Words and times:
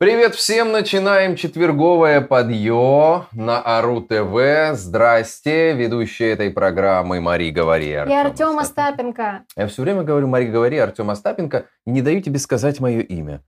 Привет 0.00 0.36
всем! 0.36 0.70
Начинаем 0.70 1.34
четверговое 1.34 2.20
подъё 2.20 3.26
на 3.32 3.60
Ару 3.60 4.00
ТВ. 4.00 4.76
Здрасте, 4.78 5.72
ведущая 5.72 6.30
этой 6.30 6.52
программы 6.52 7.20
Мари 7.20 7.50
Говори. 7.50 7.88
И 7.88 7.94
Артем 7.96 8.60
Остапенко. 8.60 9.42
Я 9.56 9.66
все 9.66 9.82
время 9.82 10.04
говорю 10.04 10.28
Мари 10.28 10.46
Говори, 10.46 10.78
Артем 10.78 11.10
Остапенко, 11.10 11.66
не 11.84 12.00
даю 12.00 12.20
тебе 12.20 12.38
сказать 12.38 12.78
мое 12.78 13.00
имя. 13.00 13.42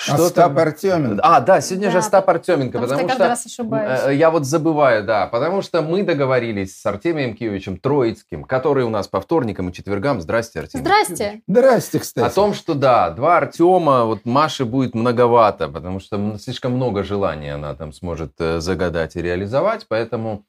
Что 0.00 0.26
Остап 0.26 0.54
там... 0.54 0.58
Артеменко. 0.58 1.20
А, 1.24 1.40
да, 1.40 1.60
сегодня 1.60 1.88
да, 1.88 1.92
же 1.92 1.98
Остап 1.98 2.30
Артеменко, 2.30 2.78
потому, 2.78 3.08
потому 3.08 3.36
что, 3.36 3.48
что 3.48 3.76
э, 3.76 4.14
я 4.14 4.30
вот 4.30 4.46
забываю, 4.46 5.02
да, 5.04 5.26
потому 5.26 5.60
что 5.60 5.82
мы 5.82 6.04
договорились 6.04 6.80
с 6.80 6.86
Артемием 6.86 7.34
Киевичем 7.34 7.78
Троицким, 7.78 8.44
который 8.44 8.84
у 8.84 8.90
нас 8.90 9.08
по 9.08 9.20
вторникам 9.20 9.70
и 9.70 9.72
четвергам. 9.72 10.20
Здрасте, 10.20 10.60
Артемий. 10.60 10.84
Здрасте. 10.84 11.16
Киевич. 11.16 11.42
Здрасте, 11.48 11.98
кстати. 11.98 12.24
О 12.24 12.30
том, 12.30 12.54
что 12.54 12.74
да, 12.74 13.10
два 13.10 13.38
Артема, 13.38 14.04
вот 14.04 14.24
Маше 14.24 14.64
будет 14.64 14.94
многовато, 14.94 15.68
потому 15.68 15.98
что 15.98 16.38
слишком 16.38 16.74
много 16.74 17.02
желаний 17.02 17.50
она 17.50 17.74
там 17.74 17.92
сможет 17.92 18.34
э, 18.38 18.60
загадать 18.60 19.16
и 19.16 19.22
реализовать, 19.22 19.86
поэтому... 19.88 20.44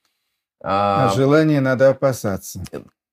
А, 0.62 1.08
а 1.08 1.16
желание 1.16 1.60
надо 1.60 1.90
опасаться 1.90 2.62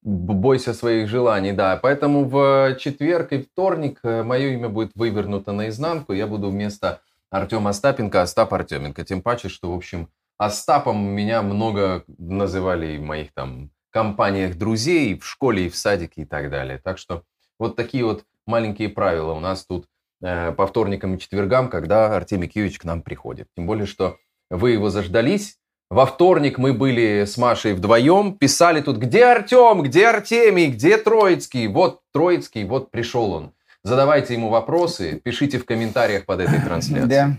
бойся 0.07 0.73
своих 0.73 1.09
желаний, 1.09 1.53
да. 1.53 1.77
Поэтому 1.77 2.25
в 2.25 2.77
четверг 2.79 3.33
и 3.33 3.43
вторник 3.43 3.99
э, 4.05 4.23
мое 4.23 4.51
имя 4.51 4.69
будет 4.69 4.93
вывернуто 4.95 5.53
наизнанку. 5.53 6.13
Я 6.13 6.29
буду 6.29 6.51
вместо 6.51 7.01
Артема 7.29 7.71
Остапенко 7.71 8.23
Остап 8.23 8.55
Артеменко. 8.55 9.05
Тем 9.05 9.21
паче, 9.21 9.49
что, 9.49 9.73
в 9.73 9.75
общем, 9.75 10.09
Остапом 10.39 10.99
меня 10.99 11.43
много 11.43 12.05
называли 12.19 12.99
в 12.99 13.03
моих 13.03 13.33
там 13.33 13.71
компаниях 13.91 14.57
друзей, 14.57 15.19
в 15.19 15.27
школе 15.27 15.67
и 15.67 15.69
в 15.69 15.77
садике 15.77 16.23
и 16.23 16.25
так 16.25 16.51
далее. 16.51 16.79
Так 16.79 16.99
что 16.99 17.25
вот 17.59 17.75
такие 17.75 18.05
вот 18.05 18.25
маленькие 18.47 18.89
правила 18.89 19.33
у 19.33 19.41
нас 19.41 19.67
тут 19.67 19.89
э, 20.23 20.53
по 20.53 20.69
вторникам 20.69 21.17
и 21.17 21.19
четвергам, 21.19 21.69
когда 21.69 22.15
Артемий 22.15 22.49
Киевич 22.49 22.79
к 22.79 22.85
нам 22.85 23.03
приходит. 23.03 23.49
Тем 23.57 23.67
более, 23.67 23.87
что 23.87 24.19
вы 24.51 24.71
его 24.71 24.89
заждались, 24.89 25.59
во 25.91 26.07
вторник 26.07 26.59
мы 26.59 26.73
были 26.73 27.25
с 27.25 27.37
Машей 27.37 27.75
вдвоем, 27.75 28.35
писали 28.35 28.81
тут, 28.81 28.97
где 28.97 29.27
Артем, 29.27 29.83
где 29.83 30.09
Артемий, 30.09 30.69
где 30.69 30.97
Троицкий. 30.97 31.69
Вот 31.69 32.01
Троицкий, 32.13 32.65
вот 32.65 32.91
пришел 32.91 33.33
он. 33.33 33.53
Задавайте 33.85 34.35
ему 34.35 34.49
вопросы, 34.49 35.21
пишите 35.23 35.59
в 35.59 35.65
комментариях 35.65 36.27
под 36.27 36.41
этой 36.41 36.61
трансляцией. 36.61 37.09
Да, 37.09 37.37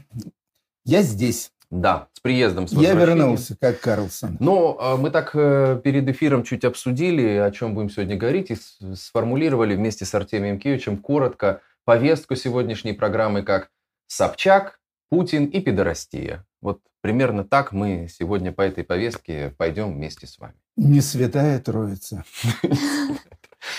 я 0.85 1.01
здесь. 1.01 1.51
Да, 1.69 2.07
с 2.13 2.21
приездом, 2.21 2.69
с 2.69 2.71
Я 2.71 2.93
вернулся, 2.93 3.57
как 3.59 3.81
Карлсон. 3.81 4.37
Ну, 4.39 4.77
а 4.79 4.95
мы 4.95 5.09
так 5.09 5.31
э, 5.33 5.81
перед 5.83 6.07
эфиром 6.07 6.43
чуть 6.43 6.63
обсудили, 6.63 7.35
о 7.35 7.51
чем 7.51 7.73
будем 7.73 7.89
сегодня 7.89 8.15
говорить, 8.15 8.51
и 8.51 8.95
сформулировали 8.95 9.75
вместе 9.75 10.05
с 10.05 10.15
Артемием 10.15 10.59
Киевичем 10.59 10.97
коротко 10.97 11.59
повестку 11.83 12.35
сегодняшней 12.35 12.93
программы 12.93 13.43
как 13.43 13.69
Собчак, 14.07 14.79
Путин 15.09 15.45
и 15.47 15.59
пидорастия. 15.59 16.45
Вот 16.61 16.79
примерно 17.07 17.45
так 17.45 17.71
мы 17.71 18.09
сегодня 18.09 18.51
по 18.51 18.61
этой 18.61 18.83
повестке 18.83 19.53
пойдем 19.57 19.93
вместе 19.93 20.27
с 20.27 20.37
вами. 20.39 20.55
Не 20.75 20.99
святая 20.99 21.57
троица. 21.59 22.25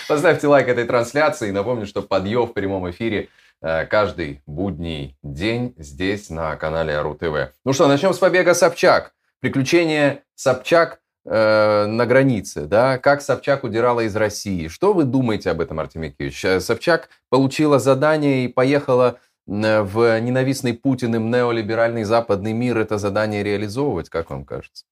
Поставьте 0.09 0.47
лайк 0.47 0.67
этой 0.67 0.85
трансляции. 0.85 1.51
Напомню, 1.51 1.85
что 1.85 2.01
подъем 2.01 2.47
в 2.47 2.55
прямом 2.55 2.89
эфире 2.91 3.29
э, 3.61 3.85
каждый 3.85 4.41
будний 4.47 5.19
день 5.23 5.75
здесь 5.77 6.31
на 6.31 6.57
канале 6.57 6.95
Ару 6.95 7.15
ТВ. 7.17 7.53
Ну 7.67 7.75
что, 7.75 7.87
начнем 7.87 8.15
с 8.15 8.19
побега 8.19 8.55
Собчак. 8.55 9.13
Приключения 9.41 10.23
Собчак 10.35 11.01
э, 11.27 11.85
на 11.85 12.07
границе, 12.07 12.65
да, 12.65 12.97
как 12.97 13.21
Собчак 13.21 13.63
удирала 13.63 14.01
из 14.01 14.17
России. 14.17 14.69
Что 14.69 14.95
вы 14.95 15.05
думаете 15.05 15.51
об 15.51 15.61
этом, 15.61 15.81
Артемий 15.81 16.13
Киевич? 16.13 16.43
Э, 16.47 16.61
Собчак 16.61 17.11
получила 17.29 17.79
задание 17.79 18.47
и 18.47 18.49
поехала 18.49 19.19
в 19.49 20.21
ненавистный 20.21 20.75
Путиным 20.75 21.31
неолиберальный 21.31 22.05
западный 22.05 22.53
мир 22.53 22.79
это 22.79 22.99
задание 22.99 23.43
реализовывать, 23.43 24.11
как 24.11 24.31
вам 24.31 24.45
кажется? 24.45 24.85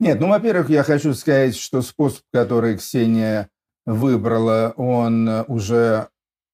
Нет, 0.00 0.18
ну, 0.18 0.28
во-первых, 0.28 0.70
я 0.70 0.82
хочу 0.82 1.14
сказать, 1.14 1.54
что 1.54 1.82
способ, 1.82 2.22
который 2.32 2.78
Ксения 2.78 3.48
выбрала, 3.86 4.72
он 4.76 5.28
уже 5.46 6.08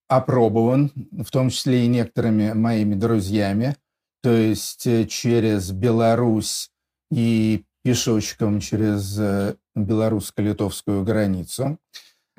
опробован, 0.09 0.91
в 1.13 1.31
том 1.31 1.51
числе 1.51 1.85
и 1.85 1.89
некоторыми 1.89 2.53
моими 2.53 2.95
друзьями, 2.95 3.77
то 4.23 4.33
есть 4.33 4.87
э, 4.87 5.05
через 5.07 5.71
Беларусь 5.71 6.71
и 7.11 7.65
пешочком 7.85 8.61
через 8.61 9.19
э, 9.19 9.55
белорусско-литовскую 9.77 11.05
границу. 11.05 11.79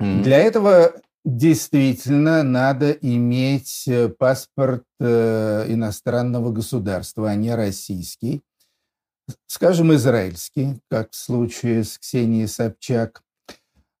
Mm-hmm. 0.00 0.22
Для 0.22 0.38
этого 0.38 0.92
Действительно, 1.24 2.42
надо 2.42 2.92
иметь 2.92 3.84
э, 3.86 4.08
паспорт 4.08 4.84
э, 4.98 5.66
иностранного 5.68 6.50
государства, 6.50 7.30
а 7.30 7.34
не 7.34 7.54
российский. 7.54 8.42
Скажем, 9.46 9.94
израильский, 9.94 10.80
как 10.88 11.12
в 11.12 11.16
случае 11.16 11.84
с 11.84 11.98
Ксенией 11.98 12.48
Собчак. 12.48 13.22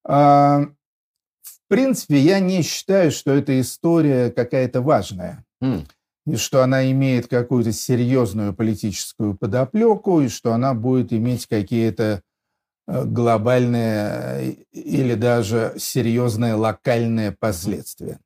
А, 0.02 0.62
в 1.42 1.60
принципе, 1.68 2.18
я 2.18 2.40
не 2.40 2.62
считаю, 2.62 3.10
что 3.12 3.32
эта 3.32 3.60
история 3.60 4.30
какая-то 4.30 4.80
важная. 4.80 5.44
Mm. 5.62 5.86
И 6.26 6.36
что 6.36 6.62
она 6.62 6.90
имеет 6.90 7.28
какую-то 7.28 7.72
серьезную 7.72 8.54
политическую 8.54 9.36
подоплеку, 9.36 10.22
и 10.22 10.28
что 10.28 10.54
она 10.54 10.72
будет 10.72 11.12
иметь 11.12 11.46
какие-то 11.46 12.22
глобальные 13.04 14.54
или 14.72 15.14
даже 15.14 15.74
серьезные 15.78 16.54
локальные 16.54 17.32
последствия. 17.32 18.18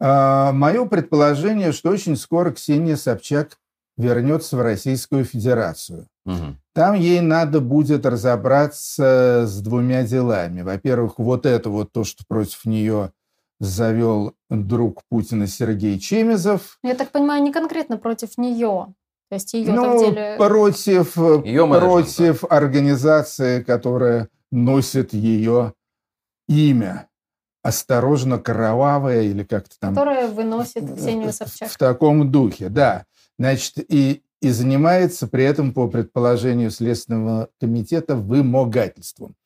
А, 0.00 0.52
Мое 0.52 0.86
предположение, 0.86 1.72
что 1.72 1.90
очень 1.90 2.16
скоро 2.16 2.52
Ксения 2.52 2.96
Собчак 2.96 3.58
вернется 3.96 4.56
в 4.56 4.62
Российскую 4.62 5.24
Федерацию. 5.24 6.06
Угу. 6.24 6.56
Там 6.74 6.94
ей 6.94 7.20
надо 7.20 7.60
будет 7.60 8.06
разобраться 8.06 9.44
с 9.46 9.60
двумя 9.60 10.04
делами. 10.04 10.62
Во-первых, 10.62 11.18
вот 11.18 11.46
это 11.46 11.68
вот 11.68 11.92
то, 11.92 12.04
что 12.04 12.24
против 12.26 12.64
нее 12.64 13.12
завел 13.58 14.34
друг 14.48 15.02
Путина 15.10 15.46
Сергей 15.46 15.98
Чемезов. 15.98 16.78
Я 16.82 16.94
так 16.94 17.10
понимаю, 17.10 17.42
не 17.42 17.52
конкретно 17.52 17.98
против 17.98 18.38
нее. 18.38 18.94
То 19.30 19.36
есть 19.36 19.54
ее 19.54 19.72
ну, 19.72 19.98
деле... 19.98 20.34
против, 20.36 21.16
ее 21.16 21.66
против 21.66 22.44
организации, 22.50 23.62
которая 23.62 24.28
носит 24.50 25.14
ее 25.14 25.74
имя. 26.48 27.08
Осторожно, 27.62 28.38
кровавая 28.38 29.22
или 29.22 29.44
как-то 29.44 29.76
там... 29.78 29.94
Которая 29.94 30.26
выносит 30.28 30.92
Ксению 30.96 31.32
Собчак. 31.32 31.70
В 31.70 31.78
таком 31.78 32.32
духе, 32.32 32.70
да. 32.70 33.04
Значит, 33.38 33.74
и, 33.78 34.24
и 34.42 34.50
занимается 34.50 35.28
при 35.28 35.44
этом, 35.44 35.72
по 35.72 35.86
предположению 35.86 36.72
Следственного 36.72 37.50
комитета, 37.60 38.16
вымогательством. 38.16 39.36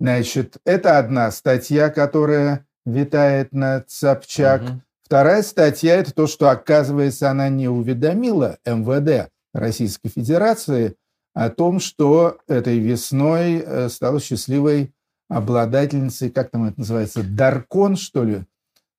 Значит, 0.00 0.56
это 0.64 0.98
одна 0.98 1.30
статья, 1.30 1.90
которая 1.90 2.66
витает 2.84 3.52
над 3.52 3.88
Собчак. 3.88 4.62
Угу. 4.62 4.70
Вторая 5.08 5.42
статья– 5.42 5.94
это 5.96 6.12
то, 6.12 6.26
что, 6.26 6.50
оказывается, 6.50 7.30
она 7.30 7.48
не 7.48 7.66
уведомила 7.66 8.58
МВД 8.66 9.30
Российской 9.54 10.10
Федерации 10.10 10.96
о 11.32 11.48
том, 11.48 11.80
что 11.80 12.36
этой 12.46 12.78
весной 12.78 13.54
э, 13.54 13.88
стала 13.88 14.20
счастливой 14.20 14.92
обладательницей, 15.30 16.28
как 16.28 16.50
там 16.50 16.64
это 16.64 16.80
называется, 16.80 17.22
Даркон, 17.22 17.96
что 17.96 18.22
ли? 18.22 18.44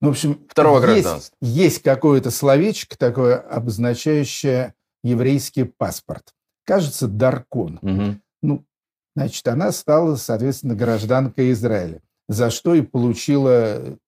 Ну, 0.01 0.07
в 0.07 0.11
общем, 0.13 0.47
Второго 0.49 0.77
есть, 0.77 1.03
гражданства. 1.03 1.37
Есть 1.41 1.83
какое-то 1.83 2.31
словечко 2.31 2.97
такое, 2.97 3.37
обозначающее 3.37 4.73
еврейский 5.03 5.65
паспорт. 5.65 6.33
Кажется, 6.65 7.07
Даркон. 7.07 7.77
Угу. 7.83 8.19
Ну, 8.41 8.65
значит, 9.15 9.47
она 9.47 9.71
стала, 9.71 10.15
соответственно, 10.15 10.73
гражданкой 10.73 11.51
Израиля, 11.51 12.01
за 12.27 12.49
что 12.49 12.73
и 12.73 12.81
получила 12.81 13.99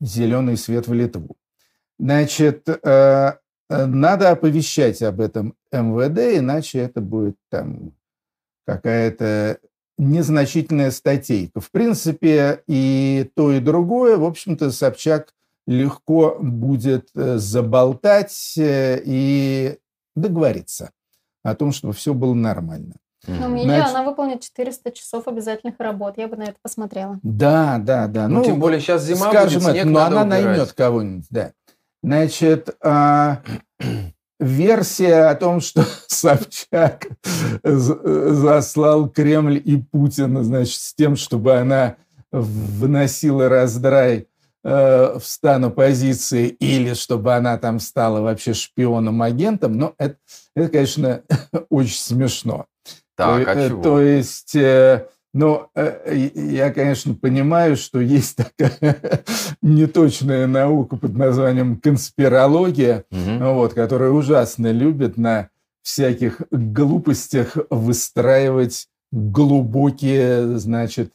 зеленый 0.00 0.56
свет 0.56 0.88
в 0.88 0.92
Литву. 0.92 1.36
Значит, 1.98 2.68
э, 2.68 2.78
э, 2.82 3.86
надо 3.86 4.30
оповещать 4.30 5.02
об 5.02 5.20
этом 5.20 5.54
МВД, 5.72 6.38
иначе 6.38 6.80
это 6.80 7.00
будет 7.00 7.36
там 7.50 7.94
какая-то 8.66 9.58
незначительная 9.98 10.90
статейка. 10.90 11.60
В 11.60 11.70
принципе, 11.70 12.62
и 12.66 13.30
то, 13.34 13.52
и 13.52 13.60
другое, 13.60 14.18
в 14.18 14.24
общем-то, 14.24 14.70
Собчак 14.70 15.32
легко 15.66 16.36
будет 16.38 17.08
э, 17.14 17.38
заболтать 17.38 18.54
и 18.58 19.78
договориться 20.14 20.90
о 21.42 21.54
том, 21.54 21.72
чтобы 21.72 21.94
все 21.94 22.12
было 22.12 22.34
нормально. 22.34 22.96
Ну, 23.26 23.48
мне 23.48 23.64
Значит, 23.64 23.88
она 23.88 24.02
выполнит 24.04 24.40
400 24.40 24.92
часов 24.92 25.28
обязательных 25.28 25.74
работ. 25.78 26.14
Я 26.16 26.28
бы 26.28 26.36
на 26.36 26.44
это 26.44 26.56
посмотрела. 26.62 27.18
Да, 27.22 27.78
да, 27.78 28.06
да. 28.06 28.28
Ну, 28.28 28.38
ну 28.38 28.44
тем 28.44 28.60
более 28.60 28.80
сейчас 28.80 29.04
зима 29.04 29.30
скажем 29.30 29.60
будет, 29.60 29.72
снег 29.72 29.82
это, 29.82 29.88
но 29.88 30.00
она 30.00 30.22
убирать. 30.22 30.44
наймет 30.44 30.72
кого-нибудь, 30.72 31.26
да. 31.30 31.52
Значит, 32.02 32.76
а, 32.82 33.42
версия 34.38 35.28
о 35.28 35.34
том, 35.34 35.60
что 35.60 35.84
Собчак 36.06 37.08
заслал 37.62 39.08
Кремль 39.08 39.60
и 39.62 39.76
Путина, 39.76 40.44
значит, 40.44 40.80
с 40.80 40.94
тем, 40.94 41.16
чтобы 41.16 41.54
она 41.56 41.96
вносила 42.32 43.48
раздрай 43.48 44.28
э, 44.64 45.18
встану 45.20 45.70
позиции 45.70 46.48
или 46.48 46.94
чтобы 46.94 47.34
она 47.34 47.56
там 47.56 47.80
стала 47.80 48.20
вообще 48.20 48.52
шпионом-агентом, 48.52 49.76
но 49.76 49.94
это, 49.98 50.16
это, 50.54 50.68
конечно, 50.68 51.22
очень 51.70 51.98
смешно. 51.98 52.66
Так, 53.16 53.48
а 53.48 53.54
то, 53.54 53.68
чего? 53.68 53.82
То 53.82 54.00
есть, 54.00 54.54
э, 54.54 55.06
ну, 55.32 55.68
э, 55.74 56.30
я, 56.34 56.70
конечно, 56.72 57.14
понимаю, 57.14 57.76
что 57.76 58.00
есть 58.00 58.36
такая 58.36 59.00
неточная 59.62 60.46
наука 60.46 60.96
под 60.96 61.14
названием 61.16 61.80
конспирология, 61.80 63.04
Мгм. 63.10 63.54
вот, 63.54 63.74
которая 63.74 64.10
ужасно 64.10 64.70
любит 64.70 65.16
на 65.16 65.48
всяких 65.82 66.42
глупостях 66.50 67.56
выстраивать 67.70 68.88
глубокие, 69.12 70.58
значит, 70.58 71.12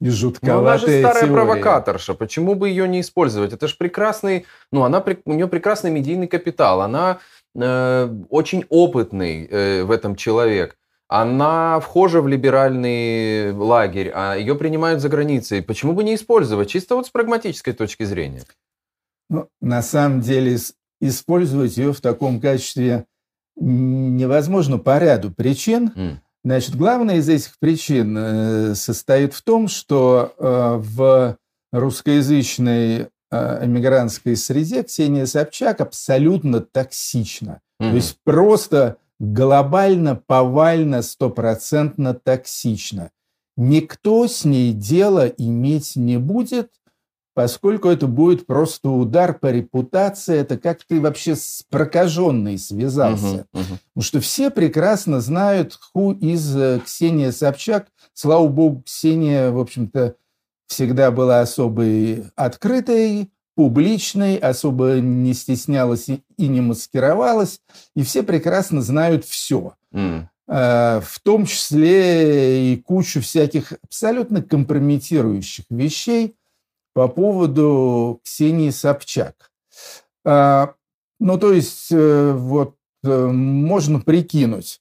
и 0.00 0.04
Ну, 0.04 0.08
она 0.08 0.08
же 0.08 0.16
жутковатые 0.16 1.00
старая 1.02 1.22
теории. 1.22 1.32
провокаторша. 1.34 2.14
Почему 2.14 2.54
бы 2.54 2.68
ее 2.68 2.88
не 2.88 3.00
использовать? 3.00 3.52
Это 3.52 3.68
же 3.68 3.76
прекрасный, 3.78 4.44
ну, 4.72 4.82
она, 4.82 5.04
у 5.24 5.32
нее 5.32 5.46
прекрасный 5.48 5.90
медийный 5.90 6.26
капитал. 6.26 6.80
Она 6.82 7.18
э, 7.54 8.14
очень 8.28 8.64
опытный 8.68 9.46
э, 9.50 9.82
в 9.84 9.90
этом 9.90 10.16
человек. 10.16 10.76
Она 11.08 11.80
вхожа 11.80 12.20
в 12.20 12.28
либеральный 12.28 13.52
лагерь, 13.52 14.10
а 14.14 14.34
ее 14.34 14.54
принимают 14.54 15.00
за 15.00 15.08
границей. 15.08 15.62
Почему 15.62 15.94
бы 15.94 16.04
не 16.04 16.14
использовать? 16.14 16.68
Чисто 16.68 16.96
вот 16.96 17.06
с 17.06 17.10
прагматической 17.10 17.72
точки 17.72 18.04
зрения. 18.04 18.42
Ну, 19.30 19.48
на 19.60 19.80
самом 19.82 20.20
деле 20.20 20.58
использовать 21.00 21.76
ее 21.78 21.92
в 21.92 22.00
таком 22.00 22.40
качестве 22.40 23.06
невозможно 23.56 24.78
по 24.78 24.98
ряду 24.98 25.30
причин. 25.30 25.92
М. 25.96 26.20
Значит, 26.44 26.76
главная 26.76 27.16
из 27.16 27.28
этих 27.28 27.58
причин 27.58 28.16
э, 28.16 28.74
состоит 28.74 29.34
в 29.34 29.42
том, 29.42 29.68
что 29.68 30.34
э, 30.38 30.74
в 30.78 31.36
русскоязычной 31.72 33.08
э, 33.30 33.64
эмигрантской 33.64 34.36
среде 34.36 34.82
Ксения 34.82 35.26
Собчак 35.26 35.80
абсолютно 35.80 36.60
токсична. 36.60 37.60
То 37.80 37.86
Мгм. 37.86 37.94
есть 37.96 38.18
просто 38.24 38.96
глобально, 39.18 40.16
повально, 40.16 41.02
стопроцентно 41.02 42.14
токсично. 42.14 43.10
Никто 43.56 44.28
с 44.28 44.44
ней 44.44 44.72
дело 44.72 45.26
иметь 45.26 45.96
не 45.96 46.16
будет, 46.18 46.70
поскольку 47.34 47.88
это 47.88 48.06
будет 48.06 48.46
просто 48.46 48.88
удар 48.90 49.36
по 49.36 49.50
репутации. 49.50 50.36
Это 50.36 50.58
как 50.58 50.84
ты 50.84 51.00
вообще 51.00 51.34
с 51.34 51.64
прокаженной 51.68 52.58
связался. 52.58 53.46
Мгм, 53.52 53.62
мгм. 53.62 53.78
Потому 53.94 54.02
что 54.02 54.20
все 54.20 54.50
прекрасно 54.50 55.20
знают, 55.20 55.76
ху 55.92 56.12
из 56.12 56.56
э, 56.56 56.80
Ксения 56.84 57.32
Собчак. 57.32 57.88
Слава 58.12 58.46
богу, 58.48 58.82
Ксения, 58.86 59.50
в 59.50 59.58
общем-то, 59.58 60.16
всегда 60.68 61.10
была 61.10 61.40
особой 61.40 62.24
открытой, 62.36 63.30
публичной, 63.58 64.36
особо 64.36 65.00
не 65.00 65.34
стеснялась 65.34 66.08
и, 66.08 66.46
не 66.46 66.60
маскировалась. 66.60 67.60
И 67.96 68.04
все 68.04 68.22
прекрасно 68.22 68.82
знают 68.82 69.24
все. 69.24 69.74
М. 69.92 70.30
Э, 70.46 71.00
В 71.02 71.18
том 71.24 71.44
числе 71.44 72.72
и 72.72 72.76
кучу 72.76 73.20
всяких 73.20 73.72
абсолютно 73.82 74.42
компрометирующих 74.42 75.64
вещей 75.70 76.36
по 76.94 77.08
поводу 77.08 78.20
Ксении 78.22 78.70
Собчак. 78.70 79.50
А, 80.24 80.74
Ну, 81.18 81.36
то 81.36 81.52
есть, 81.52 81.88
э, 81.90 82.32
вот 82.32 82.76
э, 83.02 83.26
можно 83.26 83.98
прикинуть, 83.98 84.80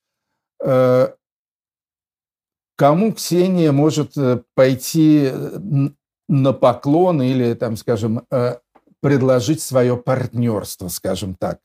э, 0.64 1.08
кому 2.76 3.12
Ксения 3.14 3.72
может 3.72 4.16
э, 4.18 4.44
пойти 4.54 5.32
э, 5.32 5.60
на 6.30 6.54
поклон 6.54 7.22
или, 7.22 7.54
там, 7.54 7.78
скажем, 7.78 8.26
э, 8.30 8.58
предложить 9.07 9.62
свое 9.62 9.95
партнерство, 9.95 10.89
скажем 10.89 11.36
так, 11.36 11.59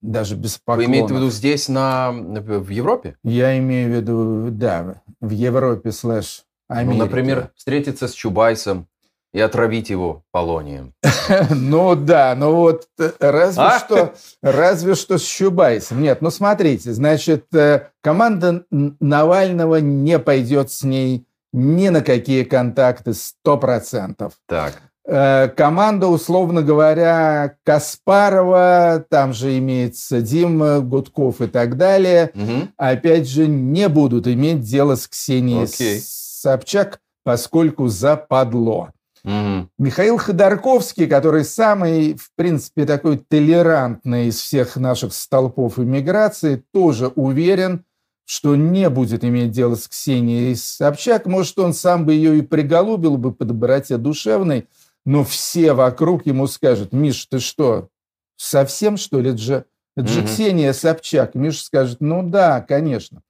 даже 0.00 0.36
без 0.36 0.54
Вы 0.54 0.60
поклона. 0.64 0.86
имеете 0.86 1.14
в 1.14 1.16
виду 1.16 1.30
здесь, 1.30 1.68
на, 1.68 2.12
в 2.12 2.68
Европе? 2.70 3.16
Я 3.24 3.58
имею 3.58 3.90
в 3.90 3.96
виду, 3.96 4.48
да, 4.52 5.02
в 5.20 5.30
Европе 5.30 5.90
слэш 5.90 6.44
Америке. 6.68 6.98
Ну, 6.98 7.04
например, 7.04 7.50
встретиться 7.56 8.06
с 8.06 8.12
Чубайсом 8.12 8.86
и 9.32 9.40
отравить 9.40 9.90
его 9.90 10.22
полонием. 10.30 10.94
Ну 11.50 11.96
да, 11.96 12.36
ну 12.36 12.54
вот 12.54 12.86
э, 13.00 13.10
разве 13.18 13.64
А? 13.64 13.78
что, 13.80 14.14
разве 14.42 14.94
что 14.94 15.18
с 15.18 15.24
Чубайсом. 15.24 16.00
Нет, 16.00 16.22
ну 16.22 16.30
смотрите, 16.30 16.92
значит, 16.92 17.52
э, 17.52 17.88
команда 18.00 18.64
Навального 18.70 19.76
не 19.76 20.20
пойдет 20.20 20.70
с 20.70 20.84
ней 20.84 21.26
ни 21.52 21.88
на 21.88 22.02
какие 22.02 22.44
контакты 22.44 23.12
сто 23.12 23.58
процентов. 23.58 24.34
Так. 24.46 24.80
Э, 25.08 25.48
Команда, 25.56 26.08
условно 26.08 26.62
говоря, 26.62 27.56
Каспарова, 27.64 29.04
там 29.08 29.32
же 29.32 29.56
имеется 29.58 30.20
Дима 30.20 30.80
Гудков 30.80 31.40
и 31.40 31.46
так 31.46 31.76
далее, 31.76 32.30
Мгм. 32.34 32.72
опять 32.76 33.28
же, 33.28 33.46
не 33.46 33.88
будут 33.88 34.26
иметь 34.26 34.60
дело 34.62 34.96
с 34.96 35.06
Ксенией 35.06 35.64
Окей. 35.64 36.00
Собчак, 36.02 37.00
поскольку 37.24 37.86
западло. 37.88 38.90
Мгм. 39.22 39.70
Михаил 39.78 40.18
Ходорковский, 40.18 41.06
который 41.06 41.44
самый, 41.44 42.14
в 42.14 42.30
принципе, 42.36 42.84
такой 42.84 43.18
толерантный 43.18 44.26
из 44.28 44.40
всех 44.40 44.76
наших 44.76 45.12
столпов 45.12 45.78
иммиграции, 45.78 46.62
тоже 46.72 47.08
уверен, 47.14 47.84
что 48.24 48.56
не 48.56 48.88
будет 48.88 49.24
иметь 49.24 49.52
дело 49.52 49.76
с 49.76 49.86
Ксенией 49.88 50.56
Собчак. 50.56 51.26
Может, 51.26 51.58
он 51.60 51.72
сам 51.74 52.06
бы 52.06 52.12
ее 52.14 52.38
и 52.38 52.42
приголубил 52.42 53.16
бы 53.18 53.32
по 53.32 53.44
доброте 53.44 53.98
душевной, 53.98 54.66
но 55.06 55.24
все 55.24 55.72
вокруг 55.72 56.26
ему 56.26 56.48
скажут, 56.48 56.92
Миш, 56.92 57.26
ты 57.26 57.38
что, 57.38 57.88
совсем, 58.36 58.96
что 58.96 59.20
ли? 59.20 59.30
Это 59.30 59.38
же, 59.38 59.64
это 59.96 60.08
же 60.08 60.20
Мгм. 60.20 60.28
Ксения 60.28 60.72
Собчак. 60.72 61.34
Миша 61.34 61.64
скажет, 61.64 62.00
ну 62.00 62.28
да, 62.28 62.60
конечно. 62.60 63.22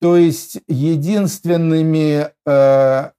То 0.00 0.16
есть 0.16 0.60
единственными 0.66 2.30
э, 2.46 3.10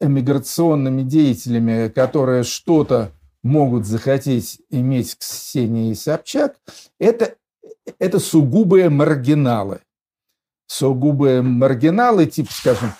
эмиграционными 0.00 1.02
деятелями, 1.02 1.88
которые 1.88 2.42
что-то 2.42 3.12
могут 3.44 3.86
захотеть 3.86 4.60
иметь 4.68 5.10
с 5.10 5.14
Ксенией 5.14 5.94
Собчак, 5.94 6.56
это, 6.98 7.36
это 8.00 8.18
сугубые 8.18 8.90
маргиналы. 8.90 9.80
Сугубые 10.66 11.42
маргиналы, 11.42 12.26
типа, 12.26 12.52
скажем, 12.52 12.92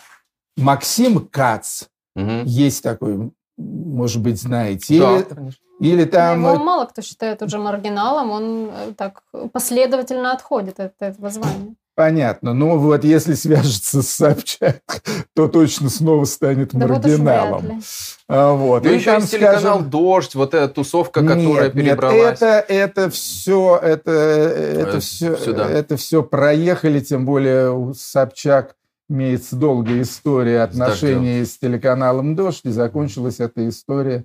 Максим 0.56 1.26
Кац, 1.26 1.84
Мгм. 2.14 2.44
есть 2.44 2.82
такой, 2.84 3.32
может 3.62 4.22
быть, 4.22 4.40
знаете, 4.40 4.98
Да, 4.98 5.16
или, 5.16 5.22
конечно. 5.22 5.60
или 5.80 6.04
Но 6.04 6.10
там... 6.10 6.40
его 6.40 6.56
мало 6.64 6.86
кто 6.86 7.02
считает 7.02 7.42
уже 7.42 7.58
маргиналом, 7.58 8.30
он 8.30 8.70
э, 8.70 8.92
так 8.96 9.22
последовательно 9.52 10.32
отходит 10.32 10.80
от 10.80 10.94
этого 11.00 11.30
звания. 11.30 11.74
Понятно. 11.94 12.54
Ну 12.54 12.78
вот 12.78 13.04
если 13.04 13.34
свяжется 13.34 14.00
с 14.00 14.08
Собчак, 14.08 14.80
то 15.36 15.46
точно 15.46 15.90
снова 15.90 16.24
станет 16.24 16.70
Да 16.72 16.86
вот 16.86 17.04
маргиналом. 17.04 17.82
А, 18.28 18.52
вот. 18.54 18.84
Ну, 18.84 18.90
И 18.90 18.94
еще 18.94 19.12
там, 19.12 19.20
есть 19.20 19.30
телеканал 19.32 19.60
скажем, 19.60 19.90
«Дождь», 19.90 20.34
вот 20.34 20.54
эта 20.54 20.72
тусовка, 20.72 21.20
которая 21.20 21.64
нет, 21.64 21.72
перебралась. 21.74 22.40
Нет, 22.40 22.42
это, 22.42 22.72
это 22.72 23.10
все, 23.10 23.78
это, 23.82 24.10
это 24.10 24.96
Э, 24.96 25.00
все, 25.00 25.36
сюда. 25.36 25.68
это 25.68 25.96
все 25.98 26.22
проехали, 26.22 27.00
тем 27.00 27.26
более 27.26 27.72
у 27.72 27.92
Собчак 27.92 28.74
имеется 29.12 29.56
долгая 29.56 30.02
история 30.02 30.62
отношений 30.62 31.44
с 31.44 31.58
телеканалом 31.58 32.34
«Дождь», 32.34 32.64
и 32.64 32.70
закончилась 32.70 33.40
эта 33.40 33.68
история 33.68 34.24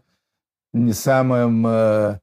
не 0.74 0.94
самым 0.94 1.66
э, 1.68 2.20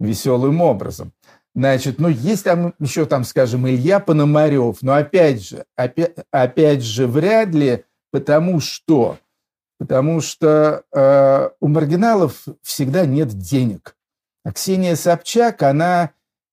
веселым 0.00 0.60
образом. 0.60 1.12
Значит, 1.54 1.98
ну, 1.98 2.08
есть 2.08 2.44
там 2.44 2.74
еще, 2.78 3.06
там, 3.06 3.24
скажем, 3.24 3.68
Илья 3.68 4.00
Пономарев, 4.00 4.78
но 4.82 4.94
опять 4.94 5.48
же, 5.48 5.64
опять, 5.76 6.14
опять 6.30 6.82
же, 6.82 7.06
вряд 7.06 7.50
ли, 7.50 7.84
потому 8.10 8.60
что, 8.60 9.18
потому 9.78 10.20
что 10.20 10.82
э, 10.92 11.50
у 11.60 11.68
маргиналов 11.68 12.46
всегда 12.62 13.06
нет 13.06 13.28
денег. 13.28 13.96
А 14.44 14.52
Ксения 14.52 14.96
Собчак, 14.96 15.62
она 15.62 16.10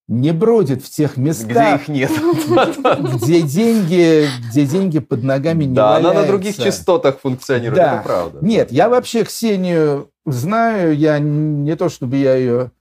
не 0.08 0.32
бродит 0.34 0.84
в 0.84 0.90
тех 0.90 1.18
Где 1.18 1.22
местах, 1.26 1.82
их 1.82 1.88
нет. 1.88 2.12
где 3.16 3.42
деньги, 3.42 4.28
где 4.50 4.66
деньги 4.66 5.00
под 5.00 5.24
ногами 5.24 5.64
не 5.64 5.74
Да, 5.76 5.92
она 5.96 6.00
на 6.00 6.08
валяются. 6.10 6.32
других 6.32 6.58
частотах 6.58 7.20
функционирует, 7.20 7.76
Да. 7.78 7.96
это 7.96 8.04
правда. 8.04 8.40
Нет, 8.42 8.72
я 8.72 8.90
вообще 8.90 9.24
Ксению 9.24 10.12
знаю, 10.26 10.96
я 10.96 11.18
не 11.20 11.76
то 11.76 11.90
чтобы 11.90 12.18
я 12.18 12.36
ее 12.36 12.72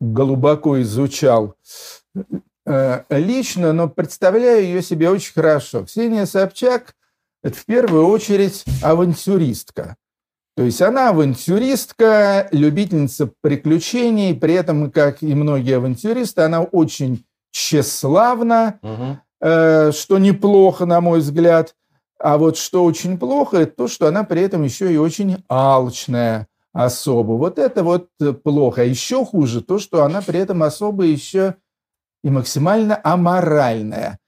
глубоко 0.00 0.80
изучал 0.82 1.54
э, 2.66 3.02
лично, 3.10 3.72
но 3.72 3.88
представляю 3.88 4.62
ее 4.62 4.82
себе 4.82 5.10
очень 5.10 5.32
хорошо. 5.32 5.84
Ксения 5.84 6.26
Собчак– 6.26 6.94
это 7.42 7.56
в 7.56 7.64
первую 7.64 8.06
очередь 8.08 8.64
авантюристка. 8.82 9.96
То 10.58 10.64
есть 10.64 10.82
она 10.82 11.10
авантюристка, 11.10 12.48
любительница 12.50 13.30
приключений, 13.42 14.34
при 14.34 14.54
этом, 14.54 14.90
как 14.90 15.22
и 15.22 15.32
многие 15.32 15.76
авантюристы, 15.76 16.42
она 16.42 16.62
очень 16.62 17.24
тщеславна, 17.52 18.80
Мгм. 18.82 19.20
э, 19.40 19.92
что 19.92 20.18
неплохо, 20.18 20.84
на 20.84 21.00
мой 21.00 21.20
взгляд. 21.20 21.76
А 22.18 22.38
вот 22.38 22.56
что 22.56 22.82
очень 22.84 23.18
плохо, 23.18 23.58
это 23.58 23.76
то, 23.76 23.86
что 23.86 24.08
она 24.08 24.24
при 24.24 24.42
этом 24.42 24.64
еще 24.64 24.92
и 24.92 24.96
очень 24.96 25.44
алчная. 25.48 26.48
особу. 26.74 27.38
Вот 27.38 27.58
это 27.58 27.82
вот 27.82 28.08
плохо. 28.44 28.82
А 28.82 28.84
еще 28.84 29.24
хуже 29.24 29.62
то, 29.62 29.78
что 29.78 30.04
она 30.04 30.22
при 30.22 30.38
этом 30.40 30.62
особо 30.62 31.04
еще 31.04 31.54
и 32.22 32.30
максимально 32.30 33.00
аморальная. 33.02 34.18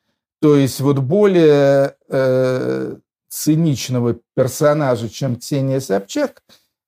То 0.40 0.56
есть 0.56 0.80
вот 0.80 0.98
более 0.98 1.94
э, 2.08 2.96
циничного 3.30 4.16
персонажа, 4.34 5.08
чем 5.08 5.36
Ксения 5.36 5.80
Собчак, 5.80 6.42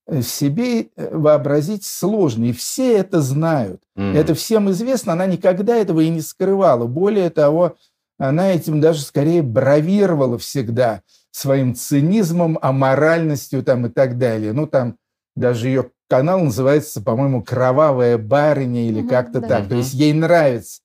э, 0.07 0.21
себе 0.21 0.89
э, 0.97 1.17
вообразить 1.17 1.87
сложно. 1.87 2.45
И 2.47 2.53
все 2.53 2.99
это 2.99 3.23
знают. 3.23 3.81
Mm. 3.97 4.15
Это 4.15 4.35
всем 4.35 4.71
известно. 4.71 5.15
Она 5.15 5.27
никогда 5.27 5.77
этого 5.77 6.01
и 6.01 6.09
не 6.11 6.21
скрывала. 6.21 6.87
Более 6.87 7.31
того, 7.31 7.77
она 8.19 8.53
этим 8.53 8.81
даже 8.81 9.03
скорее 9.03 9.43
бравировала 9.43 10.37
всегда 10.37 11.03
своим 11.31 11.75
цинизмом, 11.75 12.59
аморальностью 12.61 13.63
там 13.63 13.87
и 13.87 13.89
так 13.89 14.19
далее. 14.19 14.53
Ну, 14.53 14.67
там 14.67 14.97
даже 15.35 15.69
ее 15.69 15.91
канал 16.11 16.41
называется, 16.41 17.01
по-моему, 17.01 17.43
«Кровавая 17.43 18.19
барыня» 18.19 18.87
или 18.87 19.03
mm-hmm, 19.03 19.09
как-то 19.09 19.41
да. 19.41 19.49
так. 19.49 19.69
То 19.69 19.77
есть 19.77 19.95
ей 19.95 20.13
нравится 20.13 20.83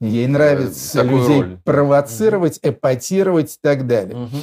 Ей 0.00 0.26
нравится 0.26 1.02
Такую 1.02 1.20
людей 1.20 1.42
роль. 1.42 1.58
провоцировать, 1.62 2.58
угу. 2.62 2.70
эпатировать 2.70 3.54
и 3.54 3.58
так 3.60 3.86
далее. 3.86 4.16
Угу. 4.16 4.36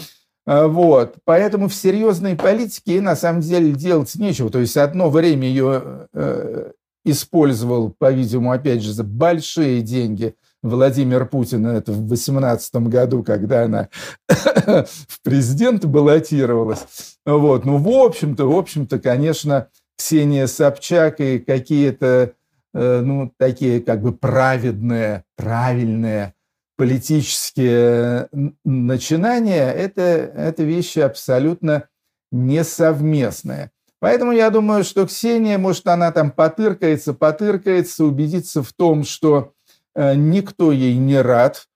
Вот. 0.47 1.15
Поэтому 1.25 1.67
в 1.67 1.75
серьезной 1.75 2.35
политике 2.35 2.93
ей 2.93 3.01
на 3.01 3.15
самом 3.15 3.41
деле 3.41 3.73
делать 3.73 4.15
нечего. 4.15 4.49
То 4.49 4.59
есть 4.59 4.77
одно 4.77 5.09
время 5.09 5.47
ее 5.47 6.07
э, 6.13 6.71
использовал, 7.03 7.93
по-видимому, 7.97 8.53
опять 8.53 8.81
же, 8.81 8.93
за 8.93 9.03
большие 9.03 9.81
деньги 9.81 10.35
Владимир 10.63 11.25
Путин. 11.25 11.67
Это 11.67 11.91
в 11.91 12.07
2018 12.07 12.75
году, 12.87 13.23
когда 13.23 13.63
она 13.63 13.89
в 14.29 15.21
президенты 15.21 15.87
баллотировалась. 15.87 17.17
Вот. 17.25 17.65
Ну, 17.65 17.77
в 17.77 17.89
общем-то, 17.89 18.49
в 18.49 18.57
общем-то, 18.57 18.99
конечно, 18.99 19.67
Ксения 19.97 20.47
Собчак 20.47 21.19
и 21.19 21.39
какие-то 21.39 22.33
Э, 22.73 23.01
ну, 23.01 23.33
такие 23.37 23.81
как 23.81 24.03
бы 24.03 24.11
праведные, 24.11 25.23
правильные 25.35 26.35
политические 26.77 28.29
начинания, 28.63 29.71
это, 29.71 30.01
это 30.01 30.63
вещи 30.63 30.99
абсолютно 30.99 31.89
несовместные. 32.31 33.71
Поэтому 33.99 34.31
я 34.31 34.51
думаю, 34.51 34.83
что 34.83 35.07
Ксения, 35.07 35.57
может, 35.57 35.87
она 35.87 36.11
там 36.11 36.31
потыркается, 36.31 37.13
потыркается, 37.13 38.05
убедится 38.05 38.61
в 38.61 38.71
том, 38.73 39.03
что 39.03 39.53
э, 39.95 40.13
никто 40.15 40.71
ей 40.71 40.95
не 40.97 41.19
рад 41.19 41.67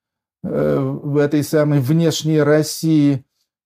э, 0.43 0.77
в 0.79 1.17
этой 1.17 1.43
самой 1.43 1.79
внешней 1.79 2.41
России, 2.41 3.25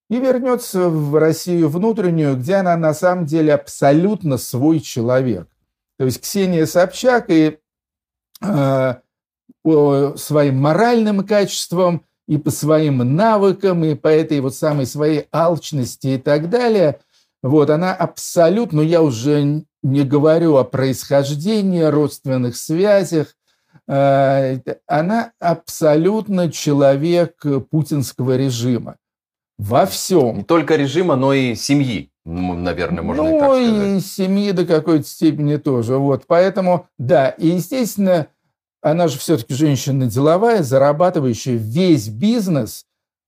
и 0.09 0.19
вернется 0.19 0.87
в 0.87 1.15
Россию 1.17 1.67
внутреннюю, 1.67 2.37
где 2.37 2.55
она 2.55 2.77
на 2.77 2.93
самом 2.93 3.25
деле 3.25 3.53
абсолютно 3.53 4.37
свой 4.37 4.79
человек. 4.79 5.49
То 5.97 6.05
есть 6.05 6.21
Ксения 6.21 6.65
Собчак 6.65 7.29
и 7.29 7.59
э, 8.41 8.95
по 9.65 10.13
своим 10.15 10.57
моральным 10.57 11.25
качествам, 11.25 12.03
и 12.27 12.37
по 12.37 12.51
своим 12.51 12.97
навыкам, 13.15 13.83
и 13.83 13.95
по 13.95 14.09
этой 14.09 14.39
вот 14.39 14.53
самой 14.53 14.85
своей 14.85 15.25
алчности 15.31 16.07
и 16.07 16.17
так 16.19 16.51
далее, 16.51 16.99
вот 17.41 17.71
она 17.71 17.91
абсолютно, 17.91 18.81
я 18.81 19.01
уже 19.01 19.63
не 19.81 20.03
говорю 20.03 20.57
о 20.57 20.65
происхождении, 20.65 21.81
родственных 21.81 22.57
связях, 22.57 23.35
э, 23.87 24.59
она 24.85 25.31
абсолютно 25.39 26.51
человек 26.51 27.43
путинского 27.71 28.37
режима. 28.37 28.97
Во 29.57 29.87
всем. 29.87 30.37
Не 30.37 30.43
только 30.43 30.75
режима, 30.75 31.15
но 31.15 31.33
и 31.33 31.55
семьи 31.55 32.11
наверное, 32.25 33.03
можно 33.03 33.23
ну, 33.23 33.29
и 33.29 33.39
так 33.39 33.49
сказать. 33.49 33.71
Ну, 33.71 33.97
и 33.97 33.99
семьи 33.99 34.51
до 34.51 34.65
какой-то 34.65 35.07
степени 35.07 35.57
тоже. 35.57 35.97
Вот. 35.97 36.23
Поэтому, 36.27 36.87
да, 36.97 37.29
и, 37.29 37.49
естественно, 37.49 38.27
она 38.85 39.07
же 39.07 39.17
все-таки 39.17 39.55
женщина 39.55 40.05
деловая, 40.05 40.61
зарабатывающая 40.61 41.55
весь 41.55 42.07
бизнес, 42.07 42.85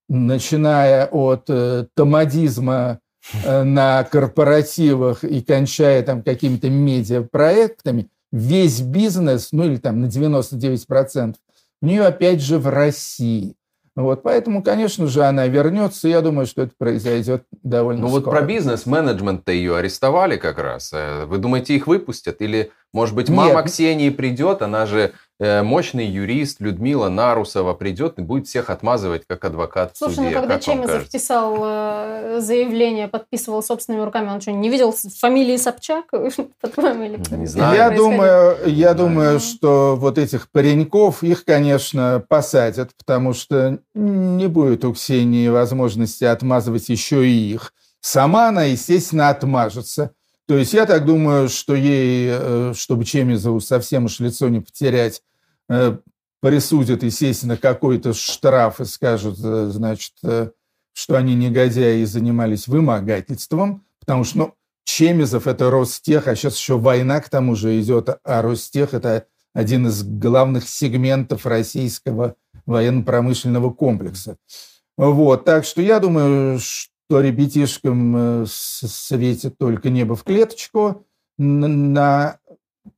начиная 0.08 1.06
от 1.06 1.46
э, 1.48 1.86
томадизма 1.94 3.00
э, 3.44 3.64
на 3.64 4.04
корпоративах 4.04 5.24
и 5.24 5.42
кончая 5.42 6.04
там 6.04 6.22
какими-то 6.22 6.70
медиапроектами, 6.70 8.08
весь 8.30 8.80
бизнес, 8.82 9.48
ну 9.50 9.64
или 9.64 9.78
там 9.78 10.00
на 10.00 10.06
99%, 10.06 11.34
у 11.82 11.86
нее 11.86 12.06
опять 12.06 12.40
же 12.40 12.58
в 12.58 12.68
России. 12.68 13.56
Вот, 13.96 14.22
поэтому, 14.22 14.62
конечно 14.62 15.08
же, 15.08 15.24
она 15.24 15.48
вернется. 15.48 16.06
Я 16.06 16.20
думаю, 16.20 16.46
что 16.46 16.62
это 16.62 16.72
произойдет 16.78 17.42
довольно 17.64 18.02
ну, 18.02 18.06
скоро. 18.06 18.20
Ну 18.20 18.26
вот 18.26 18.30
про 18.30 18.46
бизнес-менеджмент-то 18.46 19.50
ее 19.50 19.76
арестовали 19.76 20.36
как 20.36 20.58
раз. 20.58 20.92
Э, 20.92 21.24
вы 21.24 21.38
думаете, 21.38 21.74
их 21.74 21.88
выпустят? 21.88 22.40
Или, 22.40 22.70
может 22.92 23.14
быть, 23.14 23.28
мама 23.28 23.56
Нет. 23.56 23.66
Ксении 23.66 24.10
придет, 24.10 24.62
она 24.62 24.86
же 24.86 25.12
Э, 25.40 25.62
мощный 25.62 26.04
юрист 26.04 26.60
Людмила 26.60 27.08
Нарусова 27.08 27.72
придет 27.72 28.18
и 28.18 28.22
будет 28.22 28.48
всех 28.48 28.70
отмазывать 28.70 29.22
как 29.24 29.44
адвокат 29.44 29.92
Слушай, 29.94 30.12
в 30.12 30.16
суде. 30.16 30.28
ну 30.30 30.34
когда 30.34 30.54
как 30.54 30.64
Чемизов 30.64 31.08
писал 31.08 31.56
э, 31.60 32.40
заявление, 32.40 33.06
подписывал 33.06 33.62
собственными 33.62 34.02
руками, 34.02 34.30
он 34.30 34.40
что, 34.40 34.50
не 34.50 34.68
видел 34.68 34.92
фамилии 34.92 35.56
Собчак? 35.56 36.06
По-твоему, 36.60 37.04
или 37.04 37.36
Не 37.36 37.46
знаю. 37.46 37.76
Я 37.76 37.90
думаю, 37.90 38.56
я 38.66 38.94
думаю, 38.94 39.38
что 39.38 39.94
вот 39.94 40.18
этих 40.18 40.50
пареньков, 40.50 41.22
их, 41.22 41.44
конечно, 41.44 42.24
посадят, 42.28 42.90
потому 42.98 43.32
что 43.32 43.78
не 43.94 44.48
будет 44.48 44.84
у 44.84 44.92
Ксении 44.92 45.46
возможности 45.46 46.24
отмазывать 46.24 46.88
еще 46.88 47.24
и 47.24 47.52
их. 47.52 47.72
Сама 48.00 48.48
она, 48.48 48.64
естественно, 48.64 49.28
отмажется. 49.28 50.10
То 50.48 50.56
есть 50.56 50.72
я 50.72 50.86
так 50.86 51.04
думаю, 51.04 51.50
что 51.50 51.74
ей, 51.74 52.30
э, 52.32 52.72
чтобы 52.74 53.04
Чемизову 53.04 53.60
совсем 53.60 54.06
уж 54.06 54.18
лицо 54.18 54.48
не 54.48 54.60
потерять, 54.60 55.22
э, 55.68 55.98
присудят, 56.40 57.02
естественно, 57.02 57.58
какой-то 57.58 58.14
штраф 58.14 58.80
и 58.80 58.86
скажут, 58.86 59.38
э, 59.44 59.68
значит, 59.70 60.14
что 60.94 61.16
они 61.16 61.34
негодяи 61.34 62.00
и 62.00 62.06
занимались 62.06 62.66
вымогательством, 62.66 63.84
потому 64.00 64.24
что, 64.24 64.38
ну, 64.38 64.54
Чемизов– 64.84 65.46
это 65.46 65.70
Ростех, 65.70 66.26
а 66.26 66.34
сейчас 66.34 66.56
еще 66.56 66.78
война 66.78 67.20
к 67.20 67.28
тому 67.28 67.54
же 67.54 67.78
идет, 67.78 68.08
а 68.24 68.40
Ростех– 68.40 68.88
это 68.94 69.26
один 69.52 69.86
из 69.88 70.02
главных 70.02 70.66
сегментов 70.66 71.44
российского 71.44 72.36
военно-промышленного 72.64 73.70
комплекса. 73.70 74.38
Вот, 74.96 75.44
так 75.44 75.66
что 75.66 75.82
я 75.82 76.00
думаю, 76.00 76.58
что 76.58 76.90
то 77.08 77.20
ребятишкам 77.20 78.42
э, 78.42 78.46
светит 78.46 79.58
только 79.58 79.90
небо 79.90 80.14
в 80.14 80.24
клеточку 80.24 81.06
на 81.38 82.38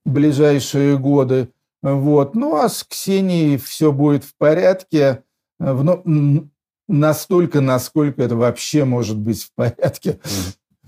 ближайшие 0.04 0.98
годы. 0.98 1.50
Вот. 1.82 2.34
Ну, 2.34 2.56
а 2.56 2.68
с 2.68 2.84
Ксенией 2.84 3.56
все 3.56 3.92
будет 3.92 4.24
в 4.24 4.34
порядке. 4.36 5.22
Ну, 5.58 6.50
настолько, 6.88 7.60
насколько 7.60 8.22
это 8.22 8.36
вообще 8.36 8.84
может 8.84 9.18
быть 9.18 9.44
в 9.44 9.54
порядке 9.54 10.18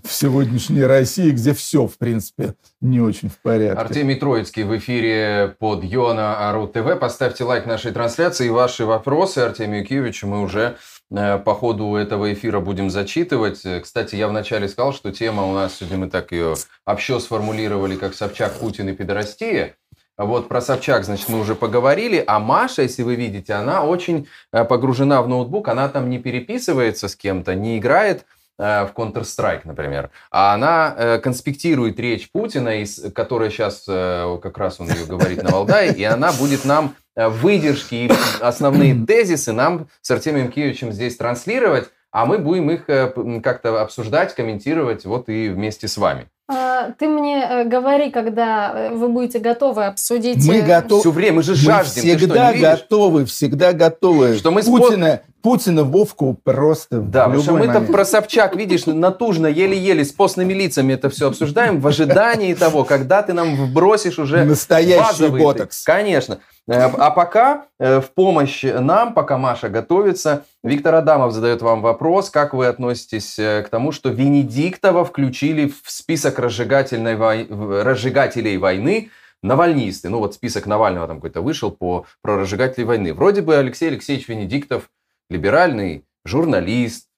в 0.02 0.12
сегодняшней 0.12 0.84
России, 0.84 1.30
где 1.30 1.54
все, 1.54 1.86
в 1.86 1.98
принципе, 1.98 2.54
не 2.80 3.00
очень 3.00 3.28
в 3.28 3.38
порядке. 3.38 3.80
Артемий 3.80 4.16
Троицкий 4.16 4.64
в 4.64 4.76
эфире 4.76 5.54
под 5.58 5.84
Йона 5.84 6.48
Ару 6.48 6.66
ТВ. 6.66 6.98
Поставьте 6.98 7.44
лайк 7.44 7.66
нашей 7.66 7.92
трансляции. 7.92 8.48
Ваши 8.48 8.84
вопросы 8.84 9.38
Артемию 9.38 9.86
Киевичу 9.86 10.26
мы 10.26 10.42
уже 10.42 10.76
Э, 11.14 11.38
по 11.38 11.54
ходу 11.54 11.94
этого 11.96 12.32
эфира 12.32 12.60
будем 12.60 12.90
зачитывать. 12.90 13.62
Кстати, 13.82 14.16
я 14.16 14.28
вначале 14.28 14.68
сказал, 14.68 14.92
что 14.92 15.12
тема 15.12 15.44
у 15.44 15.54
нас, 15.54 15.74
сегодня 15.74 15.98
мы 15.98 16.10
так 16.10 16.32
ее 16.32 16.54
общо 16.86 17.20
сформулировали, 17.20 17.96
как 17.96 18.14
Собчак, 18.14 18.54
Путин 18.54 18.88
и 18.88 18.92
пидорастия. 18.92 19.76
Вот 20.16 20.48
про 20.48 20.60
Собчак, 20.60 21.04
значит, 21.04 21.28
мы 21.28 21.40
уже 21.40 21.54
поговорили. 21.54 22.22
А 22.26 22.38
Маша, 22.38 22.82
если 22.82 23.02
вы 23.02 23.16
видите, 23.16 23.52
она 23.54 23.84
очень 23.84 24.28
э, 24.52 24.64
погружена 24.64 25.22
в 25.22 25.28
ноутбук. 25.28 25.68
Она 25.68 25.88
там 25.88 26.08
не 26.08 26.18
переписывается 26.18 27.08
с 27.08 27.16
кем-то, 27.16 27.54
не 27.54 27.78
играет 27.78 28.24
в 28.58 28.92
Counter-Strike, 28.94 29.62
например, 29.64 30.10
а 30.30 30.54
она 30.54 31.18
конспектирует 31.18 31.98
речь 31.98 32.30
Путина, 32.30 32.72
которая 33.14 33.50
сейчас 33.50 33.84
как 33.86 34.58
раз 34.58 34.78
он 34.78 34.88
ее 34.88 35.06
говорит 35.06 35.42
на 35.42 35.50
Валдае, 35.50 35.92
и 35.92 36.04
она 36.04 36.32
будет 36.32 36.64
нам 36.64 36.94
Э, 37.14 37.28
выдержки 37.28 37.94
и 37.94 38.10
основные 38.40 38.94
тезисы 39.06 39.52
нам 39.52 39.88
с 40.00 40.10
Артемием 40.10 40.50
Киевичем 40.50 40.92
здесь 40.92 41.16
транслировать, 41.16 41.90
а 42.10 42.24
мы 42.24 42.38
будем 42.38 42.70
их 42.70 42.88
э, 42.88 43.12
как-то 43.42 43.82
обсуждать, 43.82 44.34
комментировать 44.34 45.04
вот 45.04 45.28
и 45.28 45.50
вместе 45.50 45.88
с 45.88 45.98
вами. 45.98 46.28
А, 46.54 46.90
ты 46.98 47.08
мне 47.08 47.42
э, 47.42 47.64
говори, 47.64 48.10
когда 48.10 48.90
вы 48.92 49.08
будете 49.08 49.38
готовы 49.38 49.86
обсудить... 49.86 50.46
Мы 50.46 50.60
готовы. 50.60 51.00
Все 51.00 51.10
время, 51.10 51.36
мы 51.36 51.42
же 51.42 51.54
жаждем. 51.54 52.02
Мы 52.04 52.16
всегда 52.16 52.52
что, 52.52 52.60
готовы, 52.60 53.24
всегда 53.26 53.72
готовы. 53.72 54.36
Что 54.36 54.50
мы 54.50 54.62
Путина 54.62 55.20
Путина 55.42 55.82
Вовку 55.82 56.38
просто 56.44 56.98
Да, 57.00 57.24
в 57.24 57.32
потому 57.32 57.42
что 57.42 57.50
любой 57.52 57.60
мы-то 57.66 57.80
момент. 57.80 57.92
про 57.92 58.04
Собчак, 58.04 58.54
видишь, 58.54 58.86
натужно, 58.86 59.48
еле-еле, 59.48 60.04
с 60.04 60.12
постными 60.12 60.52
лицами 60.52 60.92
это 60.92 61.10
все 61.10 61.28
обсуждаем 61.28 61.80
в 61.80 61.86
ожидании 61.86 62.54
того, 62.54 62.84
когда 62.84 63.22
ты 63.22 63.32
нам 63.32 63.56
вбросишь 63.56 64.20
уже 64.20 64.44
Настоящий 64.44 65.02
базовый 65.02 65.40
ты- 65.40 65.44
ботокс. 65.44 65.82
Конечно. 65.82 66.38
Э, 66.68 66.84
А 66.84 67.10
пока 67.10 67.66
э, 67.78 68.00
в 68.00 68.12
помощь 68.12 68.62
нам, 68.62 69.14
пока 69.14 69.38
Маша 69.38 69.68
готовится, 69.68 70.44
Виктор 70.62 70.94
Адамов 70.94 71.32
задает 71.32 71.62
вам 71.62 71.82
вопрос, 71.82 72.30
как 72.30 72.54
вы 72.54 72.66
относитесь 72.66 73.38
э, 73.38 73.62
к 73.62 73.68
тому, 73.68 73.92
что 73.92 74.10
Венедиктова 74.10 75.04
включили 75.04 75.68
в 75.68 75.90
список 75.90 76.38
разжигательной 76.38 77.16
вой- 77.16 77.48
разжигателей 77.82 78.56
войны 78.58 79.10
навальнисты. 79.42 80.08
Ну 80.08 80.18
вот 80.18 80.34
список 80.34 80.66
Навального 80.66 81.08
там 81.08 81.16
какой-то 81.16 81.40
вышел 81.40 81.72
по, 81.72 82.06
про 82.22 82.38
разжигателей 82.38 82.86
войны. 82.86 83.12
Вроде 83.12 83.42
бы 83.42 83.56
Алексей 83.56 83.88
Алексеевич 83.88 84.28
Венедиктов 84.28 84.88
либеральный 85.28 86.04
журналист, 86.24 87.08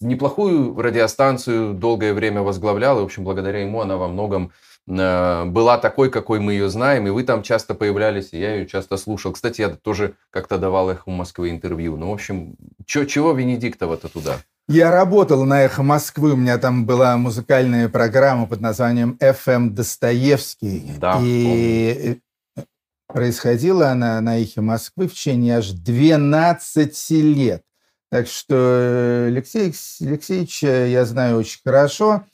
неплохую 0.00 0.78
радиостанцию 0.78 1.74
долгое 1.74 2.12
время 2.12 2.42
возглавлял, 2.42 2.98
и, 2.98 3.02
в 3.02 3.04
общем, 3.04 3.24
благодаря 3.24 3.60
ему 3.60 3.80
она 3.80 3.96
во 3.96 4.08
многом 4.08 4.50
была 4.86 5.78
такой, 5.78 6.10
какой 6.10 6.40
мы 6.40 6.52
ее 6.52 6.68
знаем, 6.68 7.06
и 7.06 7.10
вы 7.10 7.22
там 7.22 7.42
часто 7.42 7.74
появлялись, 7.74 8.30
и 8.32 8.38
я 8.40 8.54
ее 8.56 8.66
часто 8.66 8.96
слушал. 8.96 9.32
Кстати, 9.32 9.60
я 9.60 9.68
тоже 9.68 10.14
как-то 10.30 10.58
давал 10.58 10.90
их 10.90 11.06
у 11.06 11.10
Москвы 11.10 11.50
интервью. 11.50 11.96
Ну, 11.96 12.10
в 12.10 12.12
общем, 12.14 12.56
чё- 12.84 13.04
чего 13.04 13.32
Венедиктова-то 13.32 14.08
туда? 14.08 14.36
Я 14.68 14.90
работал 14.90 15.44
на 15.44 15.62
«Эхо 15.62 15.82
Москвы», 15.82 16.32
у 16.32 16.36
меня 16.36 16.56
там 16.58 16.86
была 16.86 17.16
музыкальная 17.16 17.88
программа 17.88 18.46
под 18.46 18.60
названием 18.60 19.16
«FM 19.20 19.70
Достоевский». 19.70 20.92
Да, 20.98 21.18
И 21.22 22.18
э, 22.56 22.62
происходила 23.08 23.88
она 23.90 24.20
на 24.20 24.38
«Эхе 24.40 24.60
Москвы» 24.60 25.08
в 25.08 25.14
течение 25.14 25.58
аж 25.58 25.70
12 25.70 27.10
лет. 27.10 27.62
Так 28.10 28.26
что 28.28 28.54
э, 28.56 29.26
Алексей 29.28 29.72
Алексеевича 30.00 30.86
я 30.86 31.04
знаю 31.06 31.38
очень 31.38 31.60
хорошо. 31.64 32.24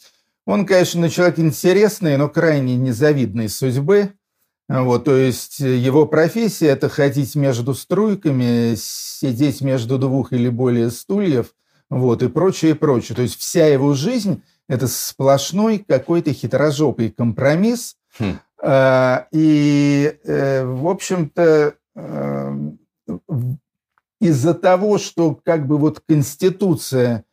Он, 0.48 0.64
конечно, 0.64 1.10
человек 1.10 1.38
интересный, 1.38 2.16
но 2.16 2.30
крайне 2.30 2.74
незавидной 2.76 3.50
судьбы. 3.50 4.14
Вот, 4.66 5.04
то 5.04 5.14
есть 5.14 5.60
его 5.60 6.06
профессия– 6.06 6.68
это 6.68 6.88
ходить 6.88 7.36
между 7.36 7.74
струйками, 7.74 8.74
сидеть 8.74 9.60
между 9.60 9.98
двух 9.98 10.32
или 10.32 10.48
более 10.48 10.90
стульев, 10.90 11.54
вот, 11.90 12.22
и 12.22 12.28
прочее, 12.28 12.70
и 12.70 12.74
прочее. 12.74 13.14
То 13.14 13.20
есть 13.20 13.38
вся 13.38 13.66
его 13.66 13.92
жизнь– 13.92 14.42
это 14.68 14.88
сплошной 14.88 15.84
какой-то 15.86 16.32
хитрожопый 16.32 17.10
компромисс. 17.10 17.96
Хм. 18.18 18.38
А, 18.62 19.26
И, 19.32 20.16
э, 20.24 20.64
в 20.64 20.88
общем-то, 20.88 21.74
э, 21.94 22.70
из-за 24.18 24.54
того, 24.54 24.96
что 24.96 25.38
как 25.44 25.66
бы 25.66 25.76
вот 25.76 26.00
Конституция 26.08 27.24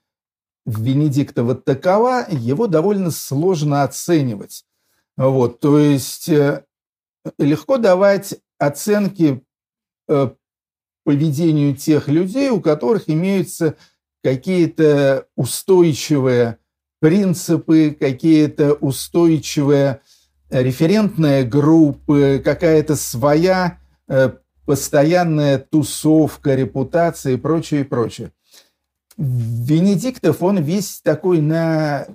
Венедиктова 0.66 1.56
такова, 1.56 2.26
его 2.30 2.68
довольно 2.68 3.12
сложно 3.12 3.84
оценивать. 3.84 4.66
Вот, 5.18 5.60
то 5.60 5.78
есть 5.78 6.28
э, 6.28 6.64
легко 7.38 7.78
давать 7.78 8.36
оценки 8.58 9.44
э, 10.10 10.30
поведению 11.04 11.76
тех 11.76 12.08
людей, 12.08 12.50
у 12.50 12.60
которых 12.60 13.10
имеются 13.10 13.76
какие-то 14.24 15.28
устойчивые 15.36 16.58
принципы, 17.00 17.96
какие-то 17.98 18.74
устойчивые 18.74 20.02
референтные 20.50 21.44
группы, 21.44 22.42
какая-то 22.44 22.96
своя 22.96 23.80
э, 24.08 24.32
постоянная 24.66 25.60
тусовка, 25.60 26.56
репутация 26.56 27.34
и 27.34 27.38
прочее, 27.38 27.82
и 27.82 27.84
прочее. 27.84 28.32
Венедиктов, 29.18 30.42
он 30.42 30.58
весь 30.62 31.02
такой 31.02 31.42
на 31.42 32.08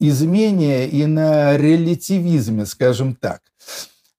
измене 0.00 0.88
и 0.88 1.06
на 1.06 1.56
релятивизме, 1.56 2.66
скажем 2.66 3.14
так. 3.14 3.40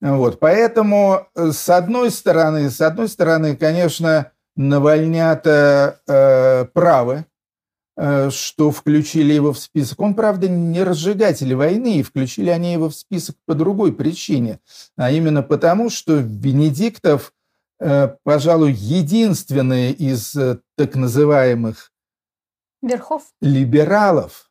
Вот, 0.00 0.38
поэтому, 0.38 1.28
э, 1.34 1.50
с 1.52 1.68
одной 1.68 2.10
стороны, 2.10 2.70
с 2.70 2.80
одной 2.80 3.08
стороны, 3.08 3.56
конечно, 3.56 4.32
Навальнята 4.56 6.00
э, 6.06 6.66
правы, 6.72 7.26
э, 7.96 8.30
что 8.30 8.70
включили 8.70 9.32
его 9.32 9.52
в 9.52 9.58
список. 9.58 10.00
Он, 10.00 10.14
правда, 10.14 10.48
не 10.48 10.82
разжигатель 10.84 11.54
войны, 11.54 11.96
и 11.98 12.02
включили 12.02 12.50
они 12.50 12.72
его 12.72 12.88
в 12.88 12.94
список 12.94 13.36
по 13.46 13.54
другой 13.54 13.92
причине, 13.92 14.60
а 14.96 15.10
именно 15.10 15.42
потому, 15.42 15.90
что 15.90 16.16
Венедиктов, 16.16 17.32
э, 17.80 18.14
пожалуй, 18.22 18.72
единственный 18.72 19.90
из 19.90 20.36
так 20.76 20.94
называемых 20.94 21.93
Верхов? 22.86 23.22
либералов 23.40 24.50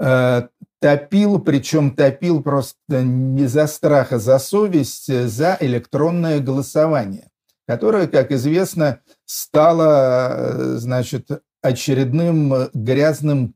э, 0.00 0.48
топил, 0.80 1.38
причем 1.38 1.96
топил 1.96 2.42
просто 2.42 3.02
не 3.02 3.46
за 3.46 3.66
страх, 3.66 4.12
а 4.12 4.18
за 4.18 4.38
совесть, 4.38 5.08
э, 5.08 5.26
за 5.28 5.56
электронное 5.60 6.40
голосование, 6.40 7.30
которое, 7.66 8.06
как 8.06 8.32
известно, 8.32 9.00
стало, 9.24 10.28
э, 10.30 10.76
значит, 10.76 11.30
очередным 11.62 12.52
э, 12.52 12.68
грязным 12.74 13.54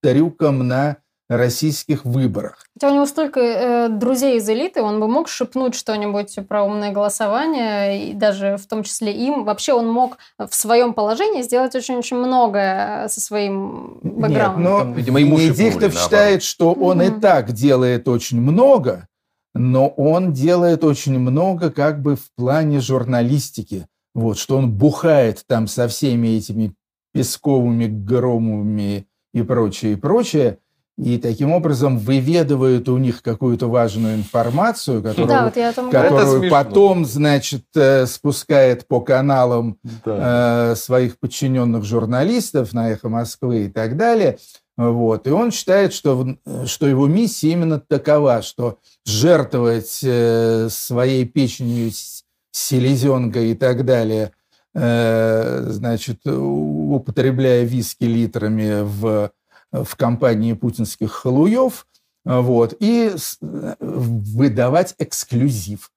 трюком 0.00 0.66
на 0.66 0.96
российских 1.36 2.04
выборах. 2.04 2.64
Хотя 2.74 2.90
у 2.90 2.94
него 2.94 3.06
столько 3.06 3.40
э, 3.40 3.88
друзей 3.88 4.38
из 4.38 4.48
элиты, 4.48 4.82
он 4.82 5.00
бы 5.00 5.08
мог 5.08 5.28
шепнуть 5.28 5.74
что-нибудь 5.74 6.36
про 6.48 6.62
умное 6.64 6.92
голосование, 6.92 8.10
и 8.10 8.14
даже 8.14 8.56
в 8.56 8.66
том 8.66 8.82
числе 8.82 9.12
им. 9.12 9.44
Вообще 9.44 9.72
он 9.72 9.88
мог 9.90 10.18
в 10.38 10.54
своем 10.54 10.94
положении 10.94 11.42
сделать 11.42 11.74
очень-очень 11.74 12.16
многое 12.16 13.08
со 13.08 13.20
своим 13.20 13.98
Нет, 14.02 14.14
бэкграундом. 14.14 14.62
но 14.62 14.78
Там, 14.78 14.92
видимо, 14.94 15.20
ему 15.20 15.36
Венедиктов 15.38 15.94
считает, 15.94 16.42
что 16.42 16.72
он 16.72 17.02
и 17.02 17.08
Мгм. 17.10 17.20
так 17.20 17.52
делает 17.52 18.08
очень 18.08 18.40
много, 18.40 19.08
но 19.54 19.88
он 19.88 20.32
делает 20.32 20.82
очень 20.84 21.18
много 21.18 21.70
как 21.70 22.00
бы 22.02 22.16
в 22.16 22.30
плане 22.36 22.80
журналистики. 22.80 23.86
Вот, 24.14 24.38
что 24.38 24.58
он 24.58 24.70
бухает 24.70 25.42
там 25.46 25.66
со 25.66 25.88
всеми 25.88 26.28
этими 26.28 26.74
Песковыми, 27.14 27.86
Громовыми 27.86 29.06
и 29.34 29.42
прочее, 29.42 29.92
и 29.92 29.96
прочее, 29.96 30.58
и 30.98 31.16
таким 31.18 31.52
образом 31.52 31.98
выведывает 31.98 32.88
у 32.88 32.98
них 32.98 33.22
какую-то 33.22 33.68
важную 33.68 34.14
информацию, 34.16 35.02
которую, 35.02 35.26
да, 35.28 35.44
вот 35.44 35.56
я 35.56 35.72
которую 35.72 36.50
потом, 36.50 37.06
значит, 37.06 37.64
э, 37.74 38.06
спускает 38.06 38.86
по 38.86 39.00
каналам 39.00 39.78
Да. 40.04 40.72
э, 40.72 40.76
своих 40.76 41.18
подчиненных 41.18 41.84
журналистов 41.84 42.72
на 42.74 42.90
«Эхо 42.90 43.08
Москвы» 43.08 43.64
и 43.64 43.68
так 43.68 43.96
далее. 43.96 44.38
Вот. 44.76 45.26
И 45.26 45.30
он 45.30 45.50
считает, 45.50 45.92
что, 45.92 46.36
что 46.66 46.86
его 46.86 47.06
миссия 47.06 47.52
именно 47.52 47.78
такова, 47.80 48.42
что 48.42 48.78
жертвовать 49.06 50.00
э, 50.02 50.68
своей 50.70 51.24
печенью, 51.24 51.90
с- 51.90 52.24
селезенкой 52.52 53.52
и 53.52 53.54
так 53.54 53.84
далее, 53.86 54.32
э, 54.74 55.64
значит, 55.68 56.26
употребляя 56.26 57.64
виски 57.64 58.04
литрами 58.04 58.82
в, 58.82 59.30
в 59.72 59.96
компании 59.96 60.52
путинских 60.52 61.10
халуев, 61.12 61.86
э, 62.26 62.38
вот, 62.38 62.74
и 62.78 63.10
э, 63.40 63.74
выдавать 63.80 64.94
эксклюзив. 64.98 65.90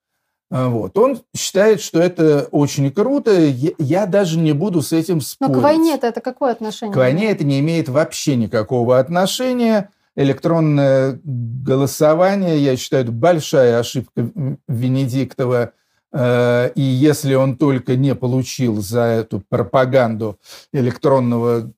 А, 0.50 0.68
Вот. 0.68 0.96
Он 0.98 1.20
считает, 1.36 1.80
что 1.80 2.00
это 2.00 2.48
очень 2.50 2.90
круто. 2.90 3.32
Я, 3.78 4.06
даже 4.06 4.38
не 4.38 4.52
буду 4.52 4.82
с 4.82 4.92
этим 4.92 5.16
Но 5.16 5.20
спорить. 5.20 5.54
к 5.54 5.58
войне-то 5.58 6.06
это 6.06 6.20
какое 6.20 6.52
отношение? 6.52 6.94
К 6.94 6.96
войне 6.96 7.30
это 7.30 7.44
не 7.44 7.60
имеет 7.60 7.88
вообще 7.88 8.36
никакого 8.36 8.98
отношения. 8.98 9.90
Электронное 10.14 11.20
голосование, 11.24 12.58
я 12.58 12.76
считаю, 12.76 13.02
это 13.02 13.12
большая 13.12 13.78
ошибка 13.78 14.30
Венедиктова. 14.66 15.72
Э, 16.12 16.70
И 16.74 16.80
если 16.82 17.34
он 17.34 17.56
только 17.56 17.96
не 17.96 18.14
получил 18.14 18.80
за 18.80 19.00
эту 19.02 19.42
пропаганду 19.48 20.38
электронного 20.72 21.70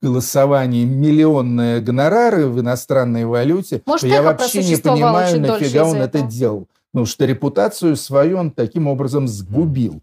голосования 0.00 0.84
миллионные 0.84 1.80
гонорары 1.80 2.46
в 2.46 2.60
иностранной 2.60 3.24
валюте, 3.24 3.82
Может, 3.86 4.02
то 4.02 4.06
я 4.06 4.22
вообще 4.22 4.62
не 4.64 4.76
понимаю, 4.76 5.40
нафига 5.40 5.84
он 5.84 5.96
это 5.96 6.22
делал. 6.22 6.66
Потому 6.92 7.06
что 7.06 7.24
репутацию 7.24 7.96
свою 7.96 8.38
он 8.38 8.50
таким 8.50 8.86
образом 8.86 9.26
сгубил. 9.26 10.00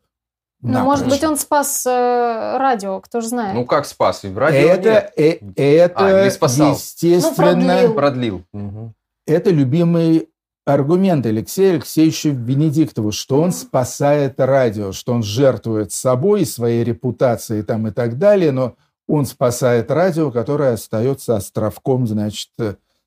Ну, 0.61 0.79
может 0.79 1.05
быть, 1.05 1.21
Напрочь. 1.21 1.29
он 1.29 1.37
спас 1.37 1.85
э, 1.85 2.57
радио, 2.57 2.99
кто 2.99 3.21
же 3.21 3.29
знает. 3.29 3.55
Ну, 3.55 3.65
как 3.65 3.85
спас? 3.85 4.25
И 4.25 4.27
в 4.27 4.37
радио 4.37 4.57
это, 4.67 4.89
нет. 4.91 5.13
э- 5.15 5.39
это 5.55 5.93
А, 6.19 6.23
или 6.23 6.29
спасал. 6.31 6.73
естественно, 6.73 7.29
Ну, 7.29 7.35
продлил. 7.35 7.93
Продлил. 7.93 8.41
Мгм. 8.51 8.93
это 9.25 9.51
любимый 9.51 10.28
аргумент 10.73 11.25
Алексея 11.25 11.73
Алексеевича 11.73 12.29
Венедиктова, 12.29 13.11
что 13.11 13.41
он 13.41 13.51
спасает 13.51 14.39
радио, 14.39 14.91
что 14.91 15.13
он 15.13 15.23
жертвует 15.23 15.91
собой, 15.91 16.45
своей 16.45 16.83
репутацией 16.83 17.63
там 17.63 17.87
и 17.87 17.91
так 17.91 18.17
далее, 18.17 18.51
но 18.51 18.75
он 19.07 19.25
спасает 19.25 19.89
радио, 19.89 20.31
которое 20.31 20.73
остается 20.73 21.35
островком, 21.35 22.07
значит, 22.07 22.51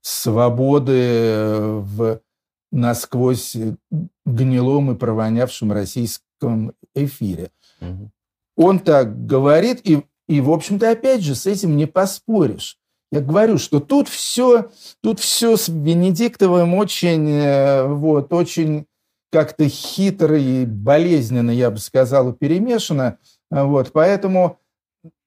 свободы 0.01 0.99
э, 0.99 1.81
в 1.81 2.21
насквозь 2.73 3.57
гнилом 4.27 4.93
и 4.93 4.95
провонявшем 4.97 5.73
российском 5.73 6.73
эфире. 6.95 7.51
Мгм. 7.81 8.13
он 8.57 8.79
так 8.79 9.27
говорит, 9.27 9.81
и, 9.83 10.05
и 10.29 10.41
в 10.41 10.51
общем-то, 10.51 10.91
опять 10.91 11.23
же, 11.23 11.35
с 11.35 11.47
этим 11.47 11.77
не 11.77 11.87
поспоришь. 11.87 12.79
Я 13.13 13.21
говорю, 13.21 13.59
что 13.59 13.79
тут 13.79 14.09
все, 14.09 14.71
тут 15.03 15.21
все 15.21 15.59
с 15.59 15.69
Венедиктовым 15.69 16.75
очень, 16.75 17.29
э, 17.29 17.87
вот, 17.87 18.33
очень 18.33 18.87
как-то 19.31 19.69
хитро 19.69 20.39
и 20.39 20.65
болезненно, 20.65 21.51
я 21.51 21.71
бы 21.71 21.77
сказал, 21.77 22.33
перемешано. 22.33 23.19
Вот, 23.51 23.93
поэтому 23.93 24.61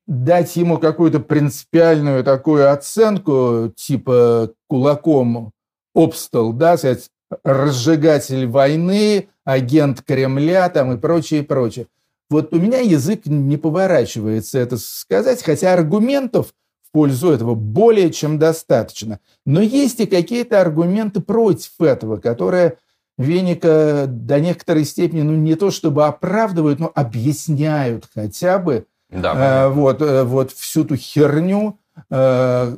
дать 0.08 0.56
ему 0.56 0.80
какую-то 0.80 1.20
принципиальную 1.20 2.24
такую 2.24 2.72
оценку, 2.72 3.72
типа 3.76 4.52
кулаком 4.68 5.52
обстал, 5.94 6.54
да, 6.54 6.78
сказать, 6.78 7.12
разжигатель 7.44 8.48
войны, 8.48 9.30
агент 9.44 10.02
Кремля 10.02 10.70
там 10.70 10.94
и 10.94 10.98
прочее, 10.98 11.42
и 11.42 11.44
прочее. 11.44 11.86
Вот 12.32 12.52
у 12.52 12.58
меня 12.58 12.80
язык 12.80 13.28
не 13.28 13.58
поворачивается 13.58 14.58
это 14.58 14.78
сказать, 14.78 15.44
хотя 15.44 15.74
аргументов 15.74 16.54
пользу 16.96 17.30
этого 17.30 17.56
более 17.56 18.10
чем 18.10 18.40
достаточно. 18.40 19.20
Но 19.46 19.60
есть 19.60 20.00
и 20.00 20.06
какие-то 20.06 20.62
аргументы 20.62 21.20
против 21.20 21.82
этого, 21.82 22.16
которые 22.16 22.78
Веника 23.18 24.06
до 24.08 24.40
некоторой 24.40 24.86
степени, 24.86 25.22
ну 25.22 25.34
не 25.34 25.56
то 25.56 25.72
чтобы 25.72 26.06
оправдывают, 26.06 26.80
но 26.80 26.90
объясняют 26.96 28.08
хотя 28.16 28.60
бы 28.60 28.86
да, 29.10 29.66
э, 29.66 29.70
вот, 29.72 30.02
э, 30.02 30.24
вот 30.24 30.54
всю 30.54 30.86
ту 30.86 30.96
херню, 30.96 31.78
э, 32.10 32.78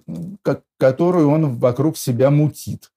которую 0.79 1.29
он 1.29 1.59
вокруг 1.59 1.95
себя 1.95 2.31
мутит. 2.31 2.89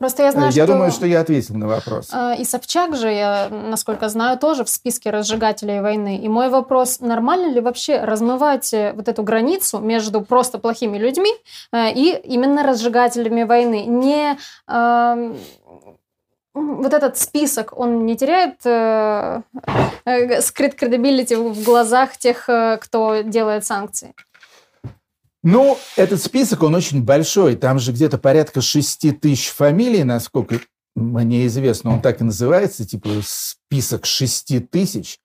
Просто 0.00 0.22
я 0.22 0.32
знаю, 0.32 0.46
я 0.46 0.64
что... 0.64 0.72
думаю, 0.72 0.90
что 0.92 1.04
я 1.04 1.20
ответил 1.20 1.56
на 1.56 1.68
вопрос. 1.68 2.08
А, 2.10 2.32
и 2.32 2.44
Собчак 2.44 2.96
же, 2.96 3.12
я, 3.12 3.50
насколько 3.50 4.08
знаю, 4.08 4.38
тоже 4.38 4.64
в 4.64 4.70
списке 4.70 5.10
разжигателей 5.10 5.82
войны. 5.82 6.16
И 6.16 6.26
мой 6.26 6.48
вопрос, 6.48 7.00
нормально 7.00 7.52
ли 7.52 7.60
вообще 7.60 8.00
размывать 8.00 8.72
э, 8.72 8.94
вот 8.94 9.08
эту 9.08 9.22
границу 9.22 9.78
между 9.78 10.22
просто 10.22 10.58
плохими 10.58 10.96
людьми 10.96 11.30
э, 11.72 11.92
и 11.92 12.18
именно 12.24 12.62
разжигателями 12.62 13.42
войны? 13.42 13.84
Не 13.84 14.38
э, 14.68 15.34
вот 16.54 16.94
этот 16.94 17.18
список, 17.18 17.78
он 17.78 18.06
не 18.06 18.16
теряет 18.16 18.64
э, 18.64 19.42
э, 20.06 20.40
скрит 20.40 20.82
credibility 20.82 21.36
в 21.36 21.62
глазах 21.62 22.16
тех, 22.16 22.48
кто 22.80 23.20
делает 23.20 23.66
санкции? 23.66 24.14
Ну, 25.42 25.78
этот 25.96 26.20
список, 26.22 26.62
он 26.62 26.74
очень 26.74 27.02
большой. 27.02 27.56
Там 27.56 27.78
же 27.78 27.92
где-то 27.92 28.18
порядка 28.18 28.60
6 28.60 29.20
тысяч 29.20 29.48
фамилий, 29.48 30.04
насколько 30.04 30.60
мне 30.94 31.46
известно. 31.46 31.92
Он 31.94 32.02
так 32.02 32.20
и 32.20 32.24
называется, 32.24 32.86
типа 32.86 33.08
список 33.22 34.04
6 34.04 34.70
тысяч. 34.70 35.18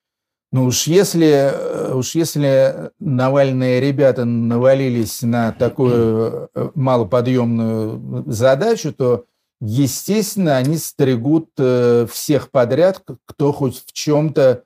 Ну 0.52 0.66
уж 0.66 0.88
если, 0.88 1.52
э, 1.52 1.94
уж 1.94 2.16
если 2.16 2.92
Навальные 3.00 3.82
ребята 3.82 4.24
навалились 4.24 5.22
на 5.22 5.52
такую 5.52 6.50
э, 6.54 6.70
малоподъемную 6.76 8.24
задачу, 8.32 8.94
то, 8.94 9.26
естественно, 9.60 10.56
они 10.56 10.78
стригут 10.78 11.50
э, 11.58 12.08
всех 12.10 12.52
подряд, 12.52 13.02
кто 13.26 13.52
хоть 13.52 13.84
в 13.86 13.92
чем-то 13.92 14.64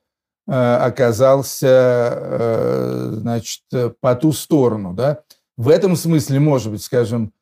оказался, 0.52 2.18
значит, 3.12 3.62
по 4.02 4.16
ту 4.16 4.32
сторону, 4.34 4.94
да. 4.96 5.22
В 5.60 5.68
этом 5.68 5.98
смысле, 5.98 6.40
может 6.40 6.72
быть, 6.72 6.82
скажем, 6.82 7.34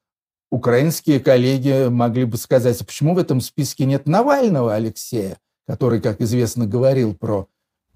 украинские 0.49 1.19
коллеги 1.19 1.87
могли 1.87 2.25
бы 2.25 2.37
сказать, 2.37 2.81
а 2.81 2.83
почему 2.83 3.13
в 3.13 3.19
этом 3.19 3.41
списке 3.41 3.85
нет 3.85 4.07
Навального 4.07 4.73
Алексея, 4.73 5.37
который, 5.67 6.01
как 6.01 6.19
известно, 6.19 6.65
говорил 6.65 7.13
про 7.13 7.47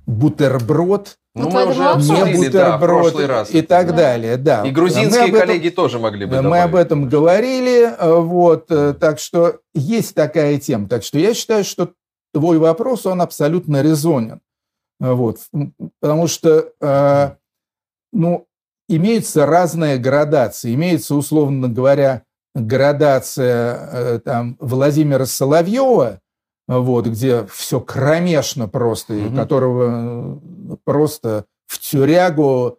бутерброд, 0.06 1.18
ну, 1.34 1.50
мы 1.50 1.66
уже 1.66 1.84
обсудили, 1.84 2.38
не 2.38 2.46
бутерброд 2.46 3.18
да, 3.18 3.28
раз. 3.28 3.50
и 3.50 3.64
так 3.64 3.88
да. 3.88 3.94
далее. 3.94 4.38
Да. 4.38 4.64
И 4.64 4.70
грузинские 4.70 5.30
этом, 5.30 5.40
коллеги 5.40 5.70
тоже 5.70 5.98
могли 5.98 6.28
бы 6.28 6.36
Мы 6.36 6.44
добавить. 6.44 6.66
об 6.66 6.76
этом 6.76 7.10
говорили, 7.10 7.92
вот, 8.00 8.70
э, 8.70 8.94
так 8.94 9.18
что 9.18 9.62
есть 9.74 10.14
такая 10.14 10.60
тема. 10.60 10.88
Так 10.88 11.04
что 11.04 11.18
я 11.18 11.34
считаю, 11.34 11.64
что 11.64 11.94
твой 12.32 12.60
вопрос, 12.60 13.08
он 13.08 13.24
абсолютно 13.24 13.82
резонен. 13.82 14.40
Вот, 15.00 15.40
потому 16.00 16.28
что, 16.28 16.74
э, 16.80 17.32
ну, 18.14 18.46
имеются 18.96 19.46
разные 19.46 19.98
градации. 19.98 20.74
Имеется, 20.74 21.16
условно 21.16 21.68
говоря, 21.68 22.24
градация 22.54 23.90
э, 23.92 24.20
там, 24.20 24.58
Владимира 24.60 25.26
Соловьева, 25.26 26.20
вот, 26.68 27.08
где 27.08 27.46
все 27.48 27.80
кромешно 27.80 28.68
просто, 28.68 29.14
угу. 29.14 29.36
которого 29.36 30.40
э, 30.72 30.76
просто 30.84 31.46
в 31.68 31.80
тюрягу, 31.80 32.78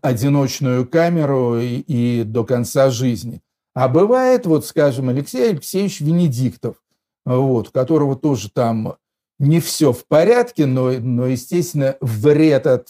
одиночную 0.00 0.88
камеру 0.88 1.58
и, 1.58 1.76
и 1.76 2.24
до 2.24 2.44
конца 2.44 2.90
жизни. 2.90 3.42
А 3.74 3.88
бывает, 3.88 4.46
вот, 4.46 4.64
скажем, 4.64 5.08
Алексей 5.08 5.50
Алексеевич 5.50 6.00
Венедиктов, 6.00 6.76
вот, 7.26 7.68
у 7.68 7.70
которого 7.70 8.16
тоже 8.16 8.50
там 8.50 8.96
не 9.38 9.60
все 9.60 9.92
в 9.92 10.06
порядке, 10.06 10.66
но, 10.66 10.92
но 10.92 11.26
естественно, 11.26 11.96
вред 12.00 12.66
от 12.66 12.88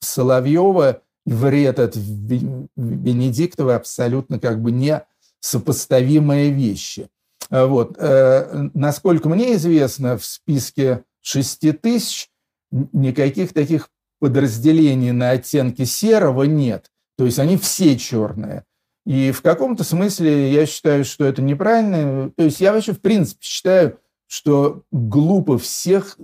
Соловьева 0.00 1.02
вред 1.30 1.78
от 1.78 1.96
Венедиктова 1.96 3.76
абсолютно 3.76 4.38
как 4.38 4.60
бы 4.60 4.72
не 4.72 5.02
сопоставимые 5.40 6.50
вещи. 6.50 7.08
А 7.48 7.66
вот. 7.66 7.96
Э, 7.98 8.68
насколько 8.74 9.28
мне 9.28 9.54
известно, 9.54 10.18
в 10.18 10.24
списке 10.24 11.04
6 11.22 11.80
тысяч 11.80 12.28
никаких 12.70 13.52
таких 13.52 13.88
подразделений 14.18 15.12
на 15.12 15.30
оттенке 15.30 15.86
серого 15.86 16.44
нет. 16.44 16.90
То 17.16 17.24
есть 17.24 17.38
они 17.38 17.56
все 17.56 17.96
черные. 17.96 18.64
И 19.06 19.32
в 19.32 19.40
каком-то 19.42 19.82
смысле 19.82 20.52
я 20.52 20.66
считаю, 20.66 21.04
что 21.04 21.24
это 21.24 21.42
неправильно. 21.42 22.30
То 22.36 22.44
есть 22.44 22.60
я 22.60 22.72
вообще 22.72 22.92
в 22.92 23.00
принципе 23.00 23.40
считаю, 23.42 23.98
что 24.26 24.82
глупо 24.90 25.58
всех 25.58 26.18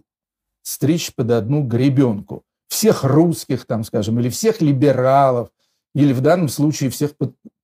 стричь 0.63 1.15
под 1.15 1.31
одну 1.31 1.63
гребенку 1.63 2.45
всех 2.69 3.05
русских, 3.05 3.67
там, 3.67 3.85
скажем, 3.85 4.19
или 4.21 4.29
всех 4.29 4.61
либералов, 4.61 5.49
или 5.95 6.13
в 6.13 6.21
данном 6.21 6.49
случае 6.49 6.91
всех 6.91 7.13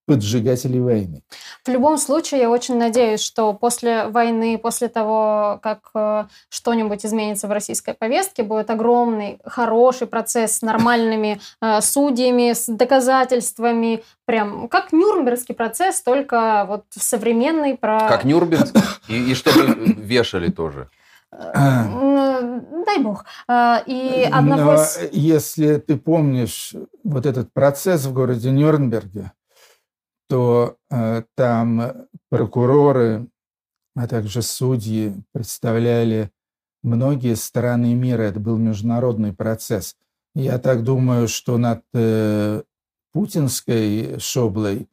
поджигателей 0.06 0.80
войны. 0.80 1.22
В 1.64 1.68
любом 1.68 1.96
случае, 1.96 2.40
я 2.40 2.50
очень 2.50 2.76
надеюсь, 2.76 3.20
что 3.20 3.52
после 3.52 4.06
войны, 4.08 4.58
после 4.58 4.88
того, 4.88 5.60
как 5.62 5.90
э, 5.94 6.24
что-нибудь 6.48 7.06
изменится 7.06 7.46
в 7.46 7.52
российской 7.52 7.94
повестке, 7.94 8.42
будет 8.42 8.68
огромный, 8.70 9.38
хороший 9.44 10.08
процесс 10.08 10.58
с 10.58 10.62
нормальными 10.62 11.40
э, 11.60 11.80
судьями, 11.80 12.52
с 12.52 12.66
доказательствами, 12.66 14.02
прям 14.24 14.68
как 14.68 14.92
Нюрнбергский 14.92 15.54
процесс, 15.54 16.02
только 16.02 16.64
вот 16.68 16.84
современный 16.90 17.76
про... 17.76 18.00
Как 18.08 18.24
Нюрнбергский? 18.24 18.80
И, 19.08 19.30
и 19.30 19.34
чтобы 19.34 19.94
вешали 19.96 20.50
тоже. 20.50 20.88
Э, 21.32 22.60
дай 22.84 23.02
бог. 23.02 23.24
Э, 23.48 23.78
и 23.86 24.28
одного 24.30 24.72
Но 24.72 24.84
Если 25.12 25.78
ты 25.78 25.96
помнишь 25.96 26.74
вот 27.04 27.26
этот 27.26 27.52
процесс 27.52 28.04
в 28.04 28.12
городе 28.12 28.50
Нюрнберге, 28.50 29.32
то 30.28 30.76
э, 30.90 31.22
там 31.34 32.06
прокуроры, 32.28 33.28
а 33.96 34.06
также 34.06 34.42
судьи 34.42 35.14
представляли 35.32 36.30
многие 36.82 37.34
страны 37.34 37.94
мира. 37.94 38.22
Это 38.22 38.40
был 38.40 38.56
международный 38.56 39.32
процесс. 39.32 39.96
Я 40.34 40.58
так 40.58 40.82
думаю, 40.82 41.28
что 41.28 41.58
над 41.58 41.82
э, 41.92 42.62
путинской 43.12 44.18
шоблой 44.18 44.88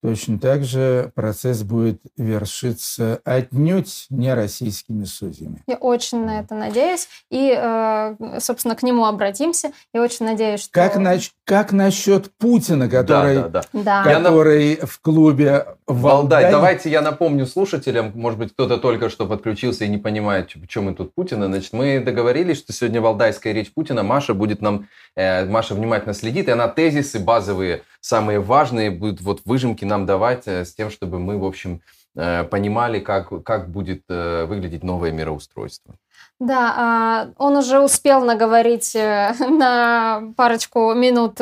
Точно 0.00 0.38
так 0.38 0.64
же 0.64 1.10
процесс 1.14 1.62
будет 1.64 2.00
вершиться 2.16 3.20
отнюдь 3.24 4.06
не 4.10 4.32
российскими 4.32 5.04
судьями. 5.04 5.62
Я 5.66 5.76
очень 5.76 6.24
на 6.24 6.40
это 6.40 6.54
надеюсь. 6.54 7.08
И, 7.30 7.52
э, 7.56 8.38
собственно, 8.38 8.76
к 8.76 8.84
нему 8.84 9.06
обратимся. 9.06 9.72
Я 9.92 10.02
очень 10.02 10.26
надеюсь, 10.26 10.60
что... 10.60 10.72
Как, 10.72 10.96
на... 10.96 11.18
как 11.48 11.72
насчет 11.72 12.30
Путина, 12.36 12.90
который, 12.90 13.36
да, 13.36 13.48
да, 13.48 13.62
да. 13.72 14.04
который 14.04 14.74
я 14.74 14.86
в 14.86 15.00
клубе 15.00 15.64
Валдай? 15.86 16.12
Валдай? 16.12 16.50
Давайте 16.50 16.90
я 16.90 17.00
напомню 17.00 17.46
слушателям, 17.46 18.12
может 18.14 18.38
быть, 18.38 18.52
кто-то 18.52 18.76
только 18.76 19.08
что 19.08 19.24
подключился 19.26 19.86
и 19.86 19.88
не 19.88 19.96
понимает, 19.96 20.52
почему 20.60 20.90
мы 20.90 20.94
тут 20.94 21.14
Путина. 21.14 21.46
Значит, 21.46 21.72
мы 21.72 22.00
договорились, 22.00 22.58
что 22.58 22.74
сегодня 22.74 23.00
валдайская 23.00 23.54
речь 23.54 23.72
Путина. 23.72 24.02
Маша 24.02 24.34
будет 24.34 24.60
нам... 24.60 24.88
Э, 25.16 25.46
Маша 25.46 25.74
внимательно 25.74 26.12
следит, 26.12 26.48
и 26.48 26.50
она 26.50 26.68
тезисы 26.68 27.18
базовые 27.18 27.80
самые 28.02 28.40
важные 28.40 28.90
будут 28.90 29.22
вот 29.22 29.40
выжимки 29.46 29.86
нам 29.86 30.04
давать 30.04 30.42
э, 30.46 30.66
с 30.66 30.74
тем, 30.74 30.90
чтобы 30.90 31.18
мы, 31.18 31.38
в 31.38 31.46
общем, 31.46 31.80
э, 32.14 32.44
понимали, 32.44 33.00
как, 33.00 33.42
как 33.42 33.70
будет 33.70 34.02
э, 34.10 34.44
выглядеть 34.44 34.84
новое 34.84 35.12
мироустройство. 35.12 35.94
Да, 36.40 36.74
а, 36.76 37.28
он 37.36 37.56
уже 37.56 37.80
успел 37.80 38.24
наговорить 38.24 38.94
на 39.40 40.22
парочку 40.36 40.94
минут 40.94 41.38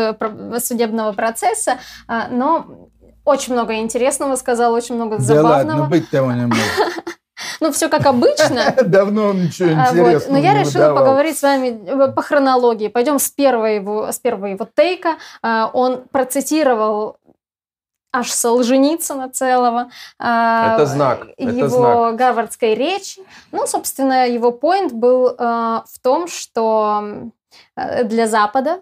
судебного 0.59 1.13
процесса, 1.13 1.79
а, 2.09 2.29
но 2.29 2.89
очень 3.25 3.53
много 3.53 3.75
интересного 3.75 4.37
сказал, 4.37 4.73
очень 4.73 4.95
много 4.95 5.19
забавного. 5.19 5.65
Да 5.65 5.75
ладно, 5.75 5.89
быть 5.89 6.09
того 6.11 6.33
не 6.33 6.47
может. 6.47 6.63
Ну, 7.61 7.73
все 7.73 7.89
как 7.89 8.05
обычно. 8.07 8.75
Давно 8.85 9.33
ничего 9.33 9.69
А, 9.71 9.89
интересного 9.89 10.13
вот. 10.13 10.27
Но 10.31 10.39
я 10.39 10.53
не 10.55 10.61
решила 10.61 10.89
выдавал. 10.89 10.99
поговорить 10.99 11.39
с 11.39 11.43
вами 11.43 11.81
э, 11.87 12.13
по 12.13 12.23
хронологии. 12.23 12.89
Пойдем 12.89 13.19
с 13.19 13.31
первого 13.31 13.67
его, 13.67 14.13
с 14.13 14.19
первого 14.19 14.47
его 14.47 14.69
тейка. 14.75 15.17
А, 15.43 15.71
Он 15.73 16.05
процитировал 16.11 17.19
аж 18.17 18.33
Солженицына 18.33 19.29
целого. 19.29 19.91
а, 20.19 20.75
Это 20.75 20.87
знак, 20.87 21.27
это 21.37 21.51
Его 21.51 21.69
знак. 21.69 22.17
гарвардской 22.17 22.75
речи. 22.75 23.21
Ну, 23.53 23.67
собственно, 23.67 24.27
его 24.27 24.53
поинт 24.53 24.93
был 24.93 25.29
э, 25.29 25.35
в 25.39 25.99
том, 26.03 26.29
что 26.29 27.31
э, 27.77 28.05
для 28.05 28.27
Запада, 28.27 28.81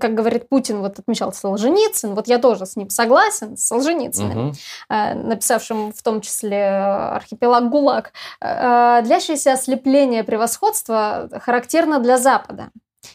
как 0.00 0.14
говорит 0.14 0.48
Путин, 0.48 0.80
вот 0.80 0.98
отмечал 0.98 1.32
Солженицын, 1.32 2.14
вот 2.14 2.28
я 2.28 2.38
тоже 2.38 2.66
с 2.66 2.76
ним 2.76 2.90
согласен, 2.90 3.56
с 3.56 3.66
Солженицыным, 3.66 4.52
э, 4.88 5.14
написавшим 5.14 5.92
в 5.92 6.02
том 6.02 6.20
числе 6.20 6.68
архипелаг 6.68 7.70
ГУЛАГ, 7.70 8.12
длящееся 8.40 9.52
ослепление 9.52 10.24
превосходства 10.24 11.28
характерно 11.42 11.98
для 11.98 12.18
Запада. 12.18 12.70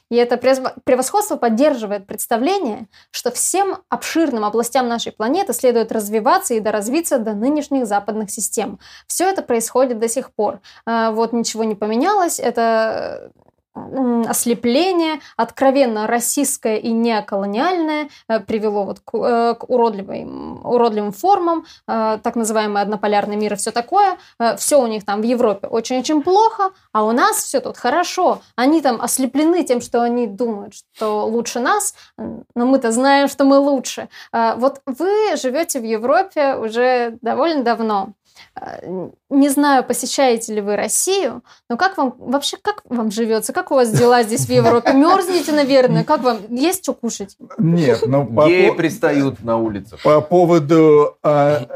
И 0.10 0.16
это 0.16 0.38
превосходство 0.38 1.36
поддерживает 1.36 2.08
представление, 2.08 2.88
что 3.12 3.32
всем 3.32 3.78
обширным 3.90 4.46
областям 4.46 4.88
нашей 4.88 5.12
планеты 5.12 5.54
следует 5.54 5.92
развиваться 5.92 6.54
и 6.54 6.60
доразвиться 6.60 7.20
до 7.20 7.34
нынешних 7.34 7.86
западных 7.86 8.32
систем. 8.32 8.80
Все 9.08 9.30
это 9.30 9.42
происходит 9.42 10.00
до 10.00 10.08
сих 10.08 10.34
пор. 10.34 10.62
Э, 10.86 11.12
Вот 11.12 11.34
ничего 11.34 11.64
не 11.64 11.76
поменялось. 11.76 12.40
Это 12.40 13.32
ослепление, 13.76 15.20
откровенно 15.36 16.06
российское 16.08 16.78
и 16.78 16.92
неоколониальное, 16.92 18.10
э, 18.28 18.40
привело 18.40 18.86
вот 18.86 19.00
к, 19.00 19.16
э, 19.16 19.56
к 19.56 19.70
уродливым, 19.70 20.64
уродливым 20.64 21.12
формам, 21.12 21.66
э, 21.88 22.20
так 22.22 22.36
называемый 22.36 22.82
однополярный 22.82 23.36
мир 23.36 23.54
и 23.54 23.56
все 23.56 23.72
такое. 23.72 24.18
Все 24.58 24.82
у 24.82 24.88
них 24.88 25.06
там 25.06 25.22
в 25.22 25.24
Европе 25.24 25.68
очень-очень 25.68 26.22
плохо, 26.22 26.72
а 26.92 27.04
у 27.04 27.12
нас 27.12 27.38
все 27.38 27.60
тут 27.60 27.78
хорошо. 27.78 28.42
Они 28.56 28.82
там 28.82 29.02
ослеплены 29.02 29.64
тем, 29.64 29.82
что 29.82 30.02
они 30.02 30.28
думают, 30.28 30.74
что 30.76 31.26
лучше 31.26 31.60
нас, 31.60 31.96
но 32.18 32.66
мы-то 32.66 32.92
знаем, 32.92 33.28
что 33.28 33.46
мы 33.46 33.58
лучше. 33.58 34.10
Вот 34.32 34.82
вы 34.86 35.36
живете 35.36 35.80
в 35.80 35.84
Европе 35.84 36.56
уже 36.56 37.18
довольно 37.22 37.64
давно. 37.64 38.14
Э, 38.60 39.10
Не 39.30 39.50
знаю, 39.50 39.84
посещаете 39.84 40.54
ли 40.56 40.62
вы 40.62 40.76
Россию, 40.76 41.44
но 41.70 41.78
как 41.78 41.98
вам 41.98 42.16
вообще 42.18 42.58
как 42.62 42.82
вам 42.86 43.12
живется? 43.12 43.54
Как 43.54 43.72
у 43.72 43.76
вас 43.76 43.92
дела 43.92 44.24
здесь 44.24 44.46
в 44.46 44.50
Европе? 44.52 44.94
Мерзнете, 44.94 45.52
наверное. 45.52 46.04
Как 46.04 46.22
вам? 46.24 46.40
Есть 46.50 46.84
что 46.84 46.94
кушать? 46.94 47.36
Нет, 47.58 48.04
но 48.06 48.26
по, 48.26 48.48
Геи 48.48 48.70
по- 48.70 48.76
пристают 48.76 49.44
на 49.44 49.58
улицах. 49.58 50.02
по 50.04 50.22
поводу 50.22 51.18
а, 51.24 51.68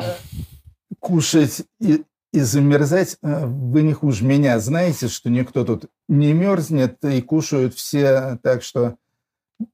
кушать 1.00 1.64
и, 1.80 2.04
и 2.34 2.40
замерзать, 2.40 3.18
э, 3.22 3.46
вы 3.46 3.82
не 3.82 3.94
хуже 3.94 4.24
меня 4.26 4.60
знаете, 4.60 5.08
что 5.08 5.30
никто 5.30 5.64
тут 5.66 5.86
не 6.08 6.34
мерзнет 6.34 7.04
и 7.04 7.22
кушают 7.22 7.74
все, 7.76 8.38
так 8.44 8.64
что 8.64 8.96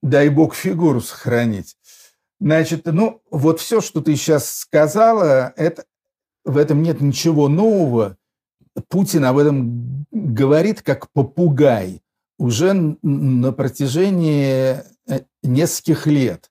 дай 0.01 0.29
бог 0.29 0.55
фигуру 0.55 1.01
сохранить. 1.01 1.75
Значит, 2.39 2.85
ну, 2.85 3.21
вот 3.31 3.59
все, 3.61 3.79
что 3.79 4.01
ты 4.01 4.15
сейчас 4.15 4.49
сказала, 4.57 5.53
это, 5.55 5.85
в 6.45 6.57
этом 6.57 6.81
нет 6.83 7.01
ничего 7.01 7.47
нового. 7.47 8.17
Путин 8.89 9.25
об 9.25 9.37
этом 9.37 10.05
говорит 10.11 10.81
как 10.81 11.11
попугай 11.11 12.01
уже 12.39 12.73
на 12.73 13.51
протяжении 13.51 14.81
э, 15.07 15.21
нескольких 15.43 16.07
лет. 16.07 16.49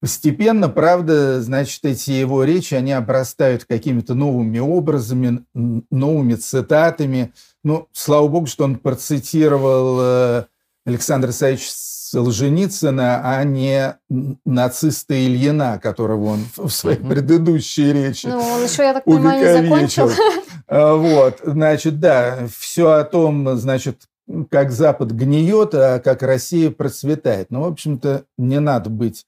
Постепенно, 0.00 0.68
правда, 0.68 1.40
значит, 1.40 1.84
эти 1.84 2.10
его 2.10 2.44
речи, 2.44 2.74
они 2.74 2.92
обрастают 2.92 3.64
какими-то 3.64 4.14
новыми 4.14 4.58
образами, 4.58 5.44
новыми 5.54 6.34
цитатами. 6.34 7.32
Ну, 7.64 7.88
слава 7.92 8.28
богу, 8.28 8.46
что 8.46 8.64
он 8.64 8.76
процитировал 8.76 9.98
э, 10.00 10.44
Александра 10.84 11.30
Исаевича 11.30 11.70
Солженицына, 12.10 13.20
а 13.24 13.42
не 13.42 13.98
нациста 14.44 15.14
Ильина, 15.14 15.80
которого 15.82 16.26
он 16.26 16.40
в 16.56 16.70
своей 16.70 16.98
предыдущей 16.98 17.92
речи 17.92 18.26
Ну, 18.26 18.38
он 18.38 18.62
еще, 18.62 18.84
я 18.84 18.94
так 18.94 19.04
понимаю, 19.04 19.62
не 19.62 19.68
закончил. 19.68 20.10
А, 20.68 20.94
Вот, 20.94 21.40
значит, 21.44 22.00
да, 22.00 22.48
все 22.56 22.90
о 22.90 23.04
том, 23.04 23.56
значит, 23.56 24.02
как 24.50 24.72
Запад 24.72 25.12
гниет, 25.12 25.74
а 25.74 26.00
как 26.00 26.22
Россия 26.22 26.70
процветает. 26.70 27.50
Ну, 27.50 27.62
в 27.62 27.66
общем-то, 27.66 28.24
не 28.36 28.58
надо 28.58 28.90
быть 28.90 29.26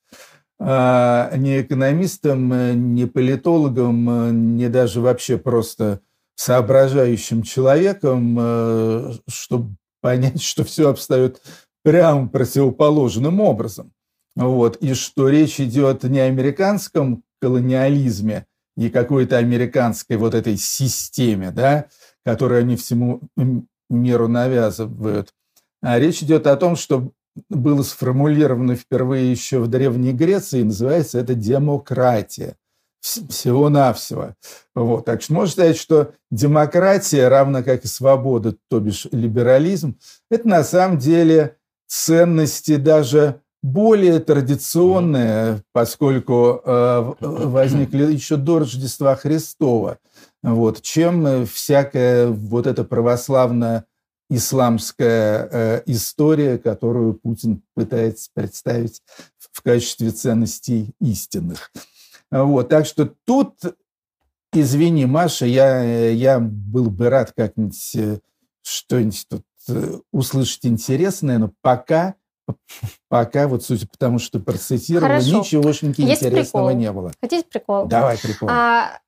а, 0.58 1.32
ни 1.36 1.60
экономистом, 1.60 2.94
ни 2.94 3.04
политологом, 3.04 4.56
ни 4.56 4.66
даже 4.66 5.00
вообще 5.00 5.38
просто 5.38 6.00
соображающим 6.34 7.42
человеком, 7.42 8.36
э, 8.40 9.12
чтобы 9.28 9.76
понять, 10.00 10.42
что 10.42 10.64
все 10.64 10.90
обстоит 10.90 11.40
прямо 11.88 12.28
противоположным 12.28 13.40
образом. 13.40 13.92
Вот. 14.36 14.76
И 14.76 14.92
что 14.92 15.30
речь 15.30 15.58
идет 15.58 16.04
не 16.04 16.20
о 16.20 16.26
американском 16.26 17.22
колониализме 17.40 18.44
и 18.76 18.90
какой-то 18.90 19.38
американской 19.38 20.18
вот 20.18 20.34
этой 20.34 20.58
системе, 20.58 21.50
да, 21.50 21.86
которую 22.26 22.60
они 22.60 22.76
всему 22.76 23.22
миру 23.88 24.28
навязывают, 24.28 25.32
а 25.82 25.98
речь 25.98 26.22
идет 26.22 26.46
о 26.46 26.56
том, 26.56 26.76
что 26.76 27.12
было 27.48 27.82
сформулировано 27.82 28.74
впервые 28.74 29.30
еще 29.30 29.60
в 29.60 29.68
Древней 29.68 30.12
Греции, 30.12 30.60
и 30.60 30.64
называется 30.64 31.18
это 31.18 31.34
демократия. 31.34 32.56
Вс- 33.02 33.26
Всего-навсего. 33.30 34.34
Вот. 34.74 35.06
Так 35.06 35.22
что 35.22 35.32
можно 35.32 35.52
сказать, 35.52 35.78
что 35.78 36.12
демократия, 36.30 37.28
равно 37.28 37.62
как 37.62 37.84
и 37.84 37.88
свобода, 37.88 38.56
то 38.68 38.78
бишь 38.78 39.06
либерализм, 39.10 39.98
это 40.30 40.46
на 40.46 40.64
самом 40.64 40.98
деле 40.98 41.56
ценности 41.88 42.76
даже 42.76 43.40
более 43.62 44.20
традиционные, 44.20 45.62
поскольку 45.72 46.62
э, 46.64 47.14
возникли 47.20 48.12
еще 48.12 48.36
до 48.36 48.60
Рождества 48.60 49.16
Христова, 49.16 49.98
вот, 50.42 50.80
чем 50.82 51.26
э, 51.26 51.44
всякая 51.46 52.28
вот 52.28 52.68
эта 52.68 52.84
православная 52.84 53.84
исламская 54.30 55.48
э, 55.50 55.82
история, 55.86 56.58
которую 56.58 57.14
Путин 57.14 57.62
пытается 57.74 58.30
представить 58.32 59.02
в 59.38 59.62
качестве 59.62 60.10
ценностей 60.10 60.92
истинных. 61.00 61.72
Вот, 62.30 62.68
так 62.68 62.86
что 62.86 63.12
тут, 63.24 63.54
извини, 64.52 65.06
Маша, 65.06 65.46
я, 65.46 66.10
я 66.10 66.38
был 66.38 66.90
бы 66.90 67.08
рад 67.08 67.32
как-нибудь 67.34 67.96
э, 67.96 68.18
что-нибудь 68.62 69.26
тут 69.28 69.42
э, 69.42 69.47
услышать 70.12 70.66
интересное, 70.66 71.38
но 71.38 71.50
пока, 71.62 72.14
пока 73.08 73.48
вот 73.48 73.64
судя 73.64 73.86
по 73.86 73.96
тому, 73.96 74.18
что 74.18 74.40
процитировала, 74.40 75.08
Хорошо. 75.08 75.38
ничегошеньки 75.40 76.00
Есть 76.00 76.22
интересного 76.22 76.68
прикол? 76.68 76.80
не 76.80 76.92
было. 76.92 77.12
Хотите 77.20 77.46
прикол? 77.48 77.86
Давай 77.86 78.18
прикол. 78.18 78.48
А, 78.50 78.98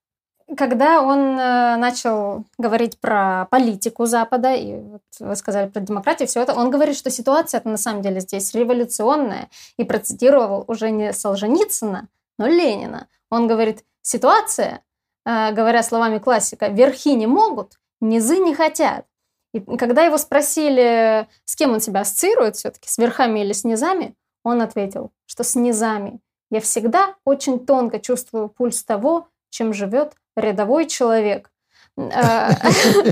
когда 0.57 1.03
он 1.03 1.39
э, 1.39 1.77
начал 1.77 2.45
говорить 2.59 2.99
про 2.99 3.47
политику 3.51 4.07
Запада, 4.07 4.55
и 4.55 4.81
вот 4.81 5.03
вы 5.21 5.37
сказали 5.37 5.69
про 5.69 5.81
демократию, 5.81 6.29
все 6.29 6.43
это, 6.43 6.55
он 6.55 6.71
говорит, 6.71 6.97
что 6.97 7.11
ситуация 7.11 7.61
на 7.65 7.77
самом 7.77 8.03
деле 8.03 8.21
здесь 8.21 8.55
революционная, 8.55 9.49
и 9.77 9.85
процитировал 9.85 10.65
уже 10.67 10.91
не 10.91 11.13
Солженицына, 11.13 12.09
но 12.39 12.47
Ленина. 12.47 13.07
Он 13.31 13.47
говорит, 13.47 13.85
ситуация, 14.03 14.83
э, 15.25 15.53
говоря 15.53 15.83
словами 15.83 16.19
классика, 16.19 16.69
верхи 16.69 17.15
не 17.15 17.27
могут, 17.27 17.79
низы 18.01 18.39
не 18.39 18.55
хотят. 18.55 19.07
И 19.53 19.61
когда 19.61 20.05
его 20.05 20.17
спросили, 20.19 21.27
с 21.45 21.57
кем 21.57 21.73
он 21.73 21.81
себя 21.81 22.01
ассоциирует 22.01 22.57
все-таки, 22.57 22.89
с 22.89 22.99
верхами 22.99 23.41
или 23.41 23.53
с 23.53 23.65
низами, 23.65 24.15
он 24.45 24.63
ответил, 24.63 25.11
что 25.27 25.45
с 25.45 25.55
низами. 25.55 26.21
Я 26.51 26.61
всегда 26.61 27.15
очень 27.25 27.65
тонко 27.65 27.99
чувствую 28.01 28.49
пульс 28.49 28.83
того, 28.83 29.29
чем 29.51 29.73
живет 29.73 30.13
рядовой 30.37 30.87
человек. 30.87 31.51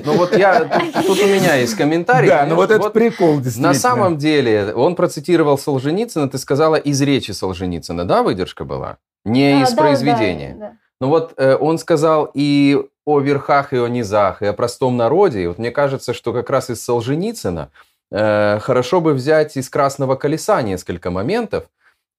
Ну 0.04 0.12
вот 0.14 0.36
я, 0.36 0.64
тут, 1.06 1.20
у 1.20 1.26
меня 1.26 1.56
есть 1.56 1.74
комментарий. 1.74 2.28
Да, 2.28 2.46
ну 2.46 2.54
вот 2.54 2.70
это 2.70 2.88
прикол, 2.90 3.36
действительно. 3.36 3.68
На 3.68 3.74
самом 3.74 4.16
деле, 4.16 4.72
он 4.74 4.96
процитировал 4.96 5.58
Солженицына, 5.58 6.30
ты 6.30 6.38
сказала, 6.38 6.76
из 6.76 7.00
речи 7.02 7.32
Солженицына, 7.32 8.06
да, 8.06 8.22
выдержка 8.22 8.64
была? 8.64 8.96
Не 9.24 9.60
а, 9.60 9.62
из 9.64 9.74
произведения. 9.74 10.56
да, 10.58 10.68
да. 10.70 10.76
Ну 11.00 11.08
вот 11.08 11.34
э, 11.36 11.56
он 11.56 11.78
сказал 11.78 12.30
и 12.34 12.82
о 13.08 13.20
верхах, 13.20 13.72
и 13.72 13.78
о 13.78 13.88
низах, 13.88 14.42
и 14.42 14.46
о 14.46 14.52
простом 14.52 14.98
народе. 14.98 15.42
И 15.42 15.46
вот 15.46 15.58
мне 15.58 15.70
кажется, 15.70 16.12
что 16.12 16.34
как 16.34 16.50
раз 16.50 16.68
из 16.68 16.84
Солженицына 16.84 17.70
э, 18.10 18.58
хорошо 18.60 19.00
бы 19.00 19.14
взять 19.14 19.56
из 19.56 19.70
«Красного 19.70 20.14
колеса» 20.14 20.60
несколько 20.60 21.10
моментов. 21.10 21.64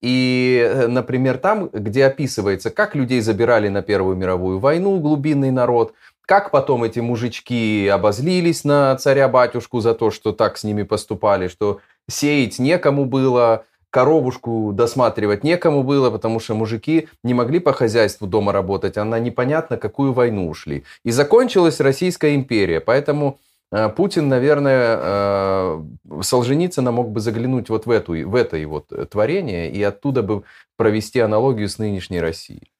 И, 0.02 0.60
э, 0.68 0.88
например, 0.88 1.38
там, 1.38 1.70
где 1.72 2.06
описывается, 2.06 2.72
как 2.72 2.96
людей 2.96 3.22
забирали 3.22 3.68
на 3.70 3.84
Первую 3.84 4.16
мировую 4.16 4.58
войну 4.58 5.00
глубинный 5.00 5.52
народ, 5.52 5.94
как 6.26 6.50
потом 6.50 6.84
эти 6.84 7.00
мужички 7.00 7.88
обозлились 7.88 8.64
на 8.64 8.96
царя-батюшку 8.96 9.82
за 9.82 9.94
то, 9.94 10.10
что 10.10 10.32
так 10.32 10.58
с 10.58 10.64
ними 10.64 10.82
поступали, 10.82 11.50
что 11.50 11.82
сеять 12.10 12.58
некому 12.58 13.06
было, 13.06 13.66
коровушку 13.90 14.72
досматривать 14.74 15.44
некому 15.44 15.84
было, 15.84 16.12
потому 16.12 16.40
что 16.40 16.56
мужики 16.56 17.08
не 17.24 17.34
могли 17.34 17.60
по 17.60 17.74
хозяйству 17.74 18.28
дома 18.28 18.52
работать, 18.52 18.98
а 18.98 19.04
на 19.04 19.20
непонятно 19.20 19.78
какую 19.78 20.14
войну 20.14 20.50
ушли. 20.50 20.84
И 21.04 21.12
закончилась 21.12 21.80
Российская 21.80 22.36
империя, 22.36 22.80
поэтому 22.80 23.40
э, 23.72 23.90
Путин, 23.90 24.28
наверное, 24.28 25.00
э, 25.02 25.84
Солженицына 26.22 26.92
мог 26.92 27.12
бы 27.12 27.20
заглянуть 27.20 27.70
вот 27.70 27.86
в, 27.86 27.92
эту, 27.92 28.14
в 28.14 28.36
это 28.36 28.58
его 28.58 28.80
творение 28.80 29.72
и 29.72 29.82
оттуда 29.82 30.22
бы 30.24 30.44
провести 30.78 31.20
аналогию 31.20 31.68
с 31.68 31.80
нынешней 31.80 32.22
Россией. 32.22 32.72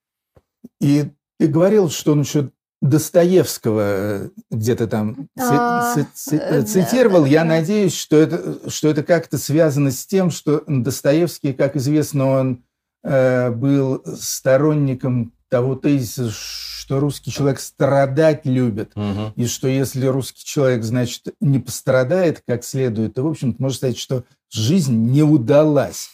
И 0.80 1.06
ты 1.40 1.48
говорил, 1.48 1.90
что 1.90 2.12
он 2.12 2.22
еще 2.22 2.52
Достоевского 2.82 3.82
э, 3.82 4.30
где-то 4.52 4.88
там 4.88 5.28
а, 5.38 5.96
э, 5.98 6.62
цитировал. 6.64 7.26
Я 7.26 7.44
надеюсь, 7.44 7.96
что 7.96 8.16
это, 8.16 8.70
что 8.70 8.88
это 8.88 9.04
как-то 9.04 9.38
связано 9.38 9.92
с 9.92 10.06
тем, 10.06 10.32
что 10.32 10.64
Достоевский, 10.66 11.54
как 11.54 11.76
известно, 11.76 12.28
он 12.28 12.64
э, 13.04 13.52
был 13.52 14.02
сторонником 14.18 15.34
того 15.50 15.76
тезиса, 15.76 16.30
что 16.30 17.00
русский 17.00 17.32
человек 17.32 17.60
страдать 17.60 18.46
любит, 18.46 18.94
угу. 18.96 19.34
и 19.36 19.46
что 19.46 19.68
если 19.68 20.06
русский 20.06 20.46
человек, 20.46 20.84
значит, 20.84 21.34
не 21.42 21.60
пострадает 21.60 22.42
как 22.48 22.64
следует, 22.64 23.16
то, 23.16 23.24
в 23.24 23.28
общем-то, 23.28 23.62
можно 23.62 23.76
сказать, 23.76 23.98
что 23.98 24.24
жизнь 24.50 24.96
не 24.96 25.24
удалась. 25.24 26.12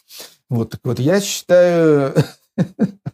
Вот, 0.49 0.71
так 0.71 0.82
вот, 0.84 0.99
я 0.99 1.21
считаю, 1.21 2.15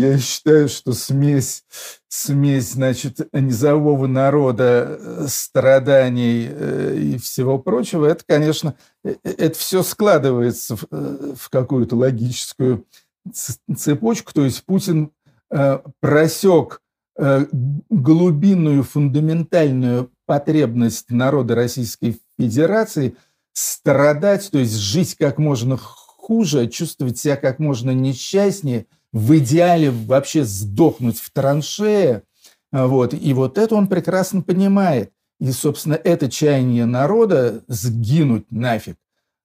я 0.00 0.18
считаю, 0.18 0.68
что 0.68 0.92
смесь, 0.92 1.64
смесь, 2.08 2.72
значит, 2.72 3.28
низового 3.32 4.06
народа, 4.06 4.98
э, 4.98 5.26
страданий 5.28 6.48
э, 6.50 6.96
и 6.96 7.18
всего 7.18 7.58
прочего, 7.58 8.06
это, 8.06 8.24
конечно, 8.26 8.74
э, 9.04 9.16
это 9.22 9.58
все 9.58 9.82
складывается 9.82 10.76
в, 10.76 10.86
в 10.90 11.50
какую-то 11.50 11.96
логическую 11.96 12.86
цепочку. 13.76 14.32
То 14.32 14.44
есть 14.44 14.64
Путин 14.64 15.12
просек 16.00 16.80
глубинную 17.18 18.82
фундаментальную 18.84 20.10
потребность 20.26 21.10
народа 21.10 21.54
Российской 21.56 22.20
Федерации 22.38 23.16
страдать, 23.52 24.48
то 24.50 24.58
есть 24.58 24.76
жить 24.76 25.16
как 25.16 25.38
можно 25.38 25.76
хуже, 25.76 26.68
чувствовать 26.68 27.18
себя 27.18 27.36
как 27.36 27.58
можно 27.58 27.90
несчастнее, 27.90 28.86
в 29.12 29.36
идеале 29.38 29.90
вообще 29.90 30.44
сдохнуть 30.44 31.18
в 31.18 31.30
траншее. 31.32 32.22
Вот. 32.72 33.14
И 33.14 33.32
вот 33.34 33.58
это 33.58 33.74
он 33.74 33.88
прекрасно 33.88 34.42
понимает. 34.42 35.12
И, 35.40 35.50
собственно, 35.52 35.94
это 35.94 36.30
чаяние 36.30 36.84
народа 36.84 37.62
сгинуть 37.66 38.50
нафиг 38.50 38.96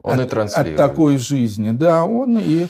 он 0.04 0.20
от, 0.20 0.34
и 0.34 0.38
от 0.38 0.76
такой 0.76 1.18
жизни. 1.18 1.72
Да, 1.72 2.06
он 2.06 2.38
и 2.38 2.68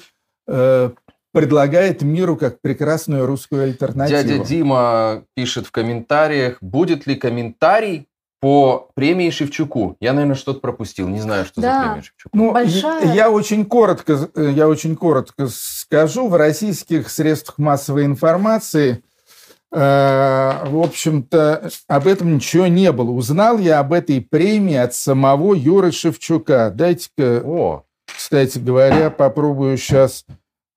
э, 0.48 0.90
предлагает 1.34 2.02
миру 2.02 2.38
как 2.38 2.62
прекрасную 2.62 3.26
русскую 3.26 3.64
альтернативу. 3.64 4.22
Дядя 4.22 4.46
Дима 4.46 5.24
пишет 5.34 5.68
в 5.68 5.72
комментариях, 5.72 6.60
будет 6.62 7.08
ли 7.08 7.16
комментарий 7.16 8.08
по 8.46 8.90
премии 8.94 9.32
Шевчуку. 9.32 9.98
Я, 10.00 10.14
наверное, 10.14 10.36
что-то 10.36 10.60
пропустил. 10.60 11.08
Не 11.08 11.20
знаю, 11.20 11.46
что 11.46 11.62
да. 11.62 11.74
за 11.74 11.88
премия 11.88 12.02
Шевчуку. 12.04 12.38
Ну, 12.38 12.52
Большая. 12.52 13.12
Я 13.16 13.32
очень 13.32 13.66
коротко, 13.66 14.30
я 14.36 14.68
очень 14.68 14.96
коротко 14.96 15.48
скажу. 15.48 16.28
В 16.28 16.36
российских 16.36 17.10
средствах 17.10 17.58
массовой 17.58 18.06
информации, 18.06 19.02
э, 19.72 20.64
в 20.68 20.80
общем-то, 20.80 21.72
об 21.88 22.06
этом 22.06 22.36
ничего 22.36 22.68
не 22.68 22.92
было. 22.92 23.10
Узнал 23.10 23.58
я 23.58 23.80
об 23.80 23.92
этой 23.92 24.22
премии 24.22 24.76
от 24.76 24.94
самого 24.94 25.56
Юры 25.56 25.92
Шевчука. 25.92 26.72
Дайте-ка, 26.72 27.42
О. 27.44 27.86
кстати 28.06 28.60
говоря, 28.60 29.10
попробую 29.10 29.76
сейчас 29.76 30.24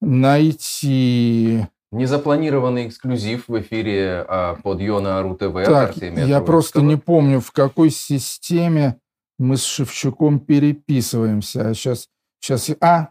найти... 0.00 1.66
Незапланированный 1.90 2.86
эксклюзив 2.86 3.48
в 3.48 3.60
эфире 3.60 4.24
а, 4.28 4.56
под 4.56 4.80
Йона 4.80 5.18
Ару 5.18 5.34
ТВ. 5.34 5.64
Так, 5.64 5.96
я 5.96 6.40
просто 6.40 6.82
не 6.82 6.96
помню, 6.96 7.40
в 7.40 7.50
какой 7.52 7.90
системе 7.90 8.98
мы 9.38 9.56
с 9.56 9.64
Шевчуком 9.64 10.40
переписываемся. 10.40 11.70
А 11.70 11.74
сейчас, 11.74 12.08
сейчас... 12.40 12.70
А, 12.80 13.10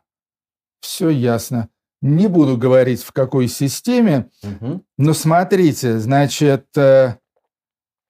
все 0.80 1.10
ясно. 1.10 1.70
Не 2.02 2.28
буду 2.28 2.58
говорить, 2.58 3.02
в 3.02 3.12
какой 3.12 3.48
системе, 3.48 4.30
угу. 4.44 4.84
но 4.98 5.14
смотрите, 5.14 5.98
значит, 5.98 6.68
э, 6.78 7.16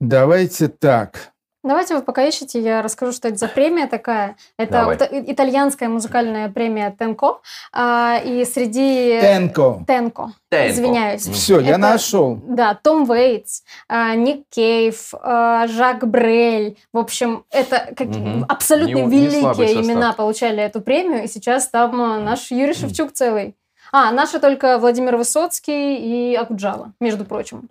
давайте 0.02 0.68
так. 0.68 1.34
Давайте 1.68 1.96
вы 1.96 2.02
пока 2.02 2.26
ищете, 2.26 2.62
я 2.62 2.82
расскажу, 2.82 3.12
что 3.12 3.28
это 3.28 3.38
за 3.38 3.48
премия 3.48 3.88
такая. 3.88 4.38
Это 4.58 4.86
вот 4.86 5.02
итальянская 5.02 5.90
музыкальная 5.90 6.50
премия 6.50 6.96
Тенко. 6.98 7.42
А, 7.74 8.20
и 8.24 8.46
среди... 8.46 9.20
Тенко. 9.20 9.84
Тенко. 9.86 10.32
Тенко. 10.50 10.72
Извиняюсь. 10.72 11.28
Все, 11.28 11.60
это, 11.60 11.70
я 11.70 11.78
нашел. 11.78 12.40
Да, 12.48 12.74
Том 12.74 13.06
Вейтс, 13.06 13.64
а, 13.90 14.16
Ник 14.16 14.46
Кейв, 14.50 15.14
а, 15.22 15.68
Жак 15.68 16.08
Брель. 16.08 16.78
В 16.94 16.98
общем, 16.98 17.44
это 17.52 17.94
как, 17.96 18.08
угу. 18.08 18.46
абсолютно 18.48 19.00
не, 19.00 19.28
великие 19.28 19.76
не 19.76 19.82
имена 19.82 20.14
получали 20.14 20.64
эту 20.64 20.82
премию. 20.82 21.26
И 21.26 21.28
сейчас 21.28 21.68
там 21.68 22.24
наш 22.24 22.50
Юрий 22.52 22.74
Шевчук 22.74 23.12
целый. 23.12 23.56
А, 23.92 24.12
наши 24.12 24.40
только 24.40 24.78
Владимир 24.78 25.18
Высоцкий 25.18 26.32
и 26.32 26.36
Акуджава, 26.36 26.94
между 27.00 27.26
прочим. 27.26 27.70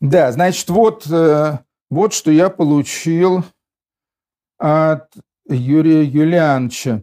Да, 0.00 0.32
значит, 0.32 0.68
вот 0.68 1.06
э, 1.10 1.58
вот 1.94 2.12
что 2.12 2.30
я 2.30 2.50
получил 2.50 3.44
от 4.58 5.06
Юрия 5.48 6.02
Юлиановича. 6.02 7.02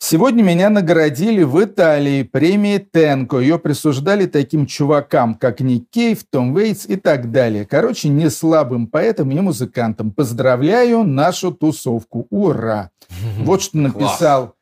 Сегодня 0.00 0.42
меня 0.42 0.70
наградили 0.70 1.42
в 1.42 1.62
Италии 1.62 2.22
премией 2.22 2.78
Тенко. 2.78 3.38
Ее 3.38 3.58
присуждали 3.58 4.26
таким 4.26 4.66
чувакам, 4.66 5.34
как 5.34 5.60
Ник 5.60 5.88
Кейв, 5.90 6.24
Том 6.30 6.54
Вейтс 6.54 6.86
и 6.86 6.96
так 6.96 7.30
далее. 7.30 7.64
Короче, 7.64 8.08
не 8.08 8.30
слабым 8.30 8.86
поэтам 8.86 9.30
и 9.30 9.40
музыкантам. 9.40 10.12
Поздравляю 10.12 11.04
нашу 11.04 11.52
тусовку. 11.52 12.26
Ура! 12.30 12.90
Вот 13.38 13.62
что 13.62 13.78
написал 13.78 14.54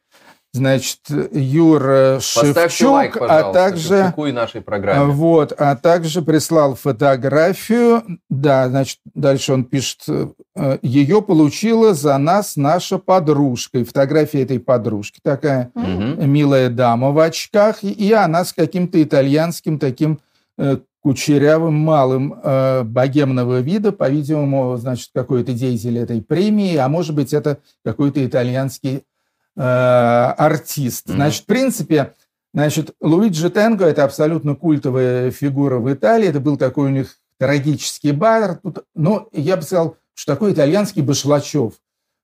значит, 0.56 1.00
Юра 1.32 2.18
Шевчук, 2.20 2.90
лайк, 2.90 3.16
а 3.20 3.52
также 3.52 4.12
и 4.16 4.32
нашей 4.32 4.60
программе. 4.60 5.12
Вот, 5.12 5.52
а 5.56 5.76
также 5.76 6.22
прислал 6.22 6.74
фотографию. 6.74 8.02
Да, 8.28 8.68
значит, 8.68 8.98
дальше 9.14 9.52
он 9.52 9.64
пишет: 9.64 10.02
э, 10.08 10.78
ее 10.82 11.22
получила 11.22 11.94
за 11.94 12.18
нас 12.18 12.56
наша 12.56 12.98
подружка. 12.98 13.78
И 13.78 13.84
фотография 13.84 14.42
этой 14.42 14.58
подружки 14.58 15.20
такая 15.22 15.70
угу. 15.74 16.24
милая 16.26 16.68
дама 16.68 17.12
в 17.12 17.18
очках, 17.18 17.82
и 17.82 18.12
она 18.12 18.44
с 18.44 18.52
каким-то 18.52 19.02
итальянским 19.02 19.78
таким 19.78 20.18
э, 20.58 20.78
кучерявым 21.06 21.74
малым 21.74 22.34
э, 22.42 22.82
богемного 22.82 23.60
вида, 23.60 23.92
по-видимому, 23.92 24.76
значит, 24.76 25.10
какой-то 25.14 25.52
деятель 25.52 25.98
этой 25.98 26.20
премии, 26.20 26.74
а 26.74 26.88
может 26.88 27.14
быть, 27.14 27.32
это 27.32 27.58
какой-то 27.84 28.26
итальянский 28.26 29.04
Э, 29.56 30.34
артист. 30.36 31.08
Значит, 31.08 31.44
в 31.44 31.46
принципе, 31.46 32.14
значит, 32.52 32.94
Луиджи 33.00 33.48
Тенго– 33.48 33.84
это 33.86 34.04
абсолютно 34.04 34.54
культовая 34.54 35.30
фигура 35.30 35.78
в 35.78 35.90
Италии. 35.90 36.28
Это 36.28 36.40
был 36.40 36.58
такой 36.58 36.88
у 36.88 36.90
них 36.90 37.16
трагический 37.38 38.12
бар. 38.12 38.60
Но 38.94 39.28
я 39.32 39.56
бы 39.56 39.62
сказал, 39.62 39.96
что 40.14 40.34
такой 40.34 40.52
итальянский 40.52 41.00
Башлачев. 41.00 41.72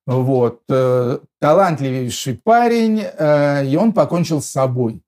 Вот. 0.07 0.61
Э, 0.69 1.21
талантливейший 1.41 2.39
парень, 2.45 3.01
э, 3.01 3.67
и 3.67 3.77
он 3.77 3.95
покончил 3.95 4.43
с 4.43 4.47
собой 4.47 5.01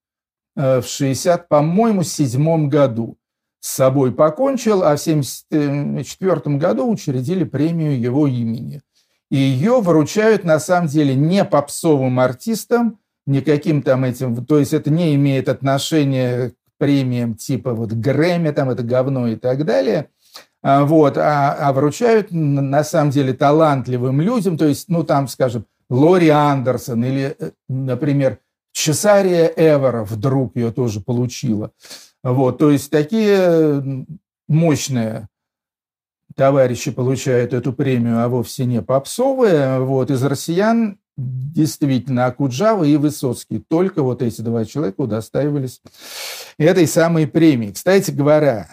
в 0.57 0.85
60, 0.85 1.49
по-моему, 1.49 2.05
седьмом 2.05 2.69
году. 2.69 3.19
С 3.59 3.75
собой 3.75 4.13
покончил, 4.13 4.85
а 4.85 4.95
в 4.95 5.01
74 5.01 6.57
году 6.59 6.89
учредили 6.89 7.45
премию 7.45 8.01
его 8.01 8.27
имени– 8.29 8.81
и 9.31 9.37
ее 9.37 9.81
выручают 9.81 10.45
на 10.45 10.59
самом 10.59 10.89
деле 10.89 11.15
не 11.15 11.45
попсовым 11.45 12.21
артистам, 12.21 12.99
никаким 13.27 13.83
там 13.83 14.05
этим, 14.05 14.45
то 14.45 14.59
есть 14.59 14.73
это 14.73 14.91
не 14.91 15.15
имеет 15.15 15.49
отношения 15.49 16.51
к 16.51 16.55
премиям 16.79 17.35
типа 17.35 17.73
вот 17.75 17.93
Грэмми, 17.93 18.51
там 18.51 18.71
это 18.71 18.83
говно 18.83 19.29
и 19.29 19.37
так 19.37 19.65
далее, 19.65 20.11
а, 20.63 20.85
вот, 20.85 21.19
а, 21.19 21.53
а 21.55 21.73
вручают 21.73 22.29
на 22.31 22.85
самом 22.85 23.11
деле 23.11 23.35
талантливым 23.35 24.21
людям, 24.21 24.57
то 24.57 24.67
есть, 24.67 24.89
ну 24.89 25.05
там, 25.05 25.29
скажем, 25.29 25.67
Лори 25.91 26.29
Андерсон 26.29 27.05
или, 27.05 27.37
э, 27.39 27.51
например, 27.69 28.39
Чесария 28.73 29.53
Эвера 29.57 30.05
вдруг 30.05 30.57
ее 30.57 30.73
тоже 30.73 31.01
получила. 31.01 31.71
Вот, 32.23 32.59
то 32.59 32.71
есть 32.71 32.91
такие 32.91 34.07
мощные 34.49 35.29
товарищи 36.35 36.91
получают 36.91 37.53
эту 37.53 37.73
премию, 37.73 38.23
а 38.23 38.29
вовсе 38.29 38.65
не 38.65 38.83
попсовые. 38.83 39.81
Вот, 39.81 40.11
из 40.11 40.23
россиян 40.23 40.99
действительно 41.17 42.27
Акуджава 42.27 42.85
и 42.85 42.97
Высоцкий. 42.97 43.61
Только 43.61 44.03
вот 44.03 44.23
эти 44.23 44.41
два 44.41 44.65
человека 44.65 45.01
удостаивались 45.01 45.81
этой 46.59 46.87
самой 46.87 47.27
премии. 47.27 47.73
Кстати 47.73 48.11
говоря, 48.11 48.69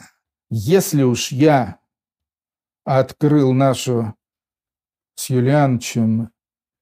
если 0.50 1.04
уж 1.04 1.32
я 1.32 1.78
открыл 2.84 3.53
нашу 3.53 4.16
с 5.16 5.30
Юлиановичем 5.30 6.32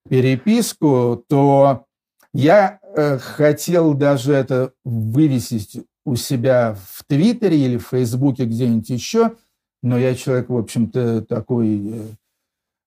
переписку, 0.07 1.23
то 1.27 1.86
я 2.34 2.80
э, 2.82 3.17
хотел 3.17 3.93
даже 3.93 4.34
это 4.34 4.71
вывесить 4.84 5.86
у 6.05 6.15
себя 6.15 6.75
в 6.88 7.03
Твиттере 7.05 7.59
или 7.59 7.77
в 7.77 7.88
Фейсбуке 7.88 8.45
где-нибудь 8.45 8.89
еще, 8.89 9.34
но 9.82 9.97
я 9.97 10.15
человек, 10.15 10.49
в 10.49 10.57
общем-то, 10.57 11.21
такой 11.21 11.91
э, 11.93 12.07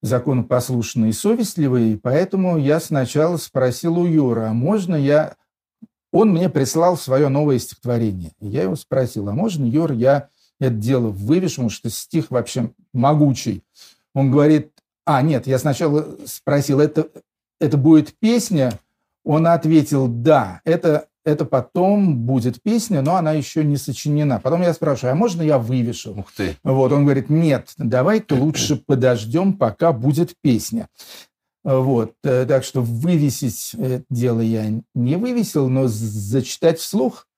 законопослушный 0.02 1.10
и 1.10 1.12
совестливый, 1.12 1.98
поэтому 1.98 2.58
я 2.58 2.80
сначала 2.80 3.36
спросил 3.36 3.98
у 3.98 4.06
Юра, 4.06 4.50
а 4.50 4.52
можно 4.52 4.94
я... 4.94 5.36
Он 6.12 6.30
мне 6.30 6.50
прислал 6.50 6.98
свое 6.98 7.28
новое 7.28 7.58
стихотворение. 7.58 8.32
я 8.40 8.64
его 8.64 8.76
спросил, 8.76 9.28
а 9.28 9.32
можно, 9.32 9.64
Юр, 9.64 9.92
я 9.92 10.28
это 10.60 10.74
дело 10.74 11.08
вывешу, 11.08 11.56
потому 11.56 11.70
что 11.70 11.90
стих 11.90 12.30
вообще 12.30 12.70
могучий. 12.92 13.62
Он 14.14 14.30
говорит, 14.30 14.72
а, 15.04 15.22
нет, 15.22 15.46
я 15.46 15.58
сначала 15.58 16.16
спросил, 16.26 16.80
это, 16.80 17.08
это 17.60 17.76
будет 17.76 18.14
песня? 18.18 18.78
Он 19.24 19.46
ответил, 19.46 20.06
да, 20.08 20.60
это 20.64 21.08
это 21.24 21.44
потом 21.44 22.18
будет 22.18 22.62
песня, 22.62 23.02
но 23.02 23.16
она 23.16 23.32
еще 23.32 23.64
не 23.64 23.76
сочинена. 23.76 24.40
Потом 24.40 24.62
я 24.62 24.74
спрашиваю, 24.74 25.12
а 25.12 25.16
можно 25.16 25.42
я 25.42 25.58
вывешу? 25.58 26.14
Ух 26.18 26.32
ты. 26.32 26.56
Вот, 26.62 26.92
он 26.92 27.04
говорит, 27.04 27.30
нет, 27.30 27.72
давай-ка 27.78 28.34
лучше 28.34 28.76
подождем, 28.86 29.54
пока 29.54 29.92
будет 29.92 30.34
песня. 30.42 30.88
Вот, 31.64 32.14
э, 32.24 32.44
так 32.46 32.64
что 32.64 32.82
вывесить 32.82 33.74
это 33.74 34.04
дело 34.10 34.40
я 34.40 34.82
не 34.94 35.16
вывесил, 35.16 35.68
но 35.68 35.86
зачитать 35.86 36.80
вслух 36.80 37.28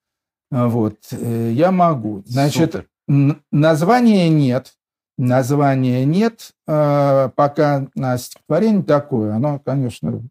вот, 0.54 0.98
э, 1.10 1.50
я 1.52 1.72
могу. 1.72 2.22
Значит, 2.26 2.72
Супер. 2.72 3.40
названия 3.50 4.28
нет, 4.28 4.74
названия 5.18 6.04
нет, 6.04 6.52
э, 6.68 7.30
пока 7.34 7.88
на 7.96 8.16
стихотворение 8.18 8.84
такое, 8.84 9.34
оно, 9.34 9.58
конечно, 9.58 10.22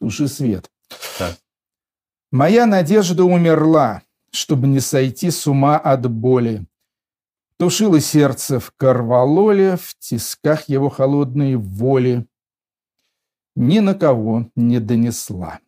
туши 0.00 0.28
свет. 0.28 0.70
Так. 1.18 1.36
Моя 2.36 2.66
надежда 2.66 3.24
умерла, 3.24 4.02
чтобы 4.30 4.66
не 4.66 4.80
сойти 4.80 5.30
с 5.30 5.46
ума 5.46 5.78
от 5.78 6.10
боли. 6.10 6.66
Тушило 7.58 7.98
сердце 7.98 8.60
в 8.60 8.72
корвалоле, 8.76 9.78
в 9.78 9.94
тисках 9.98 10.68
его 10.68 10.90
холодной 10.90 11.56
воли. 11.56 12.26
Ни 13.54 13.78
на 13.78 13.94
кого 13.94 14.50
не 14.54 14.80
донесла. 14.80 15.60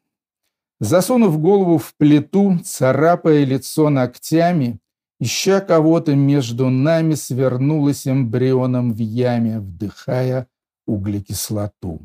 Засунув 0.79 1.41
голову 1.41 1.79
в 1.79 1.95
плиту, 1.95 2.59
царапая 2.63 3.45
лицо 3.45 3.89
ногтями, 3.89 4.79
Ища 5.21 5.63
кого-то 5.63 6.15
между 6.15 6.69
нами, 6.69 7.15
свернулась 7.15 8.07
эмбрионом 8.07 8.93
в 8.93 8.99
яме, 8.99 9.61
вдыхая 9.61 10.47
углекислоту. 10.87 12.03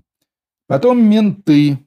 Потом 0.68 1.04
менты, 1.04 1.80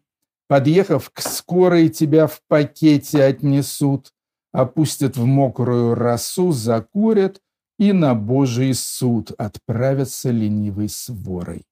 Подъехав 0.49 1.11
к 1.11 1.21
скорой, 1.21 1.89
тебя 1.89 2.27
в 2.27 2.41
пакете 2.49 3.25
отнесут, 3.25 4.13
опустят 4.53 5.17
в 5.17 5.25
мокрую 5.25 5.95
росу, 5.95 6.53
закурят 6.53 7.41
и 7.79 7.93
на 7.93 8.15
Божий 8.15 8.73
суд 8.75 9.33
отправятся 9.37 10.31
ленивой 10.31 10.89
сворой. 10.89 11.65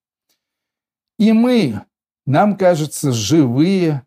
И 1.17 1.31
мы, 1.31 1.81
нам 2.25 2.57
кажется, 2.57 3.11
живые, 3.11 4.03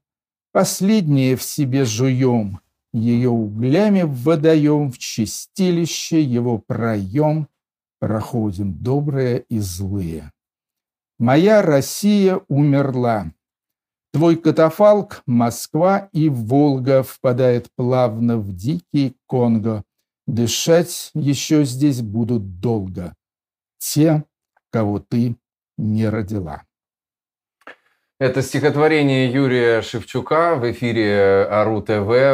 последние 0.53 1.37
в 1.37 1.43
себе 1.43 1.85
жуем, 1.85 2.61
ее 2.93 3.31
углями 3.31 4.03
в 4.03 4.23
водоем, 4.23 4.93
в 4.93 4.99
чистилище 4.99 6.23
его 6.23 6.59
проем 6.59 7.49
проходим 7.99 8.75
добрые 8.75 9.45
и 9.49 9.59
злые. 9.59 10.33
Моя 11.19 11.63
Россия 11.63 12.41
умерла, 12.49 13.33
Твой 14.11 14.37
катафалк, 14.37 15.23
Москва 15.27 16.09
и 16.13 16.31
Волга 16.31 17.03
впадает 17.03 17.69
плавно 17.77 18.39
в 18.39 18.57
дикий 18.57 19.17
Конго. 19.27 19.85
Дышать 20.27 21.11
еще 21.15 21.65
здесь 21.65 22.01
будут 22.01 22.61
долго. 22.61 23.15
Те, 23.79 24.25
кого 24.71 24.99
ты 24.99 25.37
не 25.77 26.09
родила. 26.09 26.63
Это 28.19 28.43
стихотворение 28.43 29.31
Юрия 29.31 29.83
Шевчука 29.83 30.57
в 30.57 30.71
эфире 30.73 31.47
Ару 31.51 31.83
ТВ, 31.83 31.91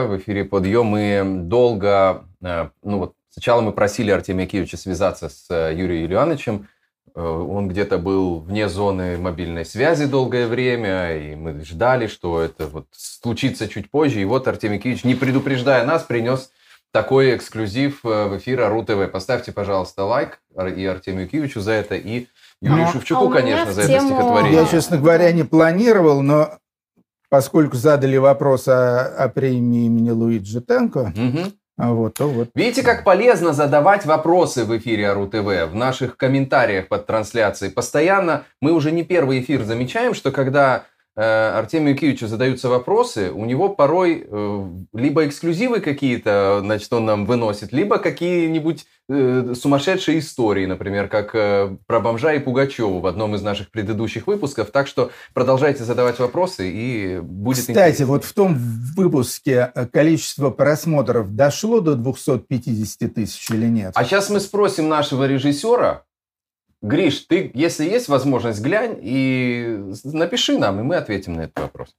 в 0.08 0.16
эфире 0.18 0.44
Подъем. 0.44 0.86
Мы 0.86 1.42
долго, 1.42 2.24
э, 2.40 2.70
ну 2.82 2.98
вот 2.98 3.14
сначала 3.28 3.60
мы 3.60 3.72
просили 3.72 4.10
Артемия 4.10 4.46
Киевича 4.46 4.76
связаться 4.76 5.28
с 5.28 5.46
э, 5.50 5.74
Юрием 5.74 6.04
Юлиановичем, 6.04 6.66
Э, 6.66 6.73
он 7.14 7.68
где-то 7.68 7.98
был 7.98 8.40
вне 8.40 8.68
зоны 8.68 9.16
мобильной 9.18 9.64
связи 9.64 10.06
долгое 10.06 10.48
время, 10.48 11.16
и 11.16 11.36
мы 11.36 11.64
ждали, 11.64 12.08
что 12.08 12.40
это 12.40 12.66
вот 12.66 12.86
случится 12.90 13.68
чуть 13.68 13.90
позже. 13.90 14.20
И 14.20 14.24
вот 14.24 14.48
Артемий 14.48 14.80
Киевич, 14.80 15.04
не 15.04 15.14
предупреждая 15.14 15.86
нас, 15.86 16.02
принес 16.02 16.50
такой 16.90 17.36
эксклюзив 17.36 18.04
э, 18.04 18.28
в 18.28 18.38
эфир 18.38 18.62
Ару 18.62 18.84
ТВ. 18.84 19.10
Поставьте, 19.10 19.52
пожалуйста, 19.52 20.04
лайк 20.04 20.40
и 20.76 20.84
Артемию 20.86 21.28
Киевичу 21.28 21.60
за 21.60 21.72
это, 21.72 21.96
и 21.96 22.28
Юрию 22.60 22.86
но, 22.86 22.92
Шевчуку, 22.92 23.28
а 23.28 23.32
конечно, 23.32 23.72
за 23.72 23.86
тему... 23.86 23.96
это 23.96 24.06
стихотворение. 24.06 24.60
Я, 24.60 24.66
честно 24.66 24.98
говоря, 24.98 25.32
не 25.32 25.42
планировал, 25.42 26.22
но 26.22 26.58
поскольку 27.28 27.76
задали 27.76 28.16
вопрос 28.16 28.68
о, 28.68 29.06
о 29.06 29.28
премии 29.28 29.86
имени 29.86 30.10
Луиджи 30.10 30.60
Тенко, 30.60 31.12
угу. 31.16 31.52
А 31.76 31.92
вот, 31.92 32.14
то 32.14 32.28
вот. 32.28 32.50
Видите, 32.54 32.82
как 32.82 33.02
полезно 33.02 33.52
задавать 33.52 34.06
вопросы 34.06 34.64
в 34.64 34.76
эфире 34.78 35.10
Ару 35.10 35.26
ТВ, 35.26 35.70
в 35.70 35.74
наших 35.74 36.16
комментариях 36.16 36.86
под 36.88 37.06
трансляцией. 37.06 37.72
Постоянно 37.72 38.44
мы 38.60 38.72
уже 38.72 38.92
не 38.92 39.02
первый 39.02 39.40
эфир 39.40 39.64
замечаем, 39.64 40.14
что 40.14 40.30
когда 40.30 40.84
Артемию 41.22 41.96
Киевичу 41.96 42.26
задаются 42.26 42.68
вопросы, 42.68 43.30
у 43.30 43.44
него 43.44 43.68
порой 43.68 44.26
э, 44.26 44.68
либо 44.92 45.26
эксклюзивы 45.26 45.80
какие-то, 45.80 46.60
значит, 46.62 46.92
он 46.92 47.04
нам 47.04 47.24
выносит, 47.26 47.72
либо 47.72 47.98
какие-нибудь 47.98 48.84
э, 49.08 49.54
сумасшедшие 49.54 50.18
истории, 50.18 50.66
например, 50.66 51.08
как 51.08 51.32
про 51.86 52.00
бомжа 52.00 52.34
и 52.34 52.40
Пугачеву 52.40 53.00
в 53.00 53.06
одном 53.06 53.34
из 53.34 53.42
наших 53.42 53.70
предыдущих 53.70 54.26
выпусков. 54.26 54.70
Так 54.70 54.88
что 54.88 55.10
продолжайте 55.34 55.84
задавать 55.84 56.18
вопросы 56.18 56.70
и 56.70 57.20
будет 57.20 57.60
Кстати, 57.60 57.78
интересно. 57.78 58.06
вот 58.06 58.24
в 58.24 58.32
том 58.32 58.56
выпуске 58.96 59.72
количество 59.92 60.50
просмотров 60.50 61.34
дошло 61.34 61.80
до 61.80 61.94
250 61.94 63.14
тысяч 63.14 63.50
или 63.50 63.66
нет? 63.66 63.92
А 63.94 64.04
сейчас 64.04 64.30
мы 64.30 64.40
спросим 64.40 64.88
нашего 64.88 65.26
режиссера, 65.26 66.02
Гриш, 66.84 67.20
ты, 67.20 67.50
если 67.54 67.84
есть 67.84 68.08
возможность, 68.08 68.60
глянь 68.60 68.98
и 69.00 69.82
напиши 70.04 70.58
нам, 70.58 70.80
и 70.80 70.82
мы 70.82 70.96
ответим 70.96 71.32
на 71.32 71.42
этот 71.42 71.58
вопрос. 71.60 71.94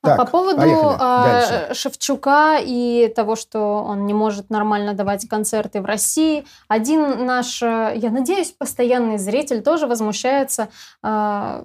А 0.00 0.08
так, 0.08 0.16
По 0.16 0.24
поводу 0.26 0.62
э, 0.62 1.74
Шевчука 1.74 2.58
и 2.62 3.12
того, 3.14 3.36
что 3.36 3.84
он 3.84 4.06
не 4.06 4.14
может 4.14 4.48
нормально 4.48 4.94
давать 4.94 5.28
концерты 5.28 5.80
в 5.80 5.84
России, 5.84 6.46
один 6.68 7.26
наш, 7.26 7.62
э, 7.62 7.92
я 7.96 8.10
надеюсь, 8.10 8.52
постоянный 8.52 9.18
зритель 9.18 9.62
тоже 9.62 9.86
возмущается 9.86 10.68
э, 11.02 11.64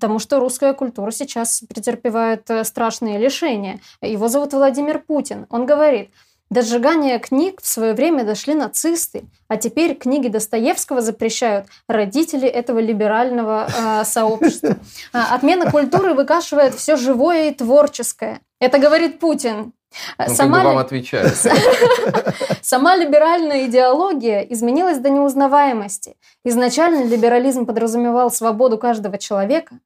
тому, 0.00 0.18
что 0.18 0.40
русская 0.40 0.72
культура 0.72 1.10
сейчас 1.10 1.62
претерпевает 1.68 2.48
э, 2.48 2.64
страшные 2.64 3.18
лишения. 3.18 3.80
Его 4.00 4.28
зовут 4.28 4.54
Владимир 4.54 4.98
Путин. 4.98 5.46
Он 5.50 5.66
говорит, 5.66 6.10
до 6.52 6.62
сжигания 6.62 7.18
книг 7.18 7.60
в 7.62 7.66
свое 7.66 7.94
время 7.94 8.24
дошли 8.24 8.54
нацисты, 8.54 9.24
а 9.48 9.56
теперь 9.56 9.94
книги 9.94 10.28
Достоевского 10.28 11.00
запрещают 11.00 11.66
родители 11.88 12.46
этого 12.46 12.78
либерального 12.78 13.66
э, 13.66 14.04
сообщества. 14.04 14.76
А, 15.14 15.34
отмена 15.34 15.70
культуры 15.70 16.12
выкашивает 16.14 16.74
все 16.74 16.96
живое 16.96 17.50
и 17.50 17.54
творческое. 17.54 18.40
Это 18.60 18.78
говорит 18.78 19.18
Путин. 19.18 19.72
Ну, 20.18 20.34
Сама 20.34 20.62
вам 20.62 20.78
отвечает. 20.78 21.34
Сама 22.62 22.96
либеральная 22.96 23.66
идеология 23.66 24.40
изменилась 24.40 24.98
до 24.98 25.08
неузнаваемости. 25.08 26.16
Изначально 26.44 27.04
либерализм 27.04 27.66
подразумевал 27.66 28.30
свободу 28.30 28.78
каждого 28.78 29.16
человека. 29.18 29.78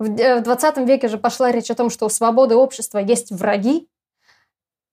В 0.00 0.40
20 0.40 0.78
веке 0.78 1.08
же 1.08 1.18
пошла 1.18 1.50
речь 1.50 1.70
о 1.70 1.74
том, 1.74 1.90
что 1.90 2.06
у 2.06 2.08
свободы 2.08 2.54
общества 2.54 2.98
есть 2.98 3.32
враги, 3.32 3.88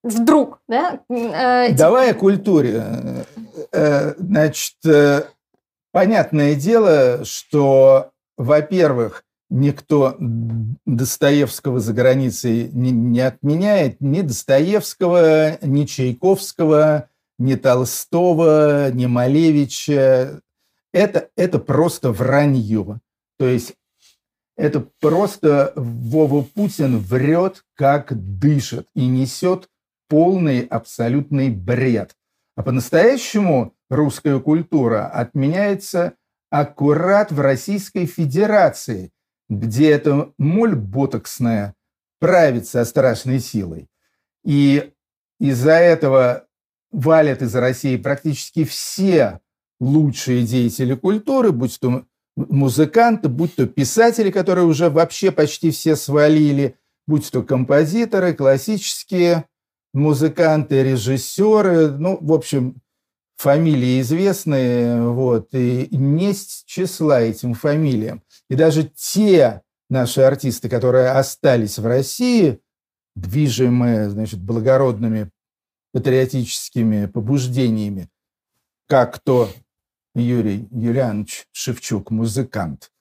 вдруг, 0.06 0.60
да? 0.68 1.02
Э, 1.10 1.74
Давай 1.74 2.12
о 2.12 2.14
культуре. 2.14 3.26
Э, 3.72 4.14
значит, 4.18 4.76
э, 4.86 5.24
понятное 5.92 6.56
дело, 6.56 7.26
что, 7.26 8.12
во-первых, 8.38 9.24
никто 9.50 10.16
Достоевского 10.20 11.80
за 11.80 11.94
границей 11.94 12.70
не, 12.72 12.92
не 12.92 13.22
отменяет, 13.22 14.00
ни 14.00 14.22
Достоевского, 14.22 15.58
ни 15.62 15.86
Чайковского, 15.86 17.10
ни 17.40 17.56
Толстого, 17.56 18.92
ни 18.92 19.08
Малевича. 19.08 20.40
Это, 20.94 21.30
это 21.36 21.60
просто 21.60 22.12
вранье. 22.12 23.00
То 23.38 23.48
есть 23.48 23.74
это 24.56 24.88
просто 25.02 25.74
Вова 25.76 26.44
Путин 26.44 27.00
врет, 27.00 27.64
как 27.76 28.14
дышит, 28.40 28.88
и 28.96 29.06
несет 29.08 29.68
полный 30.08 30.62
абсолютный 30.62 31.50
бред. 31.50 32.16
А 32.56 32.64
по-настоящему 32.64 33.74
русская 33.90 34.40
культура 34.40 35.08
отменяется 35.08 36.14
аккурат 36.50 37.32
в 37.32 37.40
Российской 37.42 38.06
Федерации, 38.06 39.12
где 39.50 39.92
эта 39.92 40.32
моль 40.38 40.76
ботоксная 40.76 41.76
справиться 42.26 42.84
со 42.84 42.90
страшной 42.90 43.40
силой. 43.40 43.88
И 44.44 44.92
из-за 45.40 45.74
этого 45.74 46.46
валят 46.92 47.42
из 47.42 47.56
России 47.56 47.98
практически 47.98 48.64
все 48.64 49.42
лучшие 49.80 50.44
деятели 50.44 50.96
культуры, 50.96 51.52
будь 51.52 51.80
то 51.80 52.06
музыканты, 52.36 53.30
будь 53.30 53.56
то 53.56 53.68
писатели, 53.68 54.32
которые 54.32 54.66
уже 54.66 54.90
вообще 54.90 55.32
почти 55.32 55.72
все 55.72 55.96
свалили, 55.96 56.78
будь 57.06 57.30
то 57.32 57.44
композиторы, 57.44 58.34
классические 58.34 59.46
музыканты, 59.96 60.84
режиссеры, 60.84 61.92
ну, 61.92 62.18
в 62.22 62.34
общем, 62.34 62.82
фамилии 63.38 64.02
известные, 64.02 65.02
вот, 65.10 65.54
и 65.54 65.88
несть 65.92 66.66
числа 66.66 67.22
этим 67.22 67.54
фамилиям. 67.54 68.22
И 68.50 68.56
даже 68.56 68.84
те 68.84 69.62
наши 69.90 70.22
артисты, 70.22 70.70
которые 70.70 71.10
остались 71.12 71.80
в 71.80 71.86
России, 71.86 72.60
движимые, 73.16 74.10
значит, 74.10 74.40
благородными 74.42 75.30
патриотическими 75.94 77.06
побуждениями, 77.06 78.10
как 78.88 79.20
то 79.20 79.50
Юрий 80.14 80.68
Юлианович 80.72 81.48
Шевчук, 81.52 82.12
музыкант, 82.12 82.92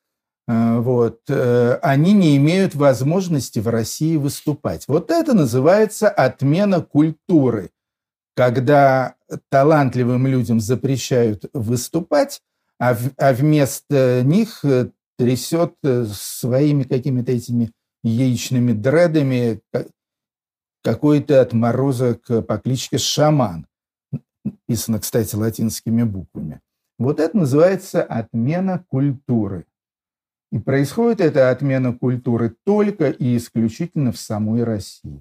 вот, 0.47 1.21
э, 1.29 1.79
они 1.83 2.13
не 2.13 2.37
имеют 2.37 2.75
возможности 2.75 3.61
в 3.61 3.69
России 3.69 4.17
выступать. 4.17 4.85
Вот 4.89 5.11
это 5.11 5.33
называется 5.33 6.11
отмена 6.11 6.83
культуры, 6.83 7.71
когда 8.37 9.15
талантливым 9.49 10.27
людям 10.27 10.61
запрещают 10.61 11.47
выступать, 11.55 12.43
а, 12.79 12.97
а 13.17 13.33
вместо 13.33 14.23
них 14.23 14.65
э, 14.65 14.91
трясет 15.17 15.75
своими 16.13 16.83
какими-то 16.83 17.33
этими 17.33 17.73
яичными 18.03 18.73
дредами 18.73 19.61
какой-то 20.83 21.41
отморозок 21.41 22.27
по 22.47 22.59
кличке 22.59 22.99
Шаман. 22.99 23.67
Написано, 24.45 24.99
кстати, 24.99 25.35
латинскими 25.35 26.03
буквами. 26.03 26.61
Вот 26.99 27.19
это 27.19 27.37
называется 27.37 28.03
отмена 28.03 28.85
культуры. 28.89 29.65
И 30.55 30.59
происходит 30.61 31.21
эта 31.21 31.51
отмена 31.51 31.93
культуры 31.93 32.55
только 32.65 33.11
и 33.11 33.37
исключительно 33.37 34.13
в 34.13 34.17
самой 34.17 34.63
России. 34.63 35.21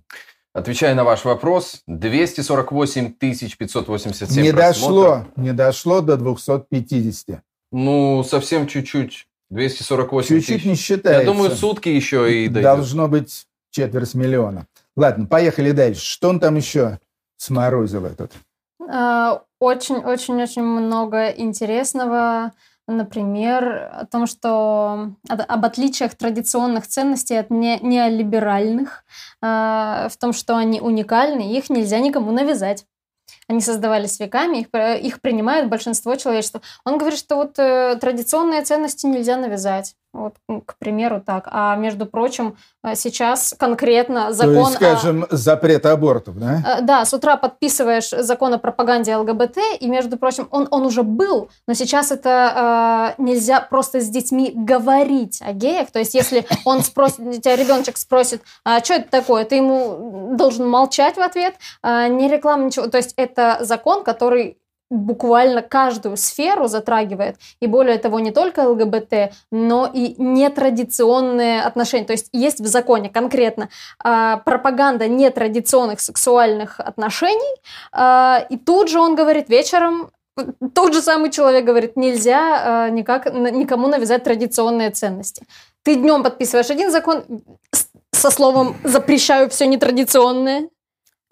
Отвечая 0.53 0.93
на 0.93 1.03
ваш 1.03 1.25
вопрос, 1.25 1.81
248 1.87 3.13
587 3.13 4.43
Не 4.43 4.51
дошло, 4.51 5.25
не 5.35 5.51
дошло 5.53 6.01
до 6.01 6.17
250. 6.17 7.41
Ну, 7.71 8.23
совсем 8.23 8.67
чуть-чуть. 8.67 9.25
248 9.49 10.27
Чуть-чуть 10.27 10.55
тысяч. 10.57 10.65
не 10.67 10.75
считается. 10.75 11.21
Я 11.21 11.25
думаю, 11.25 11.49
сутки 11.49 11.89
еще 11.89 12.31
и 12.31 12.47
дойдет. 12.47 12.61
Должно 12.61 13.07
быть 13.07 13.47
четверть 13.71 14.13
миллиона. 14.13 14.67
Ладно, 14.95 15.25
поехали 15.25 15.71
дальше. 15.71 16.05
Что 16.05 16.29
он 16.29 16.39
там 16.39 16.57
еще 16.57 16.99
сморозил 17.37 18.05
этот? 18.05 18.33
Очень-очень-очень 18.79 20.61
а, 20.61 20.65
много 20.65 21.29
интересного. 21.29 22.51
Например, 22.87 23.91
о 23.93 24.05
том, 24.05 24.27
что 24.27 25.15
об 25.29 25.65
отличиях 25.65 26.15
традиционных 26.15 26.85
ценностей 26.85 27.35
от 27.35 27.49
не, 27.49 27.79
неолиберальных, 27.79 29.05
а, 29.41 30.09
в 30.09 30.17
том, 30.17 30.33
что 30.33 30.57
они 30.57 30.81
уникальны, 30.81 31.55
их 31.55 31.69
нельзя 31.69 31.99
никому 31.99 32.31
навязать. 32.31 32.85
Они 33.47 33.61
создавались 33.61 34.19
веками, 34.19 34.57
их, 34.57 34.67
их 35.03 35.21
принимает 35.21 35.69
большинство 35.69 36.15
человечества. 36.15 36.61
Он 36.83 36.97
говорит, 36.97 37.19
что 37.19 37.37
вот 37.37 37.57
э, 37.57 37.97
традиционные 37.99 38.63
ценности 38.63 39.05
нельзя 39.05 39.37
навязать. 39.37 39.95
Вот, 40.13 40.35
к 40.67 40.77
примеру, 40.77 41.23
так. 41.25 41.47
А 41.51 41.75
между 41.75 42.05
прочим, 42.05 42.55
э, 42.83 42.93
сейчас 42.93 43.55
конкретно 43.57 44.31
закон... 44.31 44.53
То 44.53 44.59
есть, 44.59 44.73
скажем, 44.73 45.25
о... 45.27 45.35
запрет 45.35 45.87
абортов, 45.87 46.37
да? 46.37 46.77
Э, 46.77 46.81
да, 46.83 47.03
с 47.03 47.15
утра 47.15 47.35
подписываешь 47.35 48.11
закон 48.11 48.53
о 48.53 48.59
пропаганде 48.59 49.15
ЛГБТ, 49.15 49.57
и, 49.79 49.89
между 49.89 50.17
прочим, 50.17 50.47
он, 50.51 50.67
он 50.69 50.85
уже 50.85 51.01
был, 51.01 51.49
но 51.67 51.73
сейчас 51.73 52.11
это 52.11 53.15
э, 53.17 53.21
нельзя 53.23 53.59
просто 53.59 54.01
с 54.01 54.07
детьми 54.07 54.51
говорить 54.53 55.41
о 55.41 55.51
геях. 55.51 55.89
То 55.89 55.97
есть, 55.97 56.13
если 56.13 56.45
он 56.63 56.83
спросит, 56.83 57.41
тебя 57.41 57.55
ребеночек 57.55 57.97
спросит, 57.97 58.43
а 58.63 58.83
что 58.83 58.93
это 58.93 59.09
такое, 59.09 59.45
ты 59.45 59.55
ему 59.55 60.35
должен 60.37 60.69
молчать 60.69 61.17
в 61.17 61.21
ответ, 61.21 61.55
э, 61.81 62.07
не 62.09 62.29
реклама, 62.29 62.65
ничего. 62.65 62.85
То 62.85 62.97
есть, 62.97 63.15
это 63.17 63.57
закон, 63.61 64.03
который 64.03 64.59
буквально 64.89 65.61
каждую 65.61 66.17
сферу 66.17 66.67
затрагивает. 66.67 67.37
И 67.59 67.67
более 67.67 67.97
того, 67.97 68.19
не 68.19 68.31
только 68.31 68.67
ЛГБТ, 68.67 69.33
но 69.51 69.89
и 69.91 70.15
нетрадиционные 70.17 71.61
отношения. 71.61 72.05
То 72.05 72.13
есть 72.13 72.29
есть 72.31 72.59
в 72.59 72.67
законе 72.67 73.09
конкретно 73.09 73.69
э, 74.03 74.37
пропаганда 74.45 75.07
нетрадиционных 75.07 75.99
сексуальных 75.99 76.79
отношений. 76.79 77.55
Э, 77.91 78.45
и 78.49 78.57
тут 78.57 78.89
же 78.89 78.99
он 78.99 79.15
говорит 79.15 79.49
вечером, 79.49 80.11
тот 80.73 80.93
же 80.93 81.01
самый 81.01 81.29
человек 81.29 81.63
говорит, 81.63 81.95
нельзя 81.95 82.87
э, 82.87 82.91
никак, 82.91 83.33
никому 83.33 83.87
навязать 83.87 84.23
традиционные 84.23 84.89
ценности. 84.89 85.45
Ты 85.83 85.95
днем 85.95 86.23
подписываешь 86.23 86.69
один 86.69 86.91
закон 86.91 87.23
со 88.11 88.31
словом 88.31 88.75
«запрещаю 88.83 89.49
все 89.49 89.67
нетрадиционное», 89.67 90.69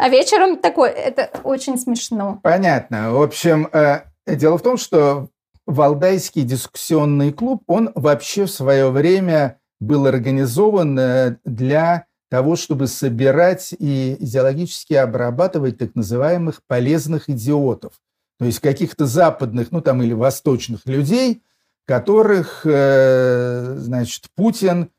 а 0.01 0.09
вечером 0.09 0.57
такой, 0.57 0.89
это 0.89 1.29
очень 1.43 1.77
смешно. 1.77 2.39
Понятно. 2.41 3.13
В 3.13 3.21
общем, 3.21 3.69
э, 3.71 4.01
дело 4.25 4.57
в 4.57 4.63
том, 4.63 4.77
что 4.77 5.29
Валдайский 5.67 6.41
дискуссионный 6.41 7.31
клуб, 7.31 7.61
он 7.67 7.91
вообще 7.93 8.45
в 8.45 8.51
свое 8.51 8.89
время 8.89 9.59
был 9.79 10.07
организован 10.07 10.97
э, 10.97 11.37
для 11.45 12.07
того, 12.31 12.55
чтобы 12.55 12.87
собирать 12.87 13.75
и 13.77 14.15
идеологически 14.19 14.95
обрабатывать 14.95 15.77
так 15.77 15.93
называемых 15.93 16.61
полезных 16.65 17.29
идиотов. 17.29 17.93
То 18.39 18.45
есть 18.45 18.59
каких-то 18.59 19.05
западных, 19.05 19.71
ну 19.71 19.81
там 19.81 20.01
или 20.01 20.13
восточных 20.13 20.87
людей, 20.87 21.43
которых, 21.85 22.61
э, 22.65 23.75
значит, 23.77 24.25
Путин 24.35 24.89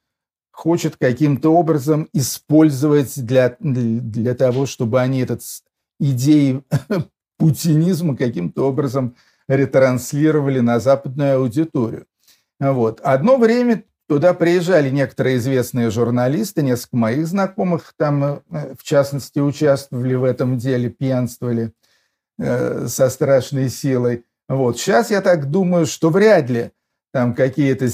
хочет 0.53 0.97
каким-то 0.97 1.53
образом 1.55 2.09
использовать 2.13 3.19
для, 3.25 3.57
для 3.59 4.35
того, 4.35 4.67
чтобы 4.67 5.01
они 5.01 5.21
этот 5.21 5.43
идеи 5.99 6.63
путинизма 7.39 8.17
каким-то 8.17 8.69
образом 8.69 9.17
ретранслировали 9.49 10.61
на 10.61 10.79
западную 10.79 11.39
аудиторию. 11.39 12.07
Вот. 12.61 13.01
Одно 13.01 13.39
время 13.39 13.83
туда 14.07 14.35
приезжали 14.35 14.91
некоторые 14.91 15.39
известные 15.39 15.91
журналисты, 15.91 16.63
несколько 16.63 16.97
моих 16.97 17.27
знакомых 17.27 17.95
там, 17.97 18.23
э, 18.25 18.41
в 18.79 18.83
частности, 18.83 19.39
участвовали 19.39 20.15
в 20.15 20.25
этом 20.25 20.59
деле, 20.59 20.91
пьянствовали 20.91 21.73
э, 22.39 22.87
со 22.89 23.09
страшной 23.09 23.69
силой. 23.69 24.25
Вот. 24.49 24.79
Сейчас 24.79 25.11
я 25.11 25.23
так 25.23 25.51
думаю, 25.51 25.87
что 25.87 26.11
вряд 26.11 26.51
ли 26.51 26.71
там 27.13 27.35
какие-то 27.35 27.89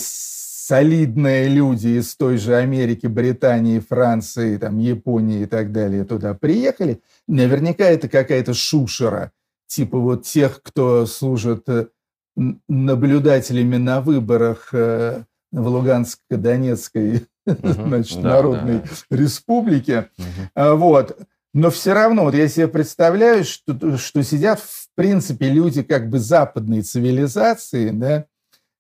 солидные 0.69 1.49
люди 1.49 1.99
из 1.99 2.15
той 2.15 2.37
же 2.37 2.55
Америки, 2.55 3.07
Британии, 3.07 3.79
Франции, 3.79 4.59
там, 4.59 4.79
Японии 4.79 5.45
и 5.45 5.47
так 5.47 5.73
далее 5.73 6.05
туда 6.05 6.35
приехали, 6.35 7.01
наверняка 7.27 7.85
это 7.85 8.07
какая-то 8.07 8.53
шушера, 8.53 9.33
типа 9.67 9.99
вот 9.99 10.25
тех, 10.25 10.61
кто 10.63 11.07
служит 11.07 11.67
э, 11.71 11.87
наблюдателями 12.69 13.79
на 13.79 14.03
выборах 14.03 14.69
э, 14.75 15.23
в 15.53 15.69
Луганско-Донецкой 15.69 17.27
угу, 17.47 17.73
значит, 17.73 18.21
да, 18.21 18.29
Народной 18.29 18.81
да. 18.81 19.17
Республике. 19.17 20.11
Угу. 20.19 20.77
Вот. 20.77 21.19
Но 21.55 21.71
все 21.71 21.95
равно, 21.95 22.25
вот 22.25 22.35
я 22.35 22.47
себе 22.47 22.69
представляю, 22.69 23.43
что, 23.45 23.97
что 23.97 24.23
сидят, 24.23 24.61
в 24.61 24.89
принципе, 24.95 25.49
люди 25.49 25.83
как 25.83 26.11
бы 26.11 26.19
западной 26.19 26.83
цивилизации, 26.83 27.89
да, 27.89 28.27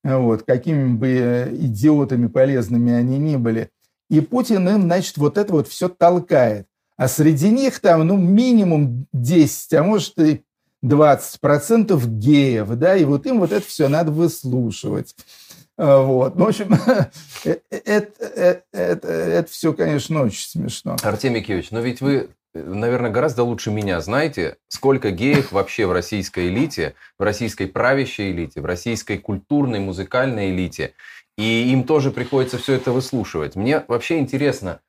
вот, 0.04 0.42
какими 0.42 0.94
бы 0.94 1.08
э, 1.08 1.54
идиотами 1.54 2.28
полезными 2.28 2.92
они 2.92 3.18
ни 3.18 3.36
были. 3.36 3.70
И 4.10 4.20
Путин 4.20 4.68
им, 4.68 4.82
значит, 4.82 5.16
вот 5.18 5.36
это 5.36 5.52
вот 5.52 5.68
все 5.68 5.88
толкает. 5.88 6.66
А 6.96 7.08
среди 7.08 7.50
них 7.50 7.78
там, 7.80 8.06
ну, 8.06 8.16
минимум 8.16 9.06
10, 9.12 9.74
а 9.74 9.82
может 9.82 10.18
и 10.18 10.42
20 10.82 11.40
процентов 11.40 12.08
геев, 12.08 12.68
да, 12.70 12.96
и 12.96 13.04
вот 13.04 13.26
им 13.26 13.40
вот 13.40 13.52
это 13.52 13.66
все 13.66 13.88
надо 13.88 14.10
выслушивать. 14.10 15.14
А, 15.76 16.02
вот. 16.02 16.36
Ну, 16.36 16.46
в 16.46 16.48
общем, 16.48 16.72
это, 17.44 17.60
это, 17.70 18.62
это, 18.72 19.08
это 19.08 19.50
все, 19.50 19.72
конечно, 19.72 20.22
очень 20.22 20.48
смешно. 20.48 20.96
Артемий 21.02 21.42
Киевич, 21.42 21.70
но 21.70 21.80
ведь 21.80 22.00
вы 22.00 22.30
наверное, 22.66 23.10
гораздо 23.10 23.42
лучше 23.42 23.70
меня 23.70 24.00
знаете, 24.00 24.56
сколько 24.68 25.10
геев 25.10 25.52
вообще 25.52 25.86
в 25.86 25.92
российской 25.92 26.48
элите, 26.48 26.94
в 27.18 27.22
российской 27.22 27.66
правящей 27.66 28.32
элите, 28.32 28.60
в 28.60 28.64
российской 28.66 29.18
культурной, 29.18 29.80
музыкальной 29.80 30.50
элите. 30.50 30.94
И 31.36 31.70
им 31.70 31.84
тоже 31.84 32.10
приходится 32.10 32.58
все 32.58 32.74
это 32.74 32.92
выслушивать. 32.92 33.54
Мне 33.56 33.84
вообще 33.86 34.18
интересно, 34.18 34.80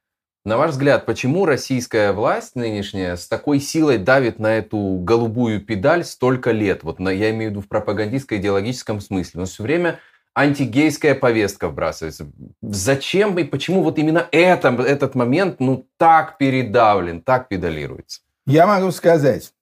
на 0.45 0.57
ваш 0.57 0.71
взгляд, 0.71 1.05
почему 1.05 1.45
российская 1.45 2.13
власть 2.13 2.55
нынешняя 2.55 3.17
с 3.17 3.27
такой 3.27 3.59
силой 3.59 3.97
давит 3.97 4.39
на 4.39 4.57
эту 4.57 4.97
голубую 5.01 5.61
педаль 5.61 6.05
столько 6.05 6.51
лет? 6.51 6.83
Вот 6.83 6.99
на, 6.99 7.09
я 7.09 7.29
имею 7.31 7.51
в 7.51 7.51
виду 7.51 7.61
в 7.61 7.67
пропагандистско-идеологическом 7.67 9.01
смысле. 9.01 9.41
Но 9.41 9.45
все 9.45 9.63
время 9.63 9.99
антигейская 10.39 11.15
повестка 11.15 11.67
вбрасывается. 11.67 12.31
Зачем 12.61 13.37
и 13.37 13.43
почему 13.43 13.83
вот 13.83 13.97
именно 13.99 14.27
это, 14.31 14.69
этот 14.69 15.15
момент 15.15 15.59
ну 15.59 15.87
так 15.97 16.37
передавлен, 16.37 17.21
так 17.21 17.49
педалируется? 17.49 18.21
Я 18.45 18.65
могу 18.65 18.91
сказать, 18.91 19.53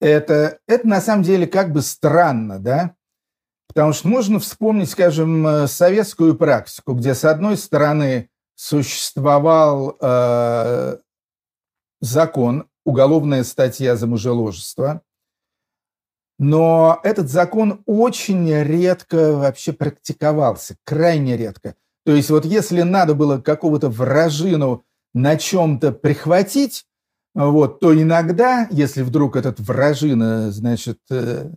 это, 0.00 0.58
это 0.66 0.86
на 0.86 1.00
самом 1.00 1.22
деле 1.22 1.46
как 1.46 1.72
бы 1.72 1.80
странно, 1.80 2.58
да? 2.58 2.94
Потому 3.68 3.94
что 3.94 4.08
можно 4.08 4.38
вспомнить, 4.38 4.90
скажем, 4.90 5.46
э, 5.46 5.66
советскую 5.66 6.34
практику, 6.34 6.92
где, 6.92 7.14
с 7.14 7.24
одной 7.24 7.56
стороны, 7.56 8.28
существовал 8.54 9.96
э, 9.98 10.98
закон, 12.00 12.68
уголовная 12.84 13.44
статья 13.44 13.96
за 13.96 14.06
мужеложество, 14.06 15.00
но 16.38 17.00
этот 17.02 17.30
закон 17.30 17.82
очень 17.86 18.52
редко 18.52 19.34
вообще 19.34 19.72
практиковался, 19.72 20.76
крайне 20.84 21.36
редко. 21.36 21.74
То 22.04 22.14
есть 22.14 22.30
вот 22.30 22.44
если 22.44 22.82
надо 22.82 23.14
было 23.14 23.38
какого-то 23.38 23.88
вражину 23.88 24.84
на 25.14 25.36
чем-то 25.36 25.92
прихватить, 25.92 26.84
вот, 27.34 27.80
то 27.80 27.94
иногда, 27.94 28.68
если 28.70 29.02
вдруг 29.02 29.36
этот 29.36 29.58
вражина, 29.60 30.50
значит, 30.50 30.98
э, 31.10 31.50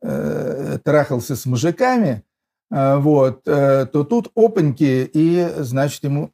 э, 0.00 0.78
трахался 0.82 1.36
с 1.36 1.44
мужиками, 1.44 2.22
э, 2.70 2.96
вот, 2.96 3.44
то 3.44 4.06
тут 4.08 4.30
опаньки, 4.34 5.10
и, 5.12 5.48
значит, 5.58 6.04
ему 6.04 6.32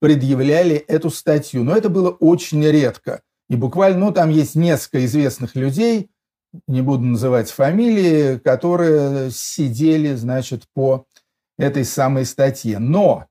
предъявляли 0.00 0.76
эту 0.76 1.10
статью. 1.10 1.64
Но 1.64 1.76
это 1.76 1.88
было 1.88 2.10
очень 2.10 2.64
редко. 2.64 3.22
И 3.48 3.56
буквально, 3.56 3.98
ну, 3.98 4.12
там 4.12 4.30
есть 4.30 4.54
несколько 4.54 5.04
известных 5.04 5.56
людей, 5.56 6.10
не 6.66 6.82
буду 6.82 7.04
называть 7.04 7.50
фамилии, 7.50 8.38
которые 8.38 9.30
сидели, 9.30 10.14
значит, 10.14 10.64
по 10.74 11.06
этой 11.58 11.84
самой 11.84 12.24
статье. 12.24 12.78
Но 12.78 13.26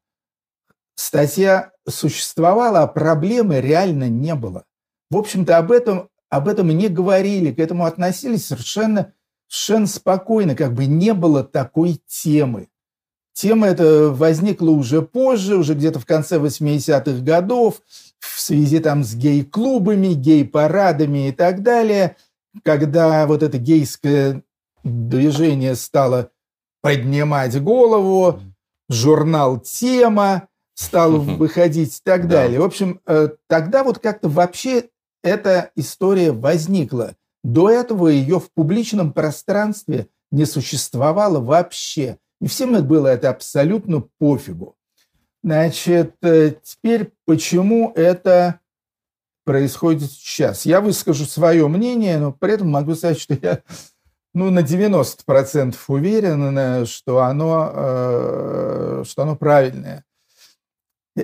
статья 0.95 1.71
существовала, 1.87 2.81
а 2.81 2.87
проблемы 2.87 3.61
реально 3.61 4.09
не 4.09 4.35
было. 4.35 4.65
В 5.09 5.17
общем-то, 5.17 5.57
об 5.57 5.71
этом, 5.71 6.09
об 6.29 6.47
этом 6.47 6.69
не 6.69 6.87
говорили, 6.87 7.51
к 7.51 7.59
этому 7.59 7.85
относились 7.85 8.47
совершенно, 8.47 9.13
совершенно 9.47 9.87
спокойно, 9.87 10.55
как 10.55 10.73
бы 10.73 10.85
не 10.85 11.13
было 11.13 11.43
такой 11.43 12.01
темы. 12.07 12.69
Тема 13.33 13.67
эта 13.67 14.09
возникла 14.09 14.71
уже 14.71 15.01
позже, 15.01 15.55
уже 15.55 15.73
где-то 15.73 15.99
в 15.99 16.05
конце 16.05 16.37
80-х 16.37 17.23
годов, 17.23 17.81
в 18.19 18.39
связи 18.39 18.79
там 18.79 19.03
с 19.03 19.15
гей-клубами, 19.15 20.13
гей-парадами 20.13 21.29
и 21.29 21.31
так 21.31 21.63
далее, 21.63 22.17
когда 22.63 23.25
вот 23.27 23.43
это 23.43 23.57
гейское 23.57 24.43
движение 24.83 25.75
стало 25.75 26.31
поднимать 26.81 27.61
голову, 27.61 28.39
журнал 28.89 29.59
«Тема» 29.59 30.47
стал 30.73 31.19
выходить 31.19 31.97
и 31.97 32.01
так 32.03 32.27
далее. 32.27 32.59
В 32.59 32.63
общем, 32.63 33.01
э, 33.05 33.29
тогда 33.47 33.83
вот 33.83 33.99
как-то 33.99 34.29
вообще 34.29 34.89
эта 35.23 35.71
история 35.75 36.31
возникла. 36.31 37.15
До 37.43 37.69
этого 37.69 38.07
ее 38.07 38.39
в 38.39 38.51
публичном 38.51 39.13
пространстве 39.13 40.07
не 40.31 40.45
существовало 40.45 41.39
вообще. 41.39 42.17
И 42.39 42.47
всем 42.47 42.73
это 42.73 42.83
было 42.83 43.07
это 43.07 43.29
абсолютно 43.29 44.01
пофигу. 44.17 44.75
Значит, 45.43 46.15
э, 46.23 46.53
теперь 46.63 47.11
почему 47.25 47.91
это 47.95 48.60
происходит 49.43 50.11
сейчас? 50.11 50.65
Я 50.65 50.81
выскажу 50.81 51.25
свое 51.25 51.67
мнение, 51.67 52.17
но 52.17 52.31
при 52.31 52.53
этом 52.53 52.69
могу 52.69 52.95
сказать, 52.95 53.19
что 53.19 53.33
я 53.41 53.61
ну, 54.33 54.49
на 54.49 54.59
90% 54.59 55.75
уверен, 55.87 56.85
что 56.85 57.19
оно, 57.19 57.71
э, 57.73 59.03
что 59.05 59.23
оно 59.23 59.35
правильное. 59.35 60.05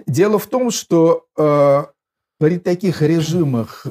Дело 0.05 0.39
в 0.39 0.47
том, 0.47 0.71
что 0.71 1.25
э, 1.37 1.85
при 2.39 2.59
таких 2.59 3.01
режимах, 3.01 3.87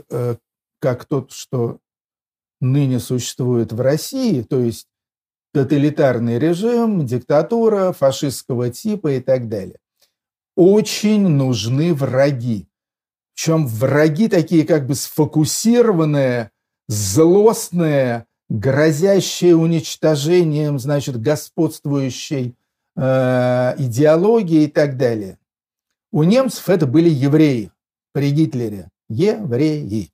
как 0.81 1.05
тот, 1.07 1.33
что 1.33 1.79
ныне 2.61 3.01
существует 3.01 3.72
в 3.72 3.81
России, 3.81 4.43
то 4.43 4.61
есть 4.61 4.87
тоталитарный 5.53 6.39
режим, 6.39 7.07
диктатура 7.07 7.93
фашистского 7.93 8.70
типа 8.70 9.12
и 9.12 9.20
так 9.20 9.49
далее. 9.49 9.79
Очень 10.55 11.29
нужны 11.29 11.95
враги. 11.95 12.68
Причем 13.37 13.66
враги 13.66 14.28
такие 14.28 14.64
как 14.64 14.87
бы 14.87 14.95
сфокусированные, 14.95 16.51
злостные, 16.89 18.24
грозящие 18.49 19.55
уничтожением, 19.55 20.78
значит, 20.78 21.20
господствующей 21.20 22.55
э, 22.97 23.74
идеологии 23.78 24.62
и 24.62 24.68
так 24.68 24.97
далее. 24.97 25.39
У 26.12 26.22
немцев 26.22 26.70
это 26.70 26.87
были 26.87 27.11
евреи 27.11 27.70
при 28.14 28.30
Гитлере. 28.30 28.89
Евреи. 29.11 30.11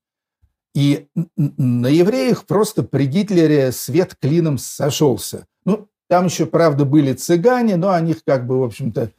И 0.75 1.07
на 1.37 1.87
евреях 1.87 2.45
просто 2.45 2.83
при 2.83 3.07
Гитлере 3.07 3.71
свет 3.71 4.17
клином 4.21 4.59
сошелся. 4.59 5.47
Ну, 5.65 5.89
там 6.09 6.27
еще, 6.27 6.47
правда, 6.47 6.85
были 6.85 7.13
цыгане, 7.13 7.77
но 7.77 7.91
о 7.91 8.01
них 8.01 8.25
как 8.25 8.49
бы, 8.49 8.59
в 8.59 8.65
общем-то, 8.65 9.13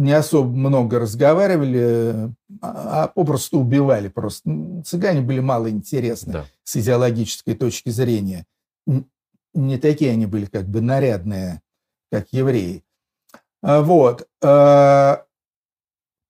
не 0.00 0.12
особо 0.12 0.48
много 0.48 0.98
разговаривали, 0.98 2.32
а, 2.62 3.04
а 3.04 3.08
попросту 3.08 3.60
убивали 3.60 4.08
просто. 4.08 4.50
Цыгане 4.84 5.20
были 5.20 5.40
мало 5.40 5.70
интересны 5.70 6.32
да. 6.32 6.46
с 6.64 6.76
идеологической 6.76 7.54
точки 7.54 7.90
зрения. 7.90 8.46
Не 9.52 9.78
такие 9.78 10.12
они 10.12 10.26
были 10.26 10.46
как 10.46 10.68
бы 10.68 10.80
нарядные, 10.80 11.60
как 12.10 12.32
евреи. 12.32 12.82
А 13.62 13.82
вот. 13.82 14.26
А, 14.42 15.24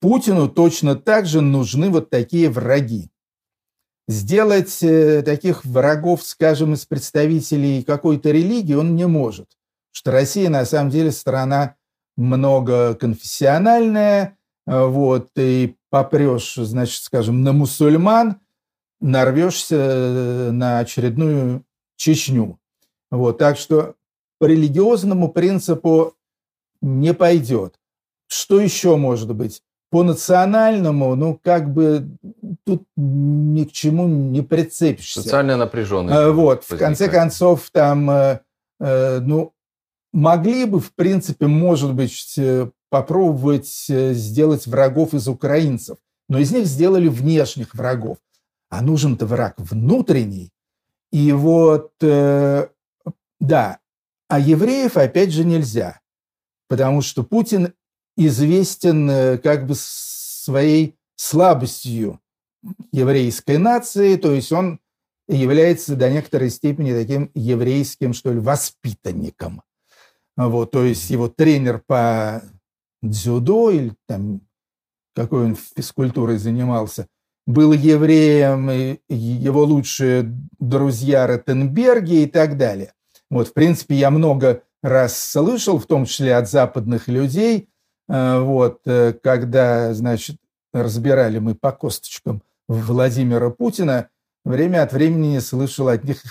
Путину 0.01 0.49
точно 0.49 0.97
так 0.97 1.27
же 1.27 1.41
нужны 1.41 1.91
вот 1.91 2.11
такие 2.11 2.51
враги 2.51 3.11
сделать 4.09 4.83
э, 4.83 5.23
таких 5.23 5.65
врагов, 5.65 6.25
скажем, 6.25 6.75
из 6.75 6.85
представителей 6.85 7.85
какой-то 7.85 8.31
религии 8.31 8.75
он 8.75 8.97
не 8.97 9.07
может. 9.07 9.47
Потому 9.47 9.93
что 9.93 10.11
Россия 10.11 10.51
на 10.51 10.65
самом 10.65 10.91
деле 10.91 11.13
страна 11.13 11.77
многоконфессиональная, 12.21 14.37
э, 14.67 14.85
вот, 14.85 15.31
и 15.37 15.77
попрешь, 15.89 16.57
значит, 16.57 17.03
скажем, 17.03 17.43
на 17.43 17.55
мусульман, 17.55 18.37
нарвешься 19.01 19.77
э, 19.77 20.51
на 20.51 20.81
очередную 20.81 21.65
Чечню. 21.97 22.59
Вот, 23.11 23.39
так 23.39 23.57
что 23.57 23.95
по 24.39 24.45
религиозному 24.45 25.33
принципу 25.33 26.13
не 26.83 27.15
пойдет. 27.15 27.77
Что 28.29 28.61
еще 28.61 28.97
может 28.97 29.35
быть? 29.35 29.63
По 29.91 30.03
национальному, 30.03 31.17
ну, 31.17 31.41
как 31.43 31.73
бы 31.73 32.07
тут 32.65 32.85
ни 32.97 33.65
к 33.65 33.73
чему 33.73 34.07
не 34.07 34.43
прицепишься. 34.43 35.23
Социальная 35.23 35.57
напряженность. 35.57 36.17
Э, 36.17 36.31
вот, 36.31 36.59
возникает. 36.59 36.81
в 36.81 36.85
конце 36.85 37.09
концов, 37.09 37.71
там, 37.73 38.11
ну, 38.79 39.55
могли 40.13 40.65
бы, 40.65 40.81
в 40.81 40.93
принципе, 40.95 41.47
может 41.47 41.95
быть, 41.95 42.39
попробовать 42.89 43.87
сделать 43.89 44.67
врагов 44.67 45.15
из 45.15 45.29
украинцев, 45.29 45.99
но 46.29 46.39
из 46.39 46.53
них 46.53 46.67
сделали 46.67 47.09
внешних 47.09 47.75
врагов. 47.75 48.19
А 48.69 48.83
нужен-то 48.83 49.27
враг 49.27 49.55
внутренний. 49.59 50.53
И 51.13 51.33
вот, 51.33 51.93
да, 51.99 53.79
а 54.29 54.39
евреев, 54.39 54.97
опять 54.97 55.33
же, 55.33 55.45
нельзя, 55.45 56.01
потому 56.69 57.03
что 57.03 57.25
Путин 57.25 57.75
известен 58.17 59.39
как 59.41 59.67
бы 59.67 59.75
своей 59.77 60.97
слабостью 61.17 62.21
еврейской 62.93 63.59
нации, 63.59 64.17
то 64.17 64.33
есть 64.33 64.53
он 64.53 64.79
является 65.27 65.97
до 65.97 66.11
некоторой 66.11 66.51
степени 66.51 66.93
таким 66.93 67.31
еврейским, 67.35 68.15
что 68.15 68.33
ли, 68.33 68.39
воспитанником. 68.39 69.63
Вот, 70.37 70.71
то 70.71 70.85
есть 70.85 71.11
его 71.11 71.29
тренер 71.29 71.83
по 71.87 72.43
дзюдо 73.03 73.71
или 73.71 73.95
там 74.07 74.41
какой 75.15 75.47
он 75.47 75.57
физкультурой 75.57 76.39
занимался, 76.39 77.07
был 77.47 77.73
евреем, 77.73 78.71
и 78.71 78.99
его 79.09 79.65
лучшие 79.65 80.33
друзья 80.59 81.27
Ротенберги 81.27 82.23
и 82.23 82.27
так 82.27 82.57
далее. 82.57 82.95
Вот, 83.29 83.49
в 83.49 83.53
принципе, 83.53 83.97
я 83.97 84.11
много 84.11 84.63
раз 84.83 85.17
слышал, 85.17 85.79
в 85.79 85.87
том 85.87 86.05
числе 86.05 86.37
от 86.37 86.49
западных 86.49 87.09
людей, 87.09 87.69
э, 88.09 88.41
вот, 88.41 88.81
э, 88.87 89.15
когда, 89.23 89.93
значит, 89.95 90.37
разбирали 90.73 91.39
мы 91.39 91.55
по 91.55 91.73
косточкам 91.73 92.43
Владимира 92.69 93.51
Путина, 93.51 94.09
время 94.45 94.83
от 94.83 94.93
времени 94.93 95.39
слышал 95.41 95.89
от 95.89 96.05
них 96.05 96.23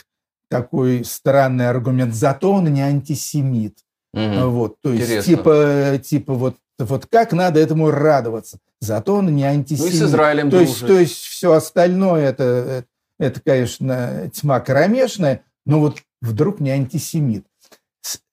такой 0.49 1.03
странный 1.05 1.69
аргумент. 1.69 2.13
Зато 2.13 2.51
он 2.51 2.73
не 2.73 2.81
антисемит. 2.81 3.79
Угу. 4.13 4.49
Вот, 4.49 4.81
то 4.81 4.91
есть 4.91 5.25
типа, 5.25 5.99
типа 6.03 6.33
вот, 6.33 6.55
вот 6.79 7.05
как 7.05 7.31
надо 7.33 7.59
этому 7.59 7.91
радоваться. 7.91 8.57
Зато 8.81 9.15
он 9.15 9.35
не 9.35 9.43
антисемит. 9.43 9.91
Ну 9.91 9.97
и 9.97 9.99
с 9.99 10.03
Израилем 10.03 10.49
то 10.49 10.59
есть, 10.59 10.79
то 10.79 10.99
есть 10.99 11.17
все 11.17 11.51
остальное 11.51 12.29
это, 12.29 12.85
это, 13.19 13.41
конечно, 13.41 14.31
тьма 14.33 14.59
кромешная, 14.61 15.43
но 15.65 15.79
вот 15.79 15.99
вдруг 16.21 16.59
не 16.59 16.71
антисемит. 16.71 17.45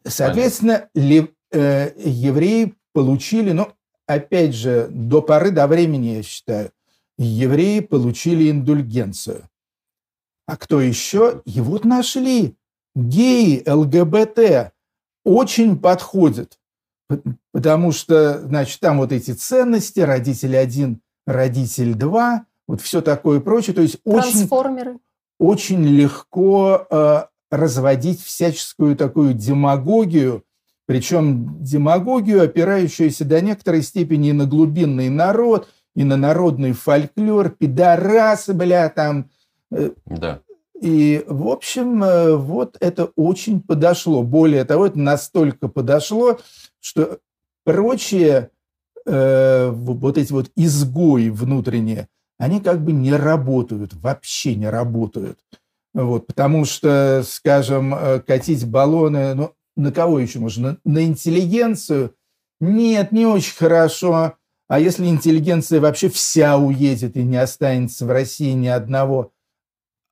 Соответственно, 0.05 0.89
ли, 0.95 1.31
э, 1.53 1.91
евреи 1.97 2.75
получили, 2.93 3.51
ну, 3.51 3.69
опять 4.07 4.55
же, 4.55 4.89
до 4.91 5.21
поры 5.21 5.51
до 5.51 5.67
времени, 5.67 6.17
я 6.17 6.23
считаю, 6.23 6.71
евреи 7.19 7.81
получили 7.81 8.51
индульгенцию. 8.51 9.49
А 10.47 10.57
кто 10.57 10.81
еще? 10.81 11.43
И 11.45 11.61
вот 11.61 11.85
нашли. 11.85 12.57
Геи, 12.95 13.63
ЛГБТ 13.69 14.73
очень 15.27 15.77
подходят. 15.77 16.59
Потому 17.53 17.93
что, 17.93 18.41
значит, 18.47 18.81
там 18.81 18.99
вот 18.99 19.13
эти 19.13 19.33
ценности, 19.33 20.01
родитель 20.01 20.57
один, 20.57 21.01
родитель 21.27 21.95
два, 21.95 22.47
вот 22.69 22.81
все 22.81 23.01
такое 23.01 23.41
и 23.41 23.43
прочее. 23.43 23.75
То 23.75 23.83
есть 23.83 23.99
очень, 24.05 24.49
очень 25.39 25.85
легко 25.85 26.87
э, 26.89 27.25
разводить 27.51 28.23
всяческую 28.23 28.97
такую 28.97 29.35
демагогию, 29.35 30.45
причем 30.87 31.61
демагогию, 31.61 32.45
опирающуюся 32.45 33.25
до 33.25 33.41
некоторой 33.41 33.83
степени 33.83 34.29
и 34.29 34.33
на 34.33 34.47
глубинный 34.47 35.09
народ, 35.09 35.69
и 35.97 36.05
на 36.05 36.17
народный 36.17 36.73
фольклор, 36.73 37.51
пидорасы, 37.51 38.55
бля, 38.55 38.89
там. 38.91 39.29
Э, 39.73 39.91
да. 40.07 40.41
И, 40.81 41.25
в 41.27 41.49
общем, 41.49 42.03
э, 42.05 42.37
вот 42.37 42.77
это 42.81 43.07
очень 43.17 43.61
подошло. 43.61 44.23
Более 44.23 44.65
того, 44.65 44.87
это 44.87 44.99
настолько 44.99 45.69
подошло, 45.69 46.39
что 46.81 47.19
прочие 47.65 48.51
э, 49.07 49.71
вот 49.71 50.19
эти 50.19 50.33
вот 50.33 50.51
изгои 50.55 51.31
внутренние, 51.31 52.09
они 52.39 52.61
как 52.61 52.85
бы 52.85 52.93
не 52.93 53.13
работают, 53.13 53.95
вообще 53.95 54.55
не 54.55 54.69
работают. 54.69 55.39
Вот, 55.95 56.27
потому 56.27 56.67
что, 56.67 57.23
скажем, 57.27 57.95
э, 57.95 58.21
катить 58.21 58.67
баллоны, 58.67 59.35
ну, 59.35 59.53
на 59.77 59.93
кого 59.93 60.19
еще 60.19 60.41
можно? 60.41 60.79
На, 60.85 60.93
на 60.93 61.05
интеллигенцию? 61.05 62.15
Нет, 62.61 63.13
не 63.13 63.25
очень 63.25 63.57
хорошо. 63.57 64.35
А 64.69 64.81
если 64.81 65.07
интеллигенция 65.07 65.81
вообще 65.81 66.11
вся 66.11 66.59
уедет 66.59 67.17
и 67.17 67.23
не 67.23 67.37
останется 67.37 68.05
в 68.05 68.11
России 68.11 68.53
ни 68.53 68.67
одного 68.67 69.33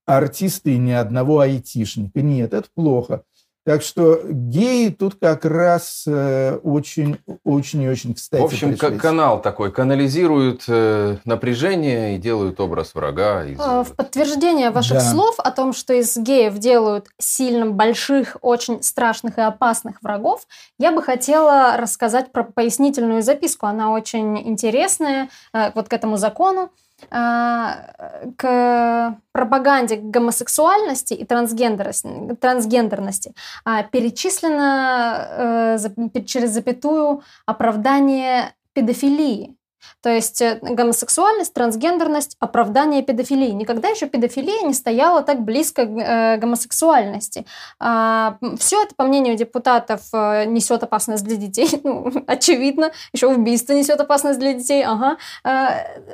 артиста 0.07 0.71
и 0.71 0.79
ни 0.79 0.93
одного 0.93 1.41
айтишника? 1.41 2.21
Нет, 2.21 2.53
это 2.53 2.69
плохо. 2.75 3.25
Так 3.65 3.81
что 3.81 4.21
геи 4.23 4.91
тут 4.91 5.15
как 5.19 5.47
раз 5.47 6.05
э, 6.07 6.59
очень, 6.63 7.17
очень 7.45 7.81
и 7.81 7.89
очень 7.89 8.13
кстати. 8.13 8.43
В 8.43 8.45
общем, 8.45 8.77
как 8.77 8.99
канал 8.99 9.41
такой 9.41 9.73
канализируют 9.73 10.65
э, 10.69 11.17
напряжение 11.25 12.15
и 12.15 12.19
делают 12.19 12.61
образ 12.61 12.95
врага. 12.95 13.43
Из... 13.47 13.59
А, 13.59 13.83
в 13.83 13.93
подтверждение 13.93 14.71
ваших 14.71 14.99
да. 14.99 15.11
слов 15.11 15.37
о 15.39 15.51
том, 15.51 15.73
что 15.73 15.95
из 15.95 16.15
геев 16.15 16.59
делают 16.59 17.07
сильно 17.19 17.65
больших, 17.65 18.37
очень 18.43 18.83
страшных 18.83 19.39
и 19.39 19.41
опасных 19.41 20.03
врагов, 20.03 20.47
я 20.79 20.93
бы 20.93 21.03
хотела 21.03 21.79
рассказать 21.79 22.33
про 22.33 22.45
пояснительную 22.45 23.23
записку. 23.23 23.65
Она 23.65 23.93
очень 23.93 24.47
интересная 24.47 25.31
э, 25.55 25.71
вот 25.75 25.89
к 25.89 25.93
этому 25.95 26.19
закону. 26.19 26.69
А, 27.11 28.31
к 28.37 29.17
пропаганде 29.33 29.97
гомосексуальности 29.97 31.15
и 31.15 31.25
трансгендерности 31.25 33.35
а, 33.65 33.83
перечислено 33.83 35.79
э, 35.79 36.25
через 36.27 36.51
запятую 36.51 37.23
оправдание 37.47 38.55
педофилии. 38.73 39.57
То 40.03 40.11
есть 40.11 40.43
э, 40.43 40.59
гомосексуальность, 40.61 41.55
трансгендерность, 41.55 42.37
оправдание 42.41 43.03
педофилии. 43.03 43.51
Никогда 43.51 43.89
еще 43.89 44.07
педофилия 44.07 44.67
не 44.67 44.75
стояла 44.75 45.23
так 45.23 45.43
близко 45.43 45.87
к 45.87 45.89
э, 45.89 46.37
гомосексуальности. 46.39 47.47
А, 47.81 48.39
все 48.59 48.83
это, 48.83 48.95
по 48.95 49.05
мнению 49.05 49.37
депутатов, 49.37 50.03
э, 50.13 50.45
несет 50.45 50.83
опасность 50.83 51.25
для 51.25 51.37
детей. 51.37 51.69
Ну, 51.85 52.11
очевидно, 52.27 52.93
еще 53.13 53.27
убийство 53.27 53.75
несет 53.75 54.01
опасность 54.01 54.39
для 54.39 54.55
детей. 54.55 54.83
Ага. 54.85 55.19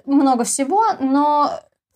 Много 0.05 0.43
всего, 0.43 0.83
но 0.99 1.51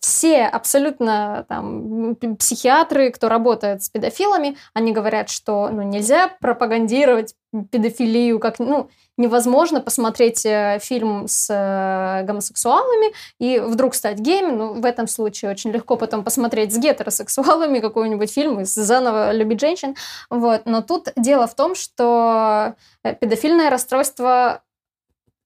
все 0.05 0.43
абсолютно 0.43 1.45
там, 1.49 2.15
психиатры, 2.37 3.09
кто 3.09 3.27
работает 3.27 3.81
с 3.81 3.89
педофилами, 3.89 4.55
они 4.75 4.91
говорят, 4.91 5.29
что 5.29 5.67
ну, 5.69 5.81
нельзя 5.81 6.29
пропагандировать 6.39 7.33
педофилию 7.71 8.37
как 8.39 8.59
ну 8.59 8.89
невозможно 9.17 9.81
посмотреть 9.81 10.45
э, 10.45 10.79
фильм 10.81 11.27
с 11.27 11.47
э, 11.49 12.23
гомосексуалами 12.25 13.13
и 13.39 13.59
вдруг 13.59 13.95
стать 13.95 14.19
геем. 14.19 14.57
Ну, 14.57 14.73
в 14.73 14.85
этом 14.85 15.07
случае 15.07 15.51
очень 15.51 15.71
легко 15.71 15.95
потом 15.95 16.23
посмотреть 16.23 16.73
с 16.73 16.77
гетеросексуалами 16.77 17.79
какой-нибудь 17.81 18.31
фильм 18.31 18.59
и 18.59 18.65
заново 18.65 19.31
любить 19.31 19.61
женщин. 19.61 19.95
Вот. 20.29 20.63
Но 20.65 20.81
тут 20.81 21.09
дело 21.15 21.47
в 21.47 21.55
том, 21.55 21.75
что 21.75 22.75
э, 23.03 23.15
педофильное 23.15 23.69
расстройство 23.69 24.61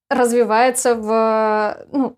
развивается 0.10 0.96
в 0.96 1.86
ну, 1.92 2.18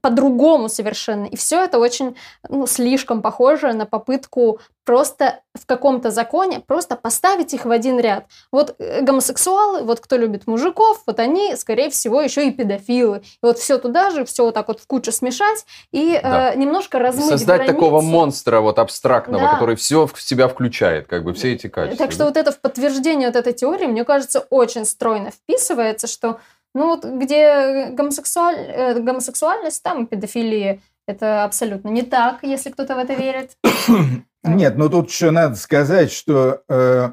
по-другому 0.00 0.68
совершенно. 0.68 1.26
И 1.26 1.36
все 1.36 1.62
это 1.62 1.78
очень 1.78 2.16
ну, 2.48 2.66
слишком 2.66 3.22
похоже 3.22 3.72
на 3.72 3.86
попытку 3.86 4.60
просто 4.84 5.40
в 5.54 5.66
каком-то 5.66 6.10
законе 6.10 6.60
просто 6.60 6.96
поставить 6.96 7.54
их 7.54 7.64
в 7.64 7.70
один 7.70 8.00
ряд. 8.00 8.26
Вот 8.50 8.74
э, 8.78 9.02
гомосексуалы, 9.02 9.82
вот 9.82 10.00
кто 10.00 10.16
любит 10.16 10.46
мужиков, 10.46 11.02
вот 11.06 11.20
они, 11.20 11.54
скорее 11.56 11.90
всего, 11.90 12.20
еще 12.20 12.48
и 12.48 12.50
педофилы. 12.50 13.18
И 13.18 13.46
вот 13.46 13.58
все 13.58 13.78
туда 13.78 14.10
же, 14.10 14.24
все 14.24 14.44
вот 14.44 14.54
так 14.54 14.68
вот 14.68 14.80
в 14.80 14.86
кучу 14.86 15.12
смешать 15.12 15.64
и 15.92 16.18
да. 16.22 16.52
э, 16.52 16.56
немножко 16.56 16.98
размыть 16.98 17.28
Создать 17.28 17.58
границы. 17.58 17.74
такого 17.74 18.00
монстра 18.00 18.60
вот 18.60 18.78
абстрактного, 18.78 19.44
да. 19.44 19.52
который 19.52 19.76
все 19.76 20.06
в 20.06 20.20
себя 20.20 20.48
включает, 20.48 21.06
как 21.06 21.24
бы 21.24 21.34
все 21.34 21.52
эти 21.52 21.68
качества. 21.68 22.04
Так 22.06 22.12
что 22.12 22.24
вот 22.24 22.36
это 22.36 22.50
в 22.50 22.60
подтверждение 22.60 23.28
вот 23.28 23.36
этой 23.36 23.52
теории, 23.52 23.86
мне 23.86 24.04
кажется, 24.04 24.46
очень 24.50 24.84
стройно 24.84 25.30
вписывается, 25.30 26.06
что 26.06 26.40
ну 26.74 26.86
вот 26.86 27.04
где 27.04 27.90
гомосексуаль... 27.90 28.56
Э, 28.56 29.00
гомосексуальность, 29.00 29.82
там 29.82 30.06
педофилия. 30.06 30.80
Это 31.06 31.44
абсолютно 31.44 31.88
не 31.88 32.02
так, 32.02 32.42
если 32.42 32.70
кто-то 32.70 32.94
в 32.94 32.98
это 32.98 33.14
верит. 33.14 33.56
Нет, 34.44 34.76
но 34.76 34.88
тут 34.88 35.10
еще 35.10 35.30
надо 35.30 35.56
сказать, 35.56 36.12
что 36.12 36.62
э, 36.68 37.10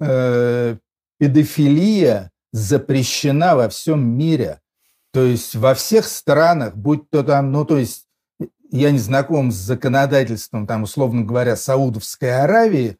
э, 0.00 0.76
педофилия 1.18 2.30
запрещена 2.52 3.56
во 3.56 3.68
всем 3.68 4.06
мире. 4.06 4.60
То 5.12 5.22
есть 5.22 5.54
во 5.54 5.74
всех 5.74 6.06
странах, 6.06 6.76
будь 6.76 7.08
то 7.10 7.22
там, 7.22 7.52
ну 7.52 7.64
то 7.64 7.78
есть 7.78 8.06
я 8.70 8.90
не 8.90 8.98
знаком 8.98 9.52
с 9.52 9.54
законодательством, 9.54 10.66
там, 10.66 10.82
условно 10.82 11.22
говоря, 11.22 11.54
Саудовской 11.54 12.42
Аравии, 12.42 12.96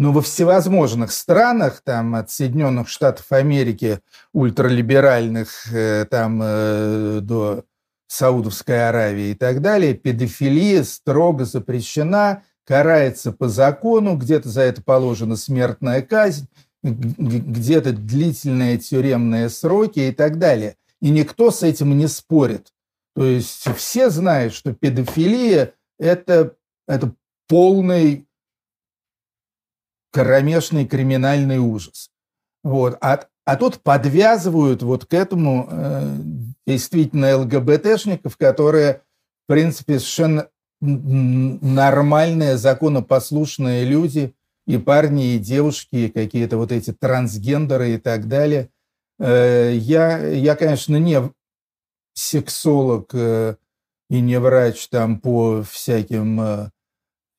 но 0.00 0.12
во 0.12 0.22
всевозможных 0.22 1.12
странах, 1.12 1.82
там, 1.84 2.14
от 2.14 2.30
Соединенных 2.30 2.88
Штатов 2.88 3.26
Америки, 3.32 4.00
ультралиберальных, 4.32 5.70
э, 5.70 6.06
там, 6.10 6.40
э, 6.42 7.18
до 7.20 7.64
Саудовской 8.06 8.88
Аравии 8.88 9.32
и 9.32 9.34
так 9.34 9.60
далее, 9.60 9.92
педофилия 9.92 10.84
строго 10.84 11.44
запрещена, 11.44 12.44
карается 12.64 13.30
по 13.30 13.50
закону, 13.50 14.16
где-то 14.16 14.48
за 14.48 14.62
это 14.62 14.82
положена 14.82 15.36
смертная 15.36 16.00
казнь, 16.00 16.48
где-то 16.82 17.92
длительные 17.92 18.78
тюремные 18.78 19.50
сроки 19.50 20.00
и 20.00 20.12
так 20.12 20.38
далее. 20.38 20.76
И 21.02 21.10
никто 21.10 21.50
с 21.50 21.62
этим 21.62 21.94
не 21.98 22.08
спорит. 22.08 22.72
То 23.14 23.26
есть 23.26 23.68
все 23.76 24.08
знают, 24.08 24.54
что 24.54 24.72
педофилия 24.72 25.74
это,– 25.98 26.54
это 26.88 27.12
полный 27.48 28.26
кромешный 30.10 30.86
криминальный 30.86 31.58
ужас. 31.58 32.10
Вот. 32.62 32.98
А, 33.00 33.20
а 33.44 33.56
тут 33.56 33.80
подвязывают 33.80 34.82
вот 34.82 35.06
к 35.06 35.14
этому 35.14 35.68
э, 35.70 36.16
действительно 36.66 37.36
ЛГБТшников, 37.38 38.36
которые, 38.36 39.02
в 39.44 39.52
принципе, 39.52 39.98
совершенно 39.98 40.48
нормальные, 40.80 42.56
законопослушные 42.56 43.84
люди, 43.84 44.34
и 44.66 44.78
парни, 44.78 45.34
и 45.34 45.38
девушки, 45.38 45.96
и 45.96 46.10
какие-то 46.10 46.56
вот 46.56 46.70
эти 46.70 46.92
трансгендеры 46.92 47.94
и 47.94 47.98
так 47.98 48.28
далее. 48.28 48.70
Э, 49.18 49.72
я, 49.74 50.18
я, 50.18 50.54
конечно, 50.54 50.96
не 50.96 51.30
сексолог 52.14 53.10
э, 53.14 53.56
и 54.08 54.20
не 54.20 54.38
врач 54.38 54.88
там 54.88 55.20
по 55.20 55.62
всяким 55.62 56.40
э, 56.40 56.70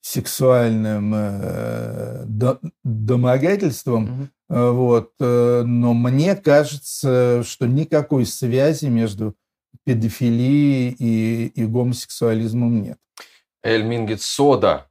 сексуальным 0.01 1.13
э, 1.15 2.25
домогательством, 2.83 4.29
угу. 4.49 4.73
вот, 4.73 5.13
э, 5.19 5.63
но 5.63 5.93
мне 5.93 6.35
кажется, 6.35 7.43
что 7.43 7.67
никакой 7.67 8.25
связи 8.25 8.87
между 8.87 9.35
педофилией 9.85 10.95
и, 10.97 11.47
и 11.47 11.65
гомосексуализмом 11.65 12.81
нет. 12.81 12.97
Эль 13.63 13.83
Мингит 13.83 14.21
Сода 14.21 14.87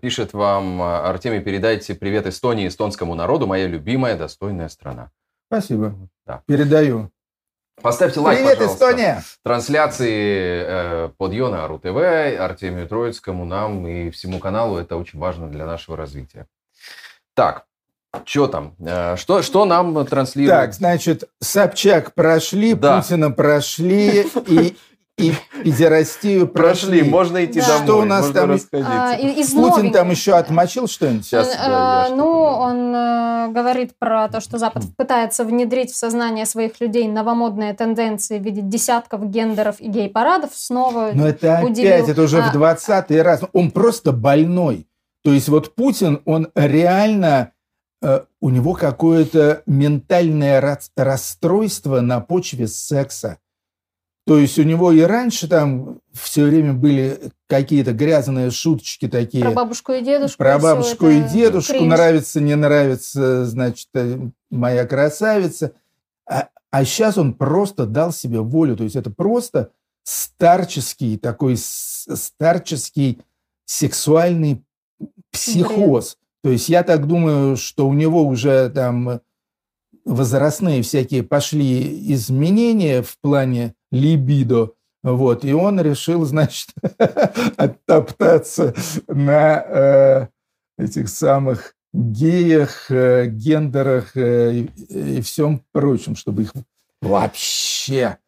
пишет 0.00 0.32
вам, 0.32 0.82
Артемий, 0.82 1.40
передайте 1.40 1.94
привет 1.94 2.26
Эстонии, 2.26 2.66
эстонскому 2.66 3.14
народу, 3.14 3.46
моя 3.46 3.66
любимая, 3.68 4.16
достойная 4.16 4.68
страна. 4.68 5.12
Спасибо. 5.48 5.94
Да. 6.26 6.42
Передаю. 6.46 7.10
Поставьте 7.82 8.20
лайк, 8.20 8.38
Привет, 8.38 8.58
пожалуйста. 8.58 8.86
Эстония! 8.86 9.22
Трансляции 9.42 10.62
э, 10.66 11.08
под 11.16 11.32
Йона 11.32 11.68
РУ 11.68 11.78
ТВ, 11.78 12.40
Артемию 12.40 12.88
Троицкому, 12.88 13.44
нам 13.44 13.86
и 13.86 14.10
всему 14.10 14.38
каналу. 14.38 14.78
Это 14.78 14.96
очень 14.96 15.18
важно 15.18 15.48
для 15.48 15.66
нашего 15.66 15.96
развития. 15.96 16.46
Так, 17.34 17.64
Что 18.24 18.46
там? 18.46 18.74
Э, 18.80 19.16
что, 19.16 19.42
что 19.42 19.66
нам 19.66 20.06
транслируют? 20.06 20.58
Так, 20.58 20.72
значит, 20.72 21.24
Собчак 21.40 22.14
прошли, 22.14 22.72
да. 22.74 23.00
Путина 23.02 23.30
прошли, 23.30 24.26
и 24.46 24.76
и 25.18 25.32
педерастию 25.64 26.46
прошли. 26.46 26.98
прошли. 26.98 27.10
Можно 27.10 27.44
идти 27.44 27.60
да. 27.60 27.66
домой. 27.66 27.84
Что 27.84 27.98
у 27.98 28.04
нас 28.04 28.30
там? 28.30 28.50
А, 28.50 29.14
из 29.14 29.50
Путин 29.50 29.70
новеньких. 29.70 29.92
там 29.92 30.10
еще 30.10 30.34
отмочил 30.34 30.88
что-нибудь? 30.88 31.24
Сейчас, 31.24 31.56
да, 31.56 32.08
ну, 32.10 32.28
он 32.28 32.94
э, 32.94 33.48
говорит 33.50 33.92
про 33.98 34.28
то, 34.28 34.40
что 34.40 34.58
Запад 34.58 34.84
пытается 34.96 35.44
внедрить 35.44 35.90
в 35.90 35.96
сознание 35.96 36.44
своих 36.44 36.80
людей 36.80 37.08
новомодные 37.08 37.72
тенденции 37.72 38.38
в 38.38 38.42
виде 38.42 38.60
десятков 38.60 39.26
гендеров 39.30 39.80
и 39.80 39.88
гей-парадов. 39.88 40.50
Снова 40.52 41.12
Но 41.14 41.26
это 41.26 41.62
удивил. 41.64 41.94
опять, 41.94 42.08
это 42.10 42.22
уже 42.22 42.42
а, 42.42 42.50
в 42.50 42.52
двадцатый 42.52 43.22
раз. 43.22 43.40
Он 43.54 43.70
просто 43.70 44.12
больной. 44.12 44.86
То 45.24 45.32
есть 45.32 45.48
вот 45.48 45.74
Путин, 45.74 46.20
он 46.26 46.48
реально 46.54 47.52
э, 48.02 48.20
у 48.42 48.50
него 48.50 48.74
какое-то 48.74 49.62
ментальное 49.64 50.78
расстройство 50.94 52.00
на 52.00 52.20
почве 52.20 52.68
секса. 52.68 53.38
То 54.26 54.38
есть 54.38 54.58
у 54.58 54.64
него 54.64 54.90
и 54.90 55.02
раньше 55.02 55.46
там 55.46 56.00
все 56.12 56.44
время 56.44 56.72
были 56.74 57.30
какие-то 57.46 57.92
грязные 57.92 58.50
шуточки 58.50 59.06
такие. 59.06 59.44
Про 59.44 59.52
бабушку 59.52 59.92
и 59.92 60.02
дедушку. 60.02 60.38
Про 60.38 60.58
бабушку 60.58 61.06
и 61.06 61.22
дедушку. 61.22 61.74
Кринж. 61.74 61.86
Нравится, 61.86 62.40
не 62.40 62.56
нравится, 62.56 63.46
значит, 63.46 63.86
э, 63.94 64.18
моя 64.50 64.84
красавица. 64.84 65.74
А, 66.28 66.48
а 66.72 66.84
сейчас 66.84 67.18
он 67.18 67.34
просто 67.34 67.86
дал 67.86 68.12
себе 68.12 68.40
волю. 68.40 68.76
То 68.76 68.82
есть 68.82 68.96
это 68.96 69.10
просто 69.10 69.70
старческий 70.02 71.18
такой 71.18 71.56
старческий 71.56 73.22
сексуальный 73.64 74.64
психоз. 75.30 76.16
Бред. 76.16 76.18
То 76.42 76.50
есть 76.50 76.68
я 76.68 76.82
так 76.82 77.06
думаю, 77.06 77.56
что 77.56 77.86
у 77.86 77.92
него 77.92 78.24
уже 78.24 78.70
там 78.70 79.20
возрастные 80.04 80.82
всякие 80.82 81.22
пошли 81.22 82.12
изменения 82.12 83.02
в 83.02 83.16
плане 83.18 83.75
либидо. 83.90 84.72
Вот, 85.02 85.44
и 85.44 85.52
он 85.52 85.80
решил, 85.80 86.24
значит, 86.24 86.70
оттоптаться 87.56 88.74
на 89.06 89.60
э, 89.60 90.26
этих 90.78 91.08
самых 91.08 91.74
геях, 91.92 92.90
э, 92.90 93.26
гендерах 93.26 94.16
э, 94.16 94.52
и, 94.52 95.18
и 95.18 95.20
всем 95.20 95.62
прочем, 95.72 96.16
чтобы 96.16 96.42
их 96.42 96.52
вообще 97.00 98.18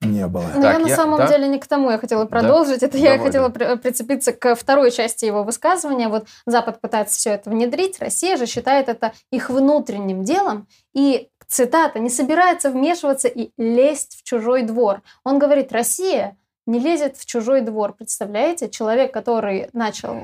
не 0.00 0.26
было. 0.26 0.44
Ну, 0.54 0.62
так, 0.62 0.72
я 0.72 0.78
на 0.78 0.88
самом 0.88 1.18
да? 1.18 1.28
деле 1.28 1.48
не 1.48 1.58
к 1.58 1.66
тому 1.66 1.90
я 1.90 1.98
хотела 1.98 2.26
продолжить. 2.26 2.80
Да? 2.80 2.86
Это 2.86 2.98
Давай, 2.98 3.16
я 3.16 3.22
хотела 3.22 3.48
прицепиться 3.48 4.32
к 4.32 4.54
второй 4.54 4.90
части 4.90 5.24
его 5.24 5.44
высказывания. 5.44 6.08
Вот 6.08 6.26
Запад 6.46 6.80
пытается 6.80 7.16
все 7.16 7.30
это 7.30 7.50
внедрить, 7.50 8.00
Россия 8.00 8.36
же 8.36 8.46
считает 8.46 8.88
это 8.88 9.12
их 9.30 9.50
внутренним 9.50 10.24
делом. 10.24 10.66
И 10.94 11.28
цитата, 11.48 11.98
не 11.98 12.10
собирается 12.10 12.70
вмешиваться 12.70 13.28
и 13.28 13.50
лезть 13.58 14.16
в 14.18 14.24
чужой 14.24 14.62
двор. 14.62 15.02
Он 15.24 15.38
говорит, 15.38 15.72
Россия 15.72 16.36
не 16.66 16.78
лезет 16.78 17.16
в 17.16 17.26
чужой 17.26 17.60
двор. 17.60 17.94
Представляете, 17.94 18.68
человек, 18.68 19.12
который 19.12 19.68
начал 19.72 20.16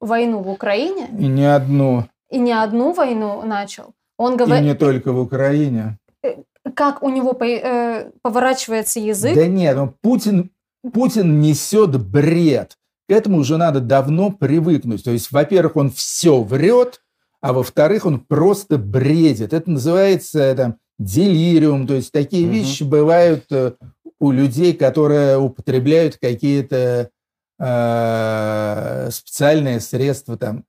войну 0.00 0.40
в 0.40 0.50
Украине. 0.50 1.08
И 1.18 1.26
не 1.26 1.44
одну. 1.44 2.04
И 2.30 2.38
не 2.38 2.52
одну 2.52 2.92
войну 2.92 3.42
начал. 3.42 3.94
Он 4.18 4.36
говорит... 4.36 4.64
И 4.64 4.66
не 4.66 4.74
только 4.74 5.12
в 5.12 5.20
Украине. 5.20 5.98
Э, 6.22 6.36
как 6.74 7.02
у 7.02 7.08
него 7.08 7.36
э, 7.40 8.10
поворачивается 8.22 9.00
язык? 9.00 9.34
Да 9.34 9.46
нет, 9.46 9.76
ну 9.76 9.94
Путин, 10.00 10.50
Путин 10.92 11.40
несет 11.40 11.98
бред. 12.00 12.76
К 13.08 13.12
этому 13.12 13.38
уже 13.38 13.56
надо 13.56 13.80
давно 13.80 14.30
привыкнуть. 14.30 15.04
То 15.04 15.12
есть, 15.12 15.30
во-первых, 15.30 15.76
он 15.76 15.90
все 15.90 16.42
врет, 16.42 17.02
а 17.40 17.52
во-вторых, 17.52 18.06
он 18.06 18.20
просто 18.20 18.78
бредит. 18.78 19.52
Это 19.52 19.70
называется 19.70 20.54
там, 20.56 20.76
делириум, 20.98 21.86
то 21.86 21.94
есть 21.94 22.12
такие 22.12 22.46
угу. 22.46 22.54
вещи 22.54 22.82
бывают 22.82 23.44
э, 23.50 23.72
у 24.18 24.30
людей, 24.30 24.72
которые 24.72 25.38
употребляют 25.38 26.16
какие-то 26.16 27.10
э, 27.58 29.08
специальные 29.10 29.80
средства 29.80 30.36
там 30.36 30.64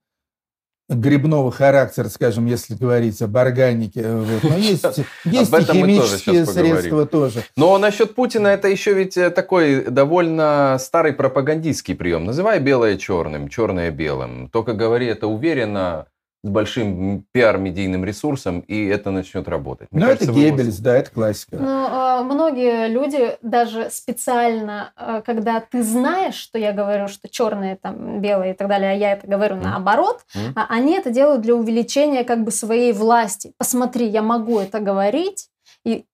грибного 0.88 1.50
характера, 1.50 2.08
скажем, 2.08 2.46
если 2.46 2.74
говорить 2.74 3.20
об 3.20 3.36
органике. 3.36 4.10
Вот. 4.10 4.42
Но 4.42 4.56
есть, 4.56 4.84
есть 5.24 5.52
и 5.52 5.62
химические 5.64 6.46
средства 6.46 7.06
тоже. 7.06 7.44
Но 7.56 7.76
насчет 7.78 8.14
Путина 8.14 8.48
это 8.48 8.68
еще 8.68 8.94
ведь 8.94 9.16
э, 9.16 9.30
такой 9.30 9.84
довольно 9.84 10.76
старый 10.80 11.12
пропагандистский 11.12 11.94
прием. 11.94 12.24
Называй 12.24 12.58
белое 12.58 12.96
черным, 12.96 13.48
черное 13.48 13.90
белым. 13.90 14.48
Только 14.50 14.72
говори 14.72 15.06
это 15.06 15.26
уверенно, 15.26 16.06
с 16.44 16.48
большим 16.48 17.24
пиар-медийным 17.32 18.04
ресурсом, 18.04 18.60
и 18.60 18.86
это 18.86 19.10
начнет 19.10 19.48
работать. 19.48 19.88
Мне 19.90 20.04
ну, 20.04 20.10
это 20.10 20.30
Геббельс, 20.30 20.78
да, 20.78 20.96
это 20.96 21.10
классика. 21.10 21.56
Но 21.56 22.22
ну, 22.22 22.34
многие 22.34 22.88
люди 22.88 23.36
даже 23.42 23.90
специально, 23.90 24.92
а, 24.94 25.20
когда 25.22 25.60
ты 25.60 25.82
знаешь, 25.82 26.36
что 26.36 26.58
я 26.58 26.72
говорю, 26.72 27.08
что 27.08 27.28
черное, 27.28 27.76
там, 27.76 28.20
белое 28.20 28.52
и 28.52 28.56
так 28.56 28.68
далее, 28.68 28.92
а 28.92 28.94
я 28.94 29.12
это 29.12 29.26
говорю 29.26 29.56
mm. 29.56 29.62
наоборот, 29.64 30.24
mm. 30.36 30.52
они 30.68 30.96
это 30.96 31.10
делают 31.10 31.42
для 31.42 31.56
увеличения 31.56 32.22
как 32.22 32.44
бы 32.44 32.52
своей 32.52 32.92
власти. 32.92 33.52
Посмотри, 33.58 34.06
я 34.06 34.22
могу 34.22 34.60
это 34.60 34.78
говорить, 34.78 35.48
и 35.84 36.04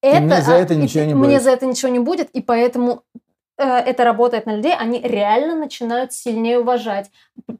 это, 0.00 0.16
и 0.16 0.20
мне 0.20 0.42
за 0.42 0.52
это 0.54 0.74
ничего 0.74 1.04
не 1.04 1.14
будет. 1.14 1.26
Мне 1.26 1.40
за 1.40 1.50
это 1.50 1.66
ничего 1.66 1.90
не 1.90 1.98
будет, 1.98 2.30
и 2.30 2.40
поэтому 2.40 3.02
Э, 3.14 3.20
это 3.56 4.04
работает 4.04 4.46
на 4.46 4.56
людей, 4.56 4.74
они 4.74 5.00
реально 5.00 5.54
начинают 5.56 6.12
сильнее 6.12 6.58
уважать, 6.58 7.10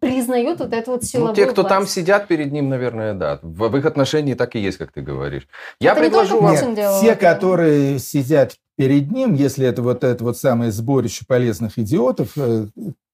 признают 0.01 0.59
вот 0.61 0.73
эту 0.73 0.93
вот 0.93 1.05
силовую 1.05 1.31
Ну, 1.31 1.37
те, 1.37 1.47
кто 1.47 1.63
власть. 1.63 1.75
там 1.75 1.87
сидят 1.87 2.27
перед 2.27 2.53
ним, 2.53 2.69
наверное, 2.69 3.15
да. 3.15 3.39
В, 3.43 3.69
в 3.69 3.77
их 3.77 3.85
отношении 3.85 4.35
так 4.35 4.57
и 4.57 4.59
есть, 4.59 4.79
как 4.79 4.93
ты 4.93 5.03
говоришь. 5.03 5.47
Я 5.81 5.93
это 5.93 6.01
предложу 6.01 6.41
вам... 6.41 6.53
Нет, 6.53 7.01
те, 7.01 7.15
которые 7.15 7.99
сидят 7.99 8.57
перед 8.77 9.11
ним, 9.13 9.35
если 9.35 9.67
это 9.67 9.83
вот 9.83 10.03
это 10.05 10.25
вот 10.25 10.37
самое 10.37 10.73
сборище 10.73 11.25
полезных 11.27 11.79
идиотов, 11.79 12.37
э, 12.37 12.67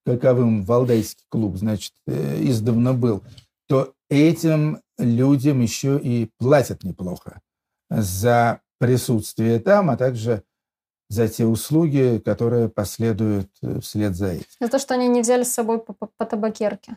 каковым 0.07 0.65
Валдайский 0.65 1.25
клуб, 1.29 1.57
значит, 1.57 1.93
э, 2.07 2.39
издавна 2.41 2.95
был, 2.95 3.23
то 3.69 3.93
этим 4.09 4.81
людям 4.99 5.61
еще 5.61 5.99
и 5.99 6.31
платят 6.39 6.83
неплохо 6.83 7.41
за 7.91 8.61
присутствие 8.79 9.59
там, 9.61 9.91
а 9.91 9.97
также 9.97 10.43
за 11.11 11.29
те 11.29 11.45
услуги, 11.45 12.23
которые 12.25 12.69
последуют 12.69 13.49
э, 13.63 13.81
вслед 13.81 14.15
за 14.15 14.29
этим. 14.29 14.47
За 14.61 14.69
то, 14.69 14.79
что 14.79 14.95
они 14.95 15.09
не 15.09 15.21
взяли 15.21 15.43
с 15.43 15.53
собой 15.53 15.81
по, 15.81 15.93
по, 15.93 16.09
по 16.17 16.25
табакерке. 16.25 16.93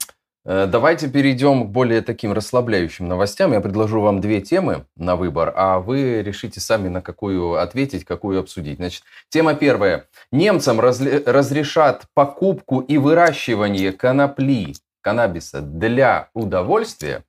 Э, 0.46 0.68
давайте 0.68 1.10
перейдем 1.10 1.66
к 1.66 1.72
более 1.72 2.02
таким 2.02 2.32
расслабляющим 2.32 3.08
новостям. 3.08 3.54
Я 3.54 3.60
предложу 3.60 4.02
вам 4.02 4.22
две 4.22 4.40
темы 4.40 4.86
на 4.96 5.16
выбор, 5.16 5.52
а 5.56 5.80
вы 5.80 6.22
решите 6.22 6.60
сами, 6.60 6.90
на 6.90 7.02
какую 7.02 7.56
ответить, 7.56 8.06
какую 8.06 8.40
обсудить. 8.40 8.78
Значит, 8.78 9.04
тема 9.30 9.56
первая. 9.56 10.06
Немцам 10.32 10.80
разли- 10.80 11.24
разрешат 11.26 12.04
покупку 12.14 12.82
и 12.82 13.00
выращивание 13.00 13.92
конопли, 13.92 14.76
каннабиса 15.02 15.62
для 15.62 16.30
удовольствия. 16.36 17.24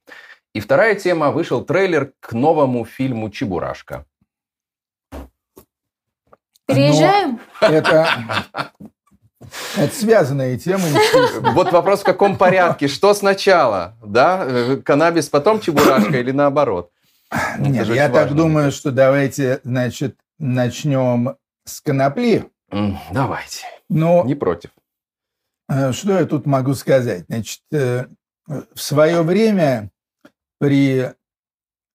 И 0.52 0.60
вторая 0.60 0.94
тема. 0.94 1.30
Вышел 1.30 1.64
трейлер 1.64 2.12
к 2.20 2.32
новому 2.32 2.84
фильму 2.84 3.30
«Чебурашка». 3.30 4.04
Переезжаем? 6.66 7.40
Но 7.60 7.66
это, 7.68 8.08
это 9.76 9.94
связанные 9.94 10.58
темы. 10.58 10.84
Вот 11.52 11.72
вопрос, 11.72 12.00
в 12.00 12.04
каком 12.04 12.36
порядке? 12.36 12.88
Что 12.88 13.14
сначала? 13.14 13.96
Да? 14.04 14.76
Каннабис, 14.84 15.28
потом 15.28 15.60
чебурашка 15.60 16.18
или 16.18 16.30
наоборот? 16.30 16.90
Нет, 17.58 17.86
я 17.88 18.08
так 18.08 18.28
важно. 18.28 18.36
думаю, 18.36 18.72
что 18.72 18.92
давайте, 18.92 19.60
значит, 19.64 20.16
начнем 20.38 21.36
с 21.64 21.80
конопли. 21.80 22.50
Давайте. 23.12 23.66
Но, 23.88 24.24
Не 24.24 24.34
против. 24.34 24.70
Э, 25.68 25.92
что 25.92 26.18
я 26.18 26.24
тут 26.26 26.46
могу 26.46 26.74
сказать? 26.74 27.24
Значит, 27.28 27.62
э, 27.72 28.06
в 28.46 28.80
свое 28.80 29.22
время 29.22 29.90
при 30.58 31.12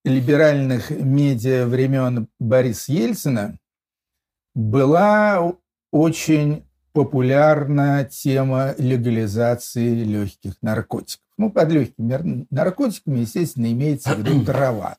либеральных 0.03 0.89
медиа 0.89 1.65
времен 1.65 2.27
Бориса 2.39 2.91
Ельцина 2.91 3.57
была 4.59 5.53
очень 5.91 6.65
популярна 6.91 8.03
тема 8.03 8.75
легализации 8.77 10.03
легких 10.03 10.55
наркотиков. 10.61 11.25
Ну, 11.37 11.49
под 11.49 11.71
легкими 11.71 12.45
наркотиками, 12.49 13.19
естественно, 13.19 13.71
имеется 13.71 14.13
в 14.13 14.19
виду 14.19 14.43
трава. 14.43 14.97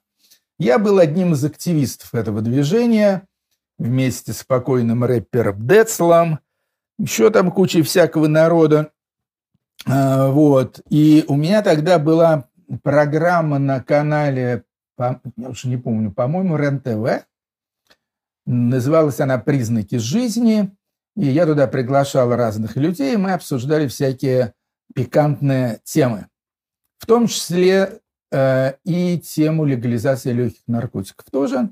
Я 0.59 0.79
был 0.79 0.99
одним 0.99 1.35
из 1.35 1.45
активистов 1.45 2.15
этого 2.15 2.41
движения 2.41 3.27
вместе 3.79 4.33
с 4.33 4.45
покойным 4.45 5.05
рэпером 5.05 5.67
Децлом, 5.67 6.41
еще 6.99 7.29
там 7.29 7.51
кучей 7.51 7.83
всякого 7.83 8.29
народа. 8.29 8.93
А, 9.87 10.31
вот. 10.31 10.81
И 10.89 11.25
у 11.29 11.37
меня 11.37 11.61
тогда 11.61 11.99
была 11.99 12.49
программа 12.83 13.59
на 13.59 13.83
канале, 13.83 14.65
я 14.99 15.21
уже 15.37 15.69
не 15.69 15.77
помню, 15.77 16.13
по-моему, 16.13 16.57
РЕН-ТВ, 16.57 17.27
Называлась 18.47 19.21
она 19.21 19.39
«Признаки 19.39 19.97
жизни», 19.97 20.71
и 21.17 21.27
я 21.27 21.47
туда 21.47 21.67
приглашал 21.67 22.35
разных 22.35 22.77
людей, 22.77 23.17
мы 23.17 23.33
обсуждали 23.33 23.89
всякие 23.89 24.55
пикантные 24.95 25.81
темы. 25.85 26.27
В 26.99 27.07
том 27.07 27.27
числе 27.27 28.01
э, 28.33 28.75
и 28.85 29.19
тему 29.19 29.65
легализации 29.65 30.33
легких 30.33 30.63
наркотиков 30.67 31.27
тоже. 31.31 31.71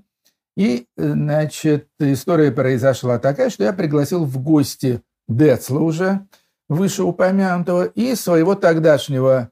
И, 0.56 0.86
значит, 0.96 1.88
история 2.00 2.50
произошла 2.50 3.18
такая, 3.18 3.48
что 3.50 3.64
я 3.64 3.72
пригласил 3.72 4.24
в 4.24 4.42
гости 4.42 5.02
Децла 5.28 5.78
уже, 5.78 6.26
вышеупомянутого, 6.68 7.84
и 7.84 8.14
своего 8.14 8.54
тогдашнего 8.54 9.50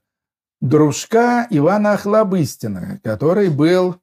дружка 0.61 1.47
Ивана 1.51 1.93
Охлобыстина, 1.93 3.01
который 3.05 3.51
был 3.51 3.97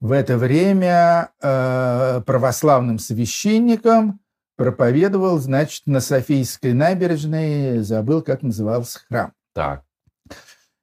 в 0.00 0.12
это 0.12 0.38
время 0.38 1.30
э, 1.42 2.22
православным 2.24 2.98
священником, 2.98 4.20
проповедовал, 4.56 5.38
значит, 5.38 5.82
на 5.86 6.00
Софийской 6.00 6.72
набережной, 6.72 7.78
забыл, 7.78 8.22
как 8.22 8.42
назывался 8.42 9.00
храм. 9.08 9.32
Так. 9.54 9.84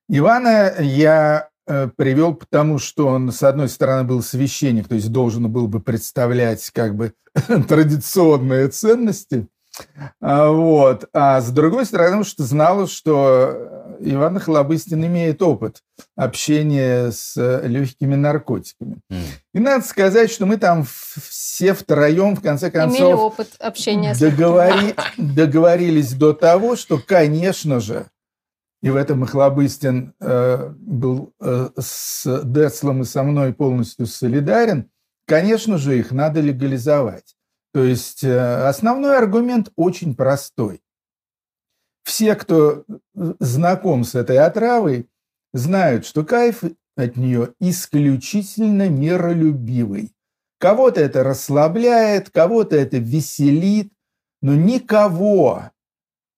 Ивана 0.09 0.73
я 0.79 1.49
э, 1.67 1.89
привел 1.95 2.33
потому, 2.35 2.79
что 2.79 3.07
он, 3.07 3.31
с 3.31 3.43
одной 3.43 3.69
стороны, 3.69 4.03
был 4.03 4.21
священник, 4.23 4.87
то 4.87 4.95
есть 4.95 5.11
должен 5.11 5.51
был 5.51 5.67
бы 5.67 5.79
представлять 5.79 6.69
как 6.71 6.95
бы 6.95 7.13
традиционные 7.67 8.69
ценности, 8.69 9.47
а, 10.19 10.49
вот. 10.49 11.05
А 11.13 11.41
с 11.41 11.51
другой 11.51 11.85
стороны, 11.85 12.23
что 12.23 12.43
знала, 12.43 12.87
что 12.87 13.76
Иван 13.99 14.39
Хлобыстин 14.39 15.05
имеет 15.05 15.41
опыт 15.41 15.83
общения 16.15 17.11
с 17.11 17.35
легкими 17.63 18.15
наркотиками. 18.15 18.99
Mm. 19.11 19.23
И 19.53 19.59
надо 19.59 19.85
сказать, 19.85 20.31
что 20.31 20.45
мы 20.45 20.57
там 20.57 20.85
все 21.29 21.73
втроем, 21.73 22.35
в 22.35 22.41
конце 22.41 22.71
концов, 22.71 22.99
Имели 22.99 23.13
опыт 23.13 23.55
общения 23.59 24.13
с 24.15 24.19
договори... 24.19 24.95
договорились 25.17 26.13
до 26.13 26.33
того, 26.33 26.75
что, 26.75 26.99
конечно 26.99 27.79
же, 27.79 28.07
и 28.81 28.89
в 28.89 28.95
этом 28.95 29.25
Хлобыстин 29.25 30.13
э, 30.19 30.69
был 30.77 31.33
э, 31.41 31.69
с 31.79 32.41
Децлом 32.43 33.01
и 33.01 33.05
со 33.05 33.23
мной 33.23 33.53
полностью 33.53 34.05
солидарен, 34.05 34.89
конечно 35.25 35.77
же, 35.77 35.97
их 35.97 36.11
надо 36.11 36.41
легализовать. 36.41 37.35
То 37.73 37.83
есть 37.83 38.23
э, 38.23 38.67
основной 38.67 39.17
аргумент 39.17 39.71
очень 39.75 40.15
простой. 40.15 40.81
Все, 42.07 42.35
кто 42.35 42.85
знаком 43.13 44.05
с 44.05 44.15
этой 44.15 44.37
отравой, 44.37 45.09
знают, 45.53 46.05
что 46.05 46.23
кайф 46.23 46.63
от 46.95 47.17
нее 47.17 47.49
исключительно 47.59 48.87
миролюбивый. 48.87 50.13
Кого-то 50.57 51.01
это 51.01 51.25
расслабляет, 51.25 52.29
кого-то 52.29 52.77
это 52.77 52.97
веселит, 52.97 53.91
но 54.41 54.55
никого 54.55 55.71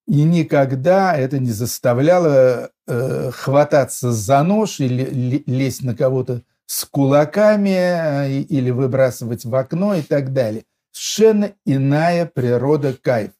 и 0.08 0.24
никогда 0.24 1.16
это 1.16 1.38
не 1.38 1.52
заставляло 1.52 2.72
э, 2.88 3.30
хвататься 3.32 4.12
за 4.12 4.42
нож 4.42 4.80
или 4.80 5.44
лезть 5.46 5.84
на 5.84 5.96
кого-то 5.96 6.42
с 6.66 6.84
кулаками 6.84 7.70
э, 7.70 8.42
или 8.42 8.72
выбрасывать 8.72 9.46
в 9.46 9.54
окно 9.54 9.94
и 9.94 10.02
так 10.02 10.34
далее 10.34 10.64
совершенно 10.92 11.54
иная 11.64 12.26
природа 12.26 12.94
кайфа. 12.94 13.39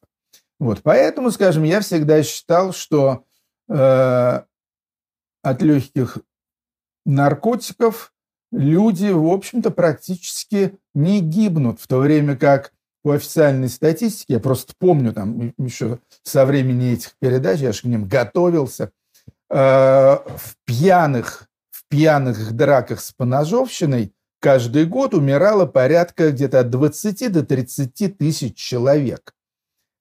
Вот, 0.60 0.82
поэтому, 0.82 1.30
скажем, 1.30 1.62
я 1.64 1.80
всегда 1.80 2.22
считал, 2.22 2.74
что 2.74 3.24
э, 3.70 4.42
от 5.42 5.62
легких 5.62 6.18
наркотиков 7.06 8.12
люди, 8.52 9.10
в 9.10 9.26
общем-то, 9.26 9.70
практически 9.70 10.78
не 10.94 11.20
гибнут, 11.20 11.80
в 11.80 11.86
то 11.86 11.98
время 11.98 12.36
как 12.36 12.72
по 13.02 13.12
официальной 13.12 13.70
статистике, 13.70 14.34
я 14.34 14.40
просто 14.40 14.74
помню 14.78 15.14
там 15.14 15.54
еще 15.56 15.98
со 16.24 16.44
времени 16.44 16.92
этих 16.92 17.14
передач, 17.18 17.60
я 17.60 17.72
же 17.72 17.80
к 17.80 17.84
ним 17.84 18.06
готовился, 18.06 18.92
э, 19.48 19.54
в 19.54 20.56
пьяных, 20.66 21.48
в 21.70 21.88
пьяных 21.88 22.52
драках 22.52 23.00
с 23.00 23.12
поножовщиной 23.12 24.12
каждый 24.40 24.84
год 24.84 25.14
умирало 25.14 25.64
порядка 25.64 26.32
где-то 26.32 26.60
от 26.60 26.68
20 26.68 27.32
до 27.32 27.46
30 27.46 28.18
тысяч 28.18 28.56
человек. 28.56 29.32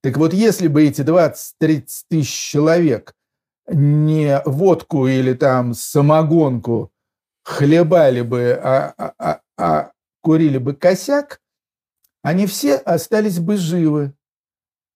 Так 0.02 0.18
вот, 0.18 0.34
если 0.34 0.68
бы 0.68 0.88
эти 0.88 1.02
20-30 1.02 2.04
тысяч 2.10 2.52
человек 2.52 3.14
не 3.68 4.42
водку 4.46 5.08
или 5.08 5.34
там 5.34 5.74
самогонку 5.74 6.92
хлебали 7.44 8.22
бы, 8.22 8.52
а, 8.54 8.94
а, 8.98 9.14
а, 9.18 9.42
а 9.58 9.92
курили 10.22 10.58
бы 10.58 10.74
косяк, 10.74 11.42
они 12.22 12.48
все 12.48 12.76
остались 12.76 13.40
бы 13.40 13.58
живы. 13.58 14.14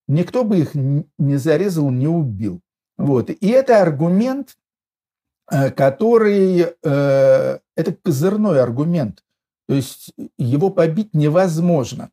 Никто 0.08 0.44
бы 0.44 0.60
их 0.60 0.72
не 0.76 1.38
зарезал, 1.38 1.90
не 1.90 2.08
убил. 2.08 2.62
Вот. 2.98 3.30
И 3.30 3.48
это 3.48 3.82
аргумент, 3.82 4.58
э, 5.52 5.72
который... 5.72 6.76
Э, 6.84 7.60
это 7.76 7.96
козырной 8.04 8.62
аргумент. 8.62 9.24
То 9.68 9.76
есть 9.76 10.14
его 10.38 10.70
побить 10.70 11.14
невозможно. 11.14 12.12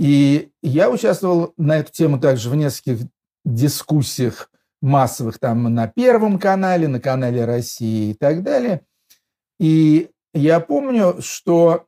И 0.00 0.48
я 0.62 0.88
участвовал 0.88 1.52
на 1.58 1.76
эту 1.76 1.92
тему 1.92 2.18
также 2.18 2.48
в 2.48 2.56
нескольких 2.56 3.06
дискуссиях 3.44 4.50
массовых 4.80 5.38
там 5.38 5.64
на 5.74 5.88
Первом 5.88 6.38
канале, 6.38 6.88
на 6.88 7.00
канале 7.00 7.44
России 7.44 8.12
и 8.12 8.14
так 8.14 8.42
далее. 8.42 8.80
И 9.58 10.08
я 10.32 10.60
помню, 10.60 11.16
что 11.20 11.84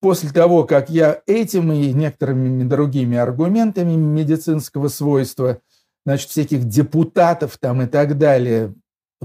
после 0.00 0.30
того, 0.30 0.64
как 0.64 0.88
я 0.88 1.20
этим 1.26 1.70
и 1.72 1.92
некоторыми 1.92 2.64
другими 2.64 3.18
аргументами 3.18 3.96
медицинского 3.96 4.88
свойства, 4.88 5.60
значит, 6.06 6.30
всяких 6.30 6.64
депутатов 6.64 7.58
там 7.58 7.82
и 7.82 7.86
так 7.86 8.16
далее 8.16 8.74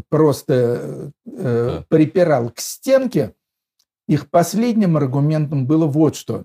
просто 0.09 1.13
э, 1.25 1.83
припирал 1.87 2.49
к 2.49 2.59
стенке, 2.59 3.35
их 4.05 4.29
последним 4.29 4.97
аргументом 4.97 5.65
было 5.65 5.85
вот 5.85 6.17
что. 6.17 6.43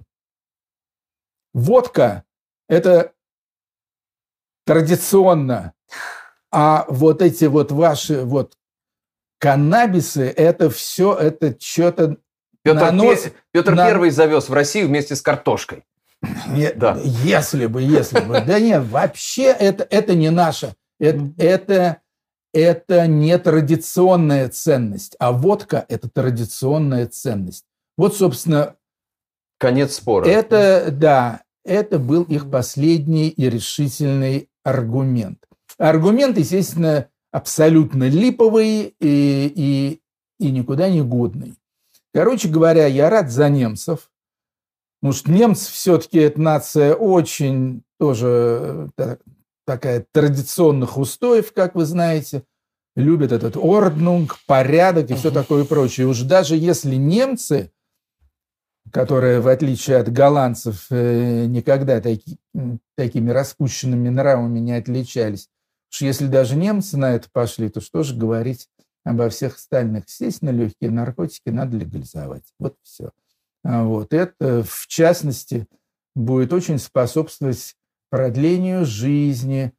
Водка– 1.55 2.25
это 2.69 3.13
традиционно, 4.65 5.75
а 6.51 6.85
вот 6.89 7.23
эти 7.23 7.45
вот 7.47 7.73
ваши 7.73 8.23
вот 8.23 8.57
каннабисы– 9.39 10.29
это 10.37 10.71
все, 10.71 11.15
это 11.15 11.57
что-то 11.61 12.17
Петр, 12.63 12.81
нанос... 12.81 13.29
Петр 13.51 13.75
на... 13.75 13.87
Первый 13.87 14.11
завез 14.11 14.49
в 14.49 14.53
Россию 14.53 14.89
вместе 14.89 15.17
с 15.17 15.23
картошкой. 15.23 15.85
Не, 16.49 16.73
да. 16.73 16.99
Если 17.03 17.67
бы, 17.67 17.83
если 17.83 18.21
бы. 18.21 18.41
Да 18.41 18.61
нет, 18.61 18.85
вообще 18.85 19.47
это, 19.47 19.85
это 19.91 20.15
не 20.15 20.31
наше. 20.31 20.75
Это, 21.01 21.33
это 21.37 22.03
это 22.53 23.07
не 23.07 23.37
традиционная 23.39 24.49
ценность, 24.49 25.17
а 25.19 25.33
водка– 25.33 25.85
это 25.89 26.09
традиционная 26.09 27.07
ценность. 27.07 27.65
Вот, 27.97 28.17
собственно... 28.17 28.77
Конец 29.63 29.95
спора. 29.95 30.27
Это, 30.27 30.89
да, 30.91 31.43
это 31.65 32.01
был 32.01 32.25
их 32.25 32.51
последний 32.51 33.29
и 33.29 33.49
решительный 33.49 34.49
аргумент. 34.65 35.39
Аргумент, 35.79 36.37
естественно, 36.37 37.07
абсолютно 37.31 38.09
липовый 38.09 38.97
и, 38.99 39.53
и, 39.55 40.01
и 40.41 40.51
никуда 40.51 40.91
не 40.91 41.01
годный. 41.01 41.55
Короче 42.13 42.49
говоря, 42.49 42.87
я 42.87 43.09
рад 43.09 43.31
за 43.31 43.49
немцев, 43.49 44.11
потому 45.01 45.17
что 45.17 45.31
немцы 45.31 45.71
все-таки 45.71 46.19
это 46.19 46.41
нация 46.41 46.97
очень 46.97 47.85
тоже 48.01 48.91
э, 48.99 49.17
такая 49.65 50.05
традиционных 50.11 50.99
устоев, 50.99 51.53
как 51.53 51.77
вы 51.77 51.85
знаете, 51.85 52.43
любят 52.97 53.31
этот 53.31 53.57
орднунг, 53.57 54.39
порядок 54.49 55.09
и 55.13 55.15
все 55.15 55.31
такое 55.31 55.65
прочее. 55.65 56.09
Уж 56.09 56.23
даже 56.23 56.57
если 56.57 56.97
немцы, 56.97 57.71
которые, 58.93 59.41
в 59.41 59.49
отличие 59.49 59.97
от 59.97 60.13
голландцев, 60.13 60.87
э, 60.91 61.47
никогда 61.47 62.01
таки, 62.01 62.39
такими 62.95 63.31
распущенными 63.31 64.09
нравами 64.11 64.59
не 64.59 64.73
отличались, 64.73 65.49
уж 65.91 66.03
если 66.03 66.27
даже 66.27 66.57
немцы 66.57 66.97
на 66.97 67.13
это 67.15 67.29
пошли, 67.33 67.69
то 67.69 67.81
что 67.81 68.03
же 68.03 68.15
говорить 68.15 68.69
обо 69.05 69.29
всех 69.31 69.57
остальных? 69.57 70.05
Естественно, 70.07 70.51
легкие 70.51 70.91
наркотики 70.91 71.49
надо 71.49 71.77
легализовать. 71.77 72.45
Вот 72.59 72.77
все. 72.83 73.11
А 73.65 73.85
вот 73.85 74.13
это, 74.13 74.63
в 74.63 74.87
частности, 74.87 75.67
будет 76.15 76.53
очень 76.53 76.79
способствовать 76.79 77.75
продлению 78.11 78.85
жизни 78.85 79.73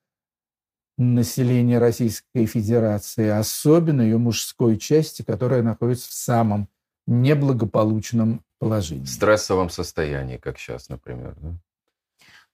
населения 0.97 1.79
Российской 1.79 2.45
Федерации, 2.45 3.27
особенно 3.27 4.01
ее 4.01 4.17
мужской 4.17 4.77
части, 4.77 5.21
которая 5.21 5.61
находится 5.61 6.09
в 6.09 6.13
самом 6.13 6.67
неблагополучном 7.07 8.43
положении. 8.63 9.03
В 9.05 9.09
стрессовом 9.09 9.69
состоянии, 9.69 10.37
как 10.37 10.57
сейчас, 10.57 10.89
например. 10.89 11.35
Да? 11.41 11.49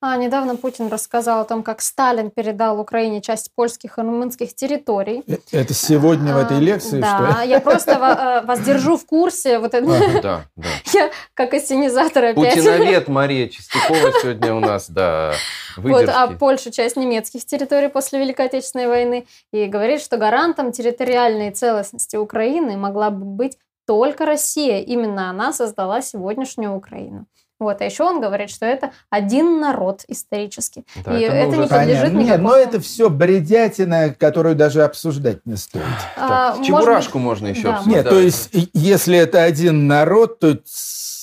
А, 0.02 0.16
недавно 0.16 0.56
Путин 0.56 0.88
рассказал 0.88 1.42
о 1.42 1.44
том, 1.44 1.62
как 1.62 1.82
Сталин 1.82 2.32
передал 2.32 2.80
Украине 2.80 3.20
часть 3.20 3.54
польских 3.54 3.98
и 3.98 4.02
румынских 4.02 4.56
территорий. 4.56 5.24
Э, 5.28 5.36
это 5.52 5.74
сегодня 5.74 6.34
в 6.34 6.38
этой 6.38 6.56
А, 6.56 6.60
лекции, 6.62 7.02
Да, 7.02 7.32
что 7.34 7.42
ли? 7.44 7.50
я 7.50 7.60
просто 7.60 7.92
э, 7.92 8.46
вас 8.46 8.62
держу 8.62 8.96
в 8.96 9.06
курсе. 9.06 9.60
Вот 9.60 9.74
это, 9.74 10.22
Да, 10.22 10.46
да. 10.56 10.68
я 10.94 11.12
как 11.34 11.54
ассенизатор 11.54 12.24
опять. 12.24 12.56
Путиновед 12.56 13.08
Мария 13.10 13.50
Чистякова 13.50 14.14
сегодня 14.22 14.54
у 14.56 14.62
нас, 14.62 14.90
да, 14.90 15.34
Вот, 15.76 16.08
а 16.08 16.28
выдержки. 16.28 16.40
Польша 16.40 16.72
часть 16.72 16.96
немецких 16.96 17.46
территорий 17.46 17.90
после 17.90 18.20
Великой 18.20 18.46
Отечественной 18.46 18.88
войны. 18.88 19.28
И 19.52 19.66
говорит, 19.66 20.02
что 20.02 20.16
гарантом 20.16 20.72
территориальной 20.72 21.52
целостности 21.52 22.16
Украины 22.16 22.78
могла 22.78 23.10
бы 23.10 23.26
быть 23.26 23.58
только 23.90 24.24
Россия. 24.28 24.82
Именно 24.82 25.32
она 25.32 25.52
создала 25.52 26.04
сегодняшнюю 26.04 26.76
Украину. 26.76 27.26
Вот, 27.60 27.82
а 27.82 27.86
еще 27.86 28.04
он 28.04 28.22
говорит, 28.22 28.52
что 28.52 28.68
это 28.68 28.92
один 29.10 29.60
народ 29.60 30.04
исторически. 30.08 30.86
Да, 31.04 31.18
и 31.18 31.24
это 31.24 31.36
это 31.36 31.58
не 31.58 31.68
подлежит 31.68 32.04
Понятно. 32.04 32.20
Нет, 32.20 32.40
но 32.40 32.56
это 32.56 32.80
все 32.80 33.10
бредятина, 33.10 34.14
которую 34.14 34.56
даже 34.56 34.84
обсуждать 34.84 35.44
не 35.46 35.56
стоит. 35.56 35.84
А, 36.18 36.54
Так, 36.54 36.64
Чебурашку 36.64 37.18
быть, 37.18 37.26
можно 37.26 37.48
еще 37.48 37.64
да, 37.64 37.78
обсуждать. 37.78 38.04
Нет, 38.04 38.10
то 38.10 38.20
есть, 38.20 38.50
если 38.76 39.18
это 39.18 39.42
один 39.42 39.88
народ, 39.88 40.40
то 40.40 40.60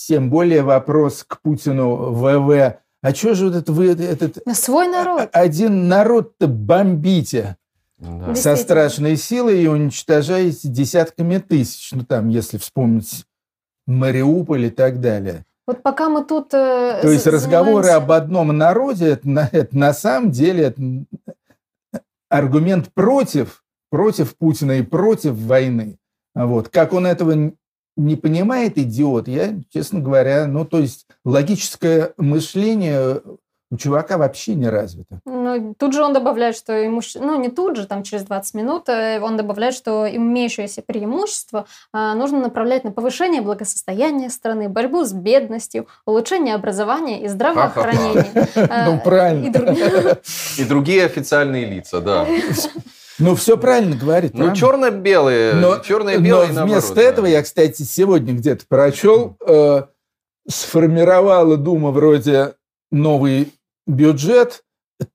тем 0.09 0.29
более 0.29 0.63
вопрос 0.63 1.23
к 1.23 1.41
Путину 1.43 2.13
ВВ. 2.15 2.79
А 3.01 3.15
что 3.15 3.37
же 3.37 3.47
вот 3.47 3.55
это 3.55 3.71
вы 3.71 3.93
этот 3.93 4.39
Свой 4.57 4.89
народ. 4.89 5.29
один 5.33 5.87
народ-то 5.87 6.49
бомбите 6.49 7.59
Да. 7.99 8.35
со 8.35 8.57
страшной 8.57 9.17
силой 9.17 9.63
и 9.63 9.67
уничтожаете 9.67 10.69
десятками 10.69 11.39
тысяч? 11.39 11.93
Ну, 11.93 12.05
там, 12.05 12.29
если 12.29 12.59
вспомнить 12.59 13.25
Мариуполь 13.87 14.67
и 14.67 14.71
так 14.71 15.01
далее. 15.01 15.45
Вот 15.67 15.83
пока 15.83 16.09
мы 16.09 16.25
тут... 16.25 16.53
э, 16.55 17.01
То 17.03 17.09
есть 17.11 17.27
разговоры 17.27 17.89
об 17.89 18.13
одном 18.13 18.49
народе, 18.57 19.07
это, 19.07 19.29
на- 19.29 19.49
это 19.51 19.77
на 19.77 19.93
самом 19.95 20.31
деле 20.31 20.65
это 20.65 20.83
аргумент 22.29 22.93
против, 22.93 23.65
против 23.91 24.37
Путина 24.37 24.73
и 24.73 24.83
против 24.83 25.35
войны. 25.35 25.99
Вот. 26.35 26.69
Как 26.69 26.93
он 26.93 27.07
этого 27.07 27.53
не 27.97 28.17
понимает, 28.17 28.77
идиот, 28.77 29.27
я, 29.27 29.59
честно 29.73 30.01
говоря, 30.01 30.47
ну, 30.47 30.65
то 30.65 30.79
есть 30.79 31.07
логическое 31.25 32.13
мышление 32.19 33.23
у 33.71 33.77
чувака 33.77 34.17
вообще 34.17 34.55
не 34.55 34.69
развито. 34.69 35.21
Ну, 35.25 35.75
тут 35.77 35.93
же 35.93 36.03
он 36.03 36.13
добавляет, 36.13 36.57
что 36.57 36.87
имуще... 36.87 37.19
ну 37.19 37.39
не 37.41 37.49
тут 37.49 37.77
же, 37.77 37.87
там 37.87 38.05
через 38.05 38.23
20 38.25 38.55
минут, 38.55 38.89
э, 38.89 39.21
он 39.21 39.37
добавляет, 39.37 39.75
что 39.75 40.07
имеющееся 40.09 40.83
преимущество 40.83 41.67
а, 41.93 42.15
нужно 42.15 42.39
направлять 42.39 42.85
на 42.85 42.93
повышение 42.93 43.43
благосостояния 43.43 44.31
страны, 44.31 44.69
борьбу 44.69 45.05
с 45.05 45.13
бедностью, 45.13 45.89
улучшение 46.05 46.55
образования 46.55 47.25
и 47.25 47.29
здравоохранения. 47.29 48.49
А, 48.55 48.91
Ну, 48.91 49.01
правильно. 49.01 49.47
и 50.59 50.65
другие. 50.65 51.05
Официальные 51.07 51.67
лица, 51.67 52.01
да. 52.01 52.27
Ну, 53.19 53.35
все 53.35 53.57
правильно 53.57 53.97
говорит. 53.97 54.35
Ну, 54.35 54.55
черно-белые, 54.55 55.55
Но, 55.55 55.79
черно-белые 55.79 56.53
но 56.53 56.67
вместо 56.67 57.01
этого, 57.01 57.27
я, 57.27 57.43
кстати, 57.43 57.83
сегодня 57.83 58.35
где-то 58.35 58.65
прочел, 58.69 59.37
э, 59.47 59.83
сформировала 60.49 61.57
Дума 61.57 61.91
вроде 61.91 62.55
новый 62.91 63.53
бюджет, 63.87 64.65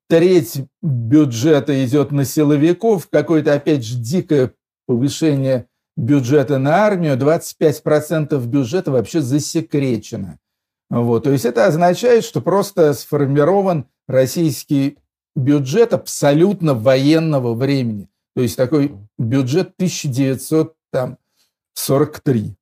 треть 0.07 0.61
бюджета 0.81 1.85
идет 1.85 2.11
на 2.11 2.25
силовиков, 2.25 3.07
какое-то, 3.09 3.53
опять 3.53 3.85
же, 3.85 3.97
дикое 3.97 4.53
повышение 4.87 5.67
бюджета 5.97 6.57
на 6.57 6.85
армию, 6.85 7.17
25% 7.17 8.45
бюджета 8.45 8.91
вообще 8.91 9.21
засекречено. 9.21 10.39
Вот, 10.89 11.23
то 11.23 11.31
есть 11.31 11.45
это 11.45 11.67
означает, 11.67 12.25
что 12.25 12.41
просто 12.41 12.93
сформирован 12.93 13.85
российский 14.07 14.97
бюджет 15.35 15.93
абсолютно 15.93 16.73
военного 16.73 17.53
времени. 17.53 18.09
То 18.35 18.41
есть 18.41 18.57
такой 18.57 18.93
бюджет 19.17 19.73
1943. 19.77 22.55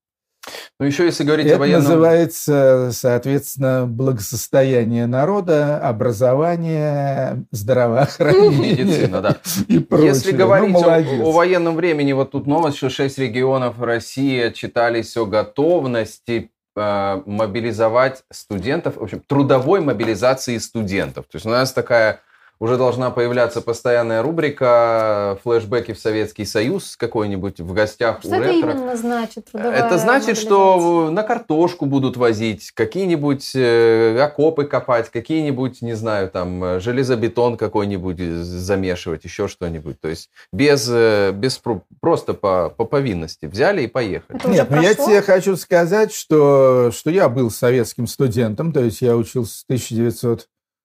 Ну, 0.79 0.85
еще 0.85 1.05
если 1.05 1.23
говорить 1.23 1.47
о 1.47 1.49
Это 1.49 1.59
военном... 1.59 1.83
называется, 1.83 2.89
соответственно, 2.93 3.85
благосостояние 3.87 5.07
народа, 5.07 5.77
образование, 5.79 7.45
здравоохранение 7.51 8.71
Медицина, 8.85 9.21
да. 9.21 9.37
и 9.67 9.79
прочее. 9.79 10.07
Если 10.07 10.31
Ну, 10.31 10.37
говорить 10.37 10.75
о- 10.75 10.79
молодец. 10.79 11.21
о, 11.21 11.31
военном 11.31 11.75
времени, 11.75 12.13
вот 12.13 12.31
тут 12.31 12.47
новость, 12.47 12.77
что 12.77 12.89
6 12.89 13.17
регионов 13.19 13.79
России 13.81 14.41
отчитались 14.41 15.15
о 15.17 15.25
готовности 15.25 16.51
э, 16.75 17.21
мобилизовать 17.25 18.23
студентов, 18.31 18.97
в 18.97 19.03
общем, 19.03 19.21
трудовой 19.27 19.81
мобилизации 19.81 20.57
студентов. 20.57 21.25
То 21.29 21.35
есть 21.35 21.45
у 21.45 21.49
нас 21.49 21.73
такая 21.73 22.21
уже 22.59 22.77
должна 22.77 23.09
появляться 23.09 23.61
постоянная 23.61 24.21
рубрика 24.21 25.39
флешбеки 25.43 25.93
в 25.93 25.99
Советский 25.99 26.45
Союз 26.45 26.97
какой-нибудь 26.97 27.61
в 27.61 27.73
гостях 27.73 28.19
Что 28.19 28.29
у 28.29 28.33
это 28.33 28.43
ретро. 28.43 28.71
именно 28.71 28.97
значит? 28.97 29.45
трудовая 29.51 29.77
Это 29.77 29.97
значит, 29.97 30.37
что 30.37 31.09
на 31.09 31.23
картошку 31.23 31.85
будут 31.85 32.17
возить, 32.17 32.71
какие-нибудь 32.71 33.51
э, 33.55 34.19
окопы 34.19 34.65
копать, 34.65 35.09
какие-нибудь, 35.09 35.81
не 35.81 35.93
знаю, 35.93 36.29
там, 36.29 36.63
э, 36.63 36.79
железобетон 36.81 37.55
какой-нибудь 37.55 38.19
замешивать, 38.19 39.23
еще 39.23 39.47
что-нибудь. 39.47 39.99
То 40.01 40.09
есть 40.09 40.29
без, 40.51 40.87
э, 40.91 41.31
без 41.31 41.57
про- 41.57 41.83
просто 42.01 42.33
по, 42.33 42.69
по 42.75 42.83
повинности 42.83 43.45
взяли 43.45 43.83
и 43.83 43.87
поехали. 43.87 44.37
Это 44.37 44.49
Нет, 44.49 44.67
ну 44.69 44.81
я 44.81 44.93
тебе 44.95 45.21
хочу 45.21 45.55
сказать, 45.55 46.13
что, 46.13 46.91
что 46.91 47.09
я 47.09 47.29
был 47.29 47.51
советским 47.51 48.05
студентом, 48.05 48.73
то 48.73 48.81
есть 48.81 49.01
я 49.01 49.15
учился 49.15 49.59
с 49.59 49.63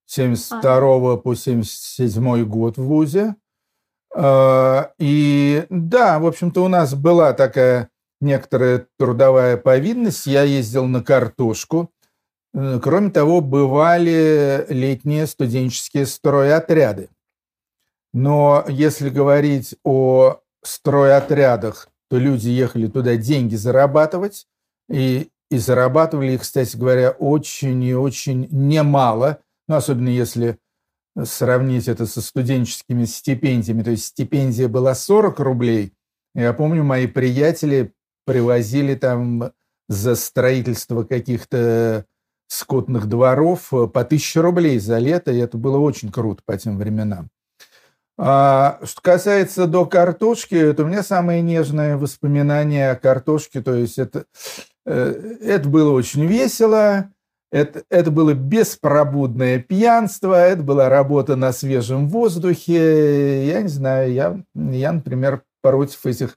1972 0.06 1.16
по 1.16 1.30
1977 1.30 2.44
год 2.44 2.76
в 2.76 2.82
ВУЗе. 2.82 3.36
А, 4.14 4.92
И 4.98 5.66
да, 5.70 6.18
в 6.18 6.26
общем-то, 6.26 6.64
у 6.64 6.68
нас 6.68 6.94
была 6.94 7.32
такая 7.32 7.90
некоторая 8.20 8.86
трудовая 8.98 9.56
повинность. 9.56 10.26
Я 10.26 10.42
ездил 10.42 10.86
на 10.86 11.02
картошку. 11.02 11.90
Э, 12.54 12.78
Кроме 12.82 13.10
того, 13.10 13.40
бывали 13.40 14.64
летние 14.68 15.26
студенческие 15.26 16.06
стройотряды. 16.06 17.08
Но 18.12 18.64
если 18.68 19.10
говорить 19.10 19.74
о 19.82 20.40
стройотрядах, 20.62 21.88
то 22.08 22.16
люди 22.16 22.48
ехали 22.48 22.86
туда 22.86 23.16
деньги 23.16 23.56
зарабатывать, 23.56 24.46
и, 24.88 25.30
и 25.50 25.58
зарабатывали 25.58 26.32
их, 26.32 26.42
кстати 26.42 26.76
говоря, 26.76 27.10
очень 27.10 27.82
и 27.82 27.94
очень 27.94 28.46
немало, 28.50 29.40
ну, 29.68 29.76
особенно 29.76 30.08
если 30.08 30.58
сравнить 31.22 31.88
это 31.88 32.06
со 32.06 32.20
студенческими 32.20 33.04
стипендиями. 33.04 33.82
То 33.82 33.92
есть 33.92 34.06
стипендия 34.06 34.68
была 34.68 34.94
40 34.94 35.38
рублей. 35.40 35.92
Я 36.34 36.52
помню, 36.52 36.82
мои 36.82 37.06
приятели 37.06 37.92
привозили 38.26 38.94
там 38.94 39.52
за 39.88 40.16
строительство 40.16 41.04
каких-то 41.04 42.06
скотных 42.48 43.06
дворов 43.06 43.68
по 43.70 44.00
1000 44.00 44.42
рублей 44.42 44.78
за 44.78 44.98
лето, 44.98 45.30
и 45.30 45.38
это 45.38 45.56
было 45.56 45.78
очень 45.78 46.10
круто 46.10 46.42
по 46.44 46.56
тем 46.56 46.78
временам. 46.78 47.30
А 48.16 48.78
что 48.84 49.00
касается 49.02 49.66
до 49.66 49.86
картошки, 49.86 50.72
то 50.72 50.84
у 50.84 50.86
меня 50.86 51.02
самые 51.02 51.42
нежные 51.42 51.96
воспоминания 51.96 52.90
о 52.90 52.96
картошке. 52.96 53.60
То 53.60 53.74
есть 53.74 53.98
это, 53.98 54.26
э, 54.86 55.36
это 55.40 55.68
было 55.68 55.90
очень 55.90 56.24
весело, 56.24 57.10
это, 57.50 57.84
это 57.88 58.10
было 58.10 58.34
беспробудное 58.34 59.58
пьянство, 59.60 60.34
это 60.34 60.62
была 60.62 60.88
работа 60.88 61.36
на 61.36 61.52
свежем 61.52 62.08
воздухе. 62.08 63.46
Я 63.46 63.62
не 63.62 63.68
знаю, 63.68 64.12
я, 64.12 64.42
я 64.54 64.92
например, 64.92 65.42
против 65.62 66.04
этих 66.04 66.36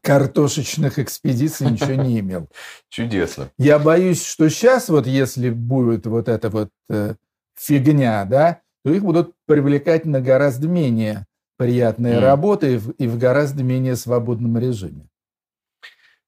картошечных 0.00 0.98
экспедиций 0.98 1.70
ничего 1.70 1.94
не 1.94 2.20
имел. 2.20 2.48
Чудесно. 2.88 3.50
Я 3.58 3.78
боюсь, 3.78 4.24
что 4.24 4.48
сейчас 4.48 4.88
вот 4.88 5.06
если 5.06 5.50
будет 5.50 6.06
вот 6.06 6.28
эта 6.28 6.50
вот 6.50 6.70
э, 6.88 7.14
фигня, 7.58 8.24
да, 8.24 8.60
то 8.84 8.92
их 8.92 9.02
будут 9.02 9.34
привлекать 9.46 10.04
на 10.04 10.20
гораздо 10.20 10.68
менее 10.68 11.26
приятные 11.56 12.16
Мгм. 12.16 12.24
работы 12.24 12.74
и 12.74 12.76
в, 12.76 12.90
и 12.90 13.06
в 13.06 13.18
гораздо 13.18 13.62
менее 13.62 13.96
свободном 13.96 14.58
режиме. 14.58 15.08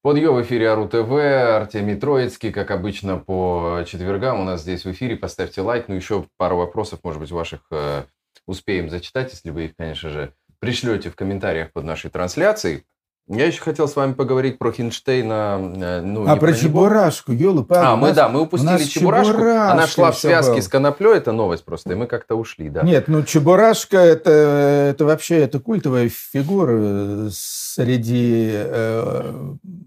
Подъем 0.07 0.37
в 0.37 0.43
эфире 0.43 0.71
Ару 0.71 0.89
ТВ, 0.89 1.11
Артемий 1.11 1.97
Троицкий, 1.97 2.53
как 2.53 2.71
обычно, 2.71 3.17
по 3.19 3.83
четвергам 3.89 4.39
у 4.41 4.45
нас 4.45 4.63
здесь 4.63 4.85
в 4.85 4.93
эфире. 4.93 5.17
Поставьте 5.17 5.63
лайк. 5.63 5.89
Ну, 5.89 5.97
еще 5.97 6.27
пару 6.37 6.59
вопросов, 6.59 7.01
может 7.03 7.21
быть, 7.21 7.33
ваших 7.33 7.63
э, 7.73 8.05
успеем 8.47 8.89
зачитать, 8.89 9.33
если 9.33 9.51
вы 9.51 9.65
их, 9.65 9.75
конечно 9.75 10.11
же, 10.11 10.33
пришлете 10.61 11.11
в 11.11 11.17
комментариях 11.17 11.73
под 11.73 11.83
нашей 11.83 12.09
трансляцией. 12.09 12.85
Я 13.29 13.47
еще 13.47 13.61
хотел 13.61 13.89
с 13.89 13.97
вами 13.97 14.13
поговорить 14.13 14.57
про 14.57 14.71
Хинштейна. 14.71 15.59
э, 15.61 16.01
Ну, 16.01 16.29
а 16.29 16.37
про 16.37 16.49
него. 16.49 16.59
Чебурашку, 16.59 17.33
елы 17.33 17.67
А, 17.71 17.97
мы, 17.97 18.13
да, 18.13 18.29
мы 18.29 18.43
упустили 18.43 18.85
Чебурашку. 18.85 19.35
Она 19.35 19.87
Чебурашка 19.87 19.87
шла 19.89 20.11
в 20.13 20.19
связке 20.19 20.53
был. 20.55 20.63
с 20.63 20.69
Коноплей, 20.69 21.15
это 21.17 21.33
новость 21.33 21.65
просто, 21.65 21.93
и 21.93 21.97
мы 21.97 22.07
как-то 22.07 22.37
ушли, 22.37 22.69
да. 22.69 22.83
Нет, 22.83 23.09
ну 23.09 23.25
Чебурашка 23.25 23.99
это, 23.99 24.31
это 24.31 25.05
вообще 25.05 25.39
это 25.39 25.59
культовая 25.59 26.09
фигура 26.09 27.29
среди 27.33 28.51
э, 28.55 29.33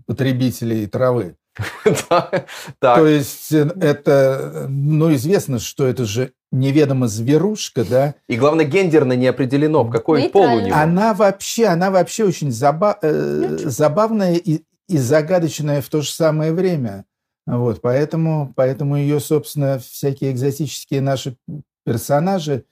потребителей 0.05 0.87
травы. 0.87 1.35
То 2.79 3.07
есть 3.07 3.51
э, 3.51 3.69
это, 3.81 4.65
ну, 4.69 5.13
известно, 5.13 5.59
что 5.59 5.85
это 5.87 6.05
же 6.05 6.31
неведомо 6.51 7.07
зверушка, 7.07 7.85
да? 7.85 8.15
И 8.27 8.37
главное, 8.37 8.65
гендерно 8.65 9.13
не 9.13 9.27
определено, 9.27 9.83
в 9.83 9.91
какой 9.91 10.29
пол 10.29 10.57
у 10.57 10.59
него. 10.59 10.75
Она 10.75 11.13
вообще, 11.13 11.65
она 11.65 11.91
вообще 11.91 12.25
очень 12.25 12.49
э, 12.49 13.57
забавная 13.65 14.35
и, 14.35 14.61
и 14.87 14.97
загадочная 14.97 15.81
в 15.81 15.89
то 15.89 16.01
же 16.01 16.09
самое 16.09 16.53
время. 16.53 17.05
Вот, 17.45 17.81
поэтому, 17.81 18.53
поэтому 18.55 18.97
ее, 18.97 19.19
собственно, 19.19 19.79
всякие 19.79 20.31
экзотические 20.31 21.01
наши 21.01 21.35
персонажи 21.83 22.65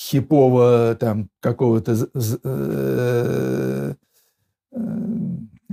хипового 0.00 0.96
там 0.98 1.28
какого-то 1.40 2.08
э, 2.44 3.94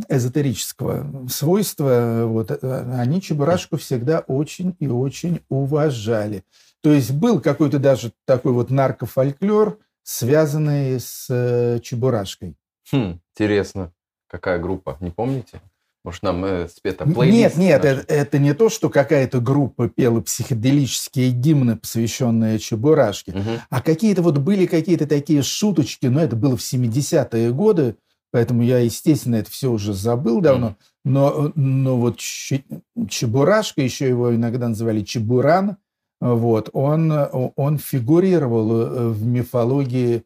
эзотерического 0.10 1.28
свойства, 1.28 2.24
вот, 2.26 2.52
э, 2.52 2.96
они 2.98 3.22
Чебурашку 3.22 3.78
всегда 3.78 4.20
очень 4.20 4.76
и 4.80 4.88
очень 4.88 5.42
уважали. 5.50 6.44
То 6.82 6.92
есть 6.92 7.12
был 7.12 7.40
какой-то 7.40 7.80
даже 7.80 8.12
такой 8.26 8.54
вот 8.54 8.70
наркофольклор, 8.70 9.78
связанный 10.04 11.00
с 11.00 11.80
Чебурашкой. 11.84 12.56
Хм, 12.92 13.20
интересно. 13.34 13.92
Какая 14.28 14.60
группа, 14.60 14.98
не 15.00 15.12
помните? 15.12 15.62
Может, 16.04 16.24
нам 16.24 16.44
э, 16.44 16.68
спета? 16.68 17.06
Нет, 17.06 17.58
нет, 17.58 17.86
это, 17.86 18.12
это 18.12 18.40
не 18.40 18.56
то, 18.56 18.70
что 18.70 18.90
какая-то 18.90 19.40
группа 19.40 19.88
пела 19.88 20.20
психоделические 20.22 21.30
гимны, 21.30 21.76
посвященные 21.76 22.58
Чебурашке, 22.58 23.34
угу. 23.34 23.50
а 23.70 23.82
какие-то 23.82 24.24
вот 24.24 24.40
были 24.40 24.66
какие-то 24.66 25.06
такие 25.06 25.44
шуточки, 25.44 26.08
но 26.08 26.20
это 26.22 26.36
было 26.36 26.58
в 26.58 26.62
70-е 26.62 27.52
годы, 27.52 27.98
поэтому 28.32 28.64
я, 28.64 28.80
естественно, 28.80 29.36
это 29.36 29.52
все 29.52 29.72
уже 29.72 29.94
забыл 29.94 30.42
давно, 30.42 30.76
но, 31.04 31.52
но 31.56 31.98
вот 31.98 32.20
Чебурашка, 32.20 33.82
еще 33.82 34.08
его 34.08 34.36
иногда 34.36 34.70
называли 34.70 35.02
Чебуран, 35.02 35.78
вот, 36.20 36.70
он, 36.74 37.12
он 37.56 37.78
фигурировал 37.78 38.82
э, 38.82 39.10
в 39.10 39.26
мифологии 39.26 40.24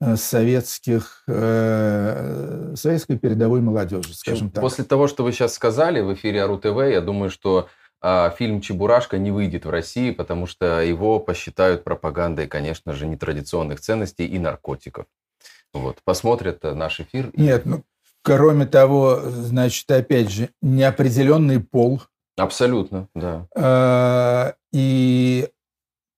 Э, 0.00 0.16
советских, 0.16 1.22
э, 1.28 2.74
советской 2.76 3.16
передовой 3.16 3.60
молодежи, 3.60 4.12
скажем 4.14 4.50
так. 4.50 4.60
После 4.60 4.84
того, 4.84 5.06
что 5.06 5.22
вы 5.22 5.32
сейчас 5.32 5.54
сказали 5.54 6.00
в 6.00 6.12
эфире 6.14 6.42
АРУ 6.42 6.58
ТВ, 6.58 6.76
я 6.90 7.00
думаю, 7.00 7.30
что 7.30 7.68
э, 8.02 8.30
фильм 8.36 8.60
«Чебурашка» 8.60 9.18
не 9.18 9.30
выйдет 9.30 9.64
в 9.64 9.70
России, 9.70 10.10
потому 10.10 10.46
что 10.46 10.80
его 10.82 11.20
посчитают 11.20 11.84
пропагандой, 11.84 12.48
конечно 12.48 12.92
же, 12.92 13.06
нетрадиционных 13.06 13.80
ценностей 13.80 14.26
и 14.26 14.38
наркотиков. 14.38 15.06
Вот. 15.74 15.98
Посмотрят 16.04 16.64
э, 16.64 16.72
наш 16.72 17.00
эфир. 17.00 17.30
Нет, 17.34 17.66
ну, 17.66 17.82
кроме 18.22 18.64
того, 18.66 19.20
значит, 19.22 19.90
опять 19.90 20.30
же, 20.30 20.50
неопределенный 20.62 21.60
пол. 21.60 22.00
Абсолютно, 22.36 23.08
да. 23.14 23.46
Э, 23.54 24.52
и 24.72 25.48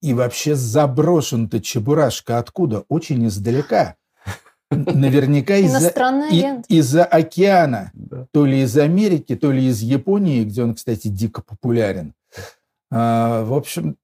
и 0.02 0.14
вообще 0.14 0.54
заброшен-то 0.54 1.60
Чебурашка 1.60 2.38
откуда? 2.38 2.84
Очень 2.88 3.26
издалека. 3.26 3.96
Наверняка 4.70 5.56
из-за, 5.56 5.92
из 6.68 6.96
океана. 6.96 7.90
Да. 7.94 8.26
То 8.30 8.44
ли 8.44 8.62
из 8.62 8.76
Америки, 8.76 9.34
то 9.34 9.50
ли 9.50 9.66
из 9.66 9.80
Японии, 9.80 10.44
где 10.44 10.62
он, 10.62 10.74
кстати, 10.74 11.08
дико 11.08 11.42
популярен. 11.42 12.14
А, 12.90 13.44
в 13.44 13.54
общем, 13.54 13.96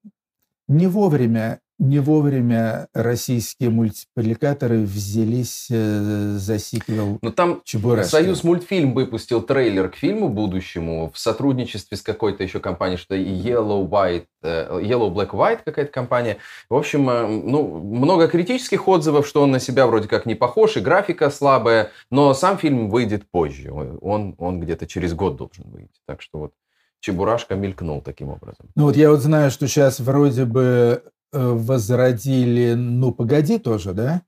не 0.67 0.87
вовремя 0.87 1.59
не 1.83 1.99
вовремя 1.99 2.87
российские 2.93 3.69
мультипликаторы 3.69 4.79
взялись 4.79 5.67
э, 5.69 6.35
за 6.37 6.57
сиквел 6.57 7.19
Но 7.21 7.31
там 7.31 7.61
Чебурашки. 7.65 8.09
Союз 8.09 8.43
мультфильм 8.43 8.93
выпустил 8.93 9.41
трейлер 9.41 9.89
к 9.89 9.95
фильму 9.95 10.29
будущему 10.29 11.11
в 11.13 11.19
сотрудничестве 11.19 11.97
с 11.97 12.01
какой-то 12.01 12.43
еще 12.43 12.59
компанией, 12.59 12.97
что 12.97 13.15
Yellow 13.15 13.87
White, 13.87 14.25
э, 14.43 14.79
Yellow 14.81 15.13
Black 15.13 15.31
White 15.31 15.59
какая-то 15.65 15.91
компания. 15.91 16.37
В 16.69 16.75
общем, 16.75 17.09
э, 17.09 17.27
ну, 17.27 17.79
много 17.79 18.27
критических 18.29 18.87
отзывов, 18.87 19.27
что 19.27 19.41
он 19.41 19.51
на 19.51 19.59
себя 19.59 19.85
вроде 19.85 20.07
как 20.07 20.25
не 20.25 20.35
похож, 20.35 20.77
и 20.77 20.79
графика 20.79 21.29
слабая, 21.29 21.91
но 22.09 22.33
сам 22.33 22.57
фильм 22.57 22.89
выйдет 22.89 23.29
позже. 23.29 23.71
Он, 23.71 24.35
он 24.37 24.59
где-то 24.61 24.87
через 24.87 25.13
год 25.13 25.35
должен 25.35 25.65
выйти. 25.69 25.99
Так 26.07 26.21
что 26.21 26.39
вот 26.39 26.53
Чебурашка 27.01 27.55
мелькнул 27.55 28.01
таким 28.01 28.29
образом. 28.29 28.69
Ну 28.75 28.85
вот 28.85 28.95
я 28.95 29.09
вот 29.09 29.19
знаю, 29.19 29.51
что 29.51 29.67
сейчас 29.67 29.99
вроде 29.99 30.45
бы 30.45 31.03
возродили 31.33 32.73
«Ну, 32.73 33.11
погоди» 33.11 33.59
тоже, 33.59 33.93
да? 33.93 34.21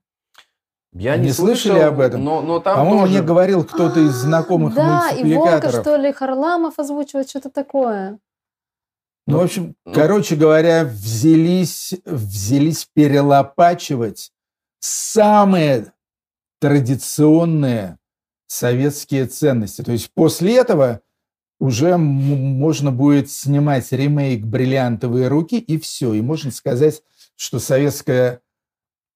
Я 0.92 1.16
не, 1.16 1.26
не 1.26 1.32
слышали 1.32 1.72
слышал, 1.72 1.88
об 1.88 2.00
этом? 2.00 2.24
Но, 2.24 2.40
но 2.40 2.58
там 2.60 2.76
По-моему, 2.76 3.00
тоже... 3.02 3.12
мне 3.12 3.22
говорил 3.22 3.64
кто-то 3.64 4.00
из 4.00 4.12
знакомых 4.12 4.74
Да, 4.74 5.10
и 5.10 5.34
Волка, 5.34 5.70
что 5.70 5.96
ли, 5.96 6.12
Харламов 6.12 6.78
озвучивает 6.78 7.28
что-то 7.28 7.50
такое. 7.50 8.18
Ну, 9.26 9.38
в 9.38 9.42
общем, 9.42 9.74
ну... 9.84 9.92
короче 9.92 10.36
говоря, 10.36 10.84
взялись, 10.84 11.94
взялись 12.04 12.88
перелопачивать 12.94 14.32
самые 14.78 15.92
традиционные 16.60 17.98
советские 18.46 19.26
ценности. 19.26 19.82
То 19.82 19.92
есть 19.92 20.10
после 20.14 20.56
этого 20.56 21.00
уже 21.58 21.96
можно 21.96 22.92
будет 22.92 23.30
снимать 23.30 23.90
ремейк 23.92 24.44
«Бриллиантовые 24.44 25.28
руки» 25.28 25.58
и 25.58 25.78
все. 25.78 26.12
И 26.12 26.20
можно 26.20 26.50
сказать, 26.50 27.02
что 27.36 27.58
советское 27.58 28.40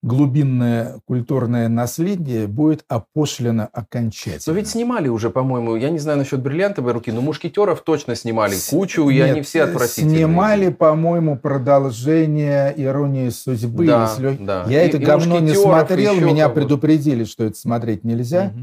глубинное 0.03 1.01
культурное 1.05 1.69
наследие 1.69 2.47
будет 2.47 2.85
опошлено 2.89 3.69
окончательно. 3.73 4.41
Но 4.47 4.53
ведь 4.55 4.69
снимали 4.69 5.09
уже, 5.09 5.29
по-моему, 5.29 5.77
я 5.77 5.91
не 5.91 5.99
знаю 5.99 6.19
насчет 6.19 6.41
бриллиантовой 6.41 6.93
руки, 6.93 7.13
но 7.13 7.21
мушкетеров 7.21 7.83
точно 7.83 8.15
снимали 8.15 8.55
кучу, 8.71 9.11
и 9.11 9.17
Нет, 9.17 9.31
они 9.31 9.43
все 9.43 9.65
отвратительные. 9.65 10.21
Снимали, 10.21 10.71
по-моему, 10.71 11.37
продолжение 11.37 12.73
иронии 12.77 13.29
судьбы. 13.29 13.87
Да, 13.87 14.11
если... 14.11 14.43
да. 14.43 14.65
Я 14.69 14.85
и, 14.85 14.89
это 14.89 14.97
и 14.97 15.05
говно 15.05 15.39
не 15.39 15.55
смотрел, 15.55 16.15
меня 16.19 16.49
предупредили, 16.49 17.25
что 17.25 17.45
это 17.45 17.59
смотреть 17.59 18.03
нельзя. 18.03 18.55
Угу. 18.55 18.61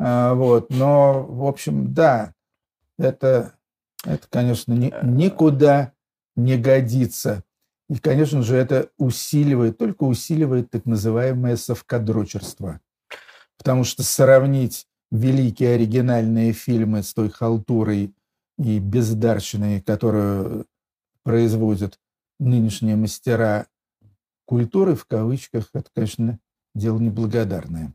А, 0.00 0.34
вот, 0.34 0.70
но, 0.70 1.24
в 1.26 1.46
общем, 1.46 1.94
да, 1.94 2.34
это, 2.98 3.54
это 4.04 4.26
конечно, 4.28 4.72
ни, 4.72 4.92
э, 4.92 5.06
никуда 5.06 5.92
не 6.36 6.56
годится. 6.56 7.44
И, 7.88 7.98
конечно 7.98 8.42
же, 8.42 8.56
это 8.56 8.90
усиливает, 8.98 9.78
только 9.78 10.04
усиливает 10.04 10.70
так 10.70 10.86
называемое 10.86 11.56
совкадрочерство. 11.56 12.80
Потому 13.58 13.84
что 13.84 14.02
сравнить 14.02 14.86
великие 15.10 15.74
оригинальные 15.74 16.52
фильмы 16.52 17.02
с 17.02 17.12
той 17.12 17.30
халтурой 17.30 18.14
и 18.58 18.78
бездарщиной, 18.78 19.80
которую 19.80 20.66
производят 21.22 21.98
нынешние 22.38 22.96
мастера 22.96 23.66
культуры, 24.46 24.94
в 24.94 25.04
кавычках, 25.06 25.70
это, 25.72 25.88
конечно, 25.94 26.38
дело 26.74 26.98
неблагодарное. 26.98 27.94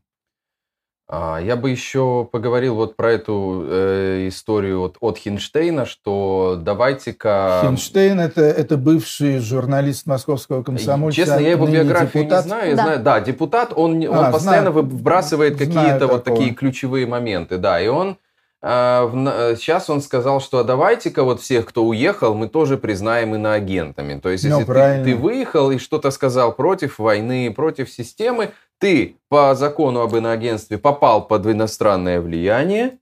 А, 1.12 1.38
я 1.38 1.56
бы 1.56 1.70
еще 1.70 2.28
поговорил 2.30 2.76
вот 2.76 2.94
про 2.94 3.10
эту 3.10 3.64
э, 3.66 4.28
историю 4.28 4.82
от, 4.82 4.96
от 5.00 5.18
Хинштейна, 5.18 5.84
что 5.84 6.56
давайте-ка... 6.62 7.62
Хинштейн 7.64 8.20
это, 8.20 8.42
это 8.42 8.76
бывший 8.76 9.40
журналист 9.40 10.06
московского 10.06 10.62
комсомольца. 10.62 11.16
Честно, 11.16 11.40
я 11.40 11.50
его 11.50 11.66
биографию 11.66 12.22
депутат. 12.22 12.44
не 12.44 12.48
знаю. 12.48 12.76
Да. 12.76 12.82
знаю. 12.84 13.02
Да, 13.02 13.20
депутат, 13.20 13.72
он, 13.74 14.06
он 14.06 14.24
а, 14.24 14.30
постоянно 14.30 14.70
знаю, 14.70 14.86
вбрасывает 14.86 15.58
какие-то 15.58 16.06
вот 16.06 16.22
такие 16.22 16.54
ключевые 16.54 17.08
моменты. 17.08 17.58
Да, 17.58 17.80
и 17.80 17.88
он 17.88 18.16
а, 18.62 19.56
сейчас 19.58 19.90
он 19.90 20.02
сказал, 20.02 20.40
что 20.40 20.58
а 20.58 20.64
давайте-ка 20.64 21.24
вот 21.24 21.40
всех, 21.40 21.66
кто 21.66 21.84
уехал, 21.86 22.36
мы 22.36 22.46
тоже 22.46 22.78
признаем 22.78 23.34
иноагентами. 23.34 24.20
То 24.20 24.28
есть, 24.28 24.44
ну, 24.44 24.60
если 24.60 24.72
ты, 24.72 25.04
ты 25.06 25.16
выехал 25.16 25.72
и 25.72 25.78
что-то 25.78 26.12
сказал 26.12 26.52
против 26.52 27.00
войны, 27.00 27.52
против 27.52 27.90
системы, 27.90 28.52
ты 28.80 29.16
по 29.28 29.54
закону 29.54 30.00
об 30.00 30.16
иноагентстве 30.16 30.78
попал 30.78 31.28
под 31.28 31.46
иностранное 31.46 32.20
влияние, 32.20 32.98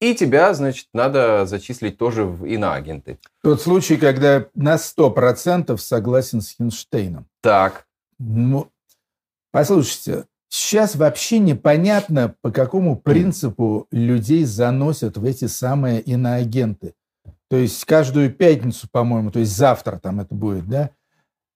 и 0.00 0.14
тебя, 0.14 0.52
значит, 0.54 0.88
надо 0.94 1.44
зачислить 1.46 1.98
тоже 1.98 2.24
в 2.24 2.46
иноагенты. 2.46 3.18
Тот 3.42 3.60
случай, 3.60 3.96
когда 3.96 4.46
на 4.54 4.76
100% 4.76 5.76
согласен 5.76 6.40
с 6.40 6.56
Хинштейном. 6.56 7.26
Так. 7.40 7.86
Ну, 8.18 8.70
послушайте, 9.52 10.24
сейчас 10.48 10.96
вообще 10.96 11.38
непонятно, 11.38 12.34
по 12.40 12.50
какому 12.50 12.96
принципу 12.96 13.86
людей 13.92 14.44
заносят 14.44 15.18
в 15.18 15.24
эти 15.24 15.44
самые 15.44 16.00
иноагенты. 16.00 16.94
То 17.48 17.56
есть 17.56 17.84
каждую 17.84 18.32
пятницу, 18.32 18.88
по-моему, 18.90 19.30
то 19.30 19.38
есть 19.38 19.54
завтра 19.56 19.98
там 19.98 20.20
это 20.20 20.34
будет, 20.34 20.66
да, 20.68 20.90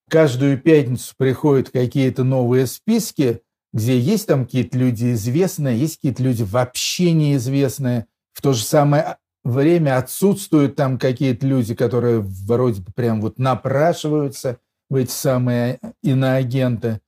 каждую 0.09 0.59
пятницу 0.59 1.15
приходят 1.17 1.71
какие-то 1.71 2.25
новые 2.25 2.67
списки, 2.67 3.43
где 3.73 3.99
есть 3.99 4.27
там 4.27 4.45
какие-то 4.45 4.79
люди 4.79 5.13
известные, 5.13 5.79
есть 5.79 5.97
какие-то 5.97 6.23
люди 6.23 6.43
вообще 6.43 7.13
неизвестные. 7.13 8.07
В 8.33 8.43
то 8.43 8.53
же 8.53 8.63
самое 8.63 9.19
время 9.45 9.99
отсутствуют 9.99 10.77
там 10.77 10.99
какие-то 10.99 11.47
люди, 11.47 11.75
которые 11.75 12.21
вроде 12.21 12.83
бы 12.83 12.93
прям 12.95 13.21
вот 13.21 13.39
напрашиваются 13.39 14.59
в 14.89 14.97
эти 14.97 15.11
самые 15.11 15.79
иноагенты. 16.03 17.01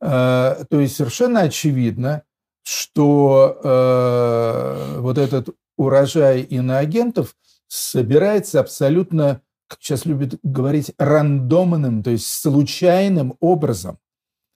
А, 0.00 0.64
то 0.68 0.80
есть 0.80 0.96
совершенно 0.96 1.40
очевидно, 1.40 2.22
что 2.62 3.60
э, 3.62 4.98
вот 4.98 5.18
этот 5.18 5.50
урожай 5.76 6.40
иноагентов 6.42 7.36
собирается 7.68 8.60
абсолютно, 8.60 9.40
как 9.68 9.78
сейчас 9.80 10.06
любят 10.06 10.38
говорить, 10.42 10.92
рандомным, 10.98 12.02
то 12.02 12.10
есть 12.10 12.26
случайным 12.26 13.34
образом. 13.40 13.98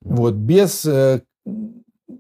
Вот, 0.03 0.35
без 0.35 0.85
э, 0.85 1.23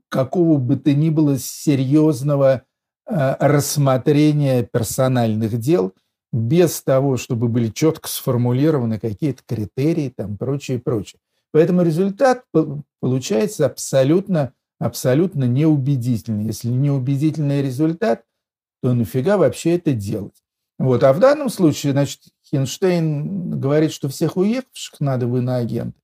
какого 0.08 0.58
бы 0.58 0.76
то 0.76 0.92
ни 0.92 1.10
было 1.10 1.38
серьезного 1.38 2.62
э, 3.06 3.36
рассмотрения 3.38 4.62
персональных 4.64 5.58
дел, 5.58 5.94
без 6.32 6.82
того, 6.82 7.16
чтобы 7.16 7.48
были 7.48 7.68
четко 7.68 8.08
сформулированы 8.08 8.98
какие-то 8.98 9.42
критерии, 9.46 10.12
там, 10.14 10.36
прочее, 10.36 10.78
прочее. 10.78 11.20
Поэтому 11.52 11.82
результат 11.82 12.44
получается 13.00 13.66
абсолютно, 13.66 14.52
абсолютно 14.78 15.44
неубедительный. 15.44 16.44
Если 16.44 16.68
неубедительный 16.68 17.62
результат, 17.62 18.24
то 18.82 18.94
нафига 18.94 19.36
вообще 19.36 19.74
это 19.76 19.92
делать? 19.92 20.34
Вот. 20.80 21.04
А 21.04 21.12
в 21.12 21.18
данном 21.18 21.50
случае, 21.50 21.92
значит, 21.92 22.20
Хинштейн 22.50 23.60
говорит, 23.60 23.92
что 23.92 24.08
всех 24.08 24.38
уехавших 24.38 24.98
надо 24.98 25.26
в 25.26 25.36
иноагент. 25.36 25.94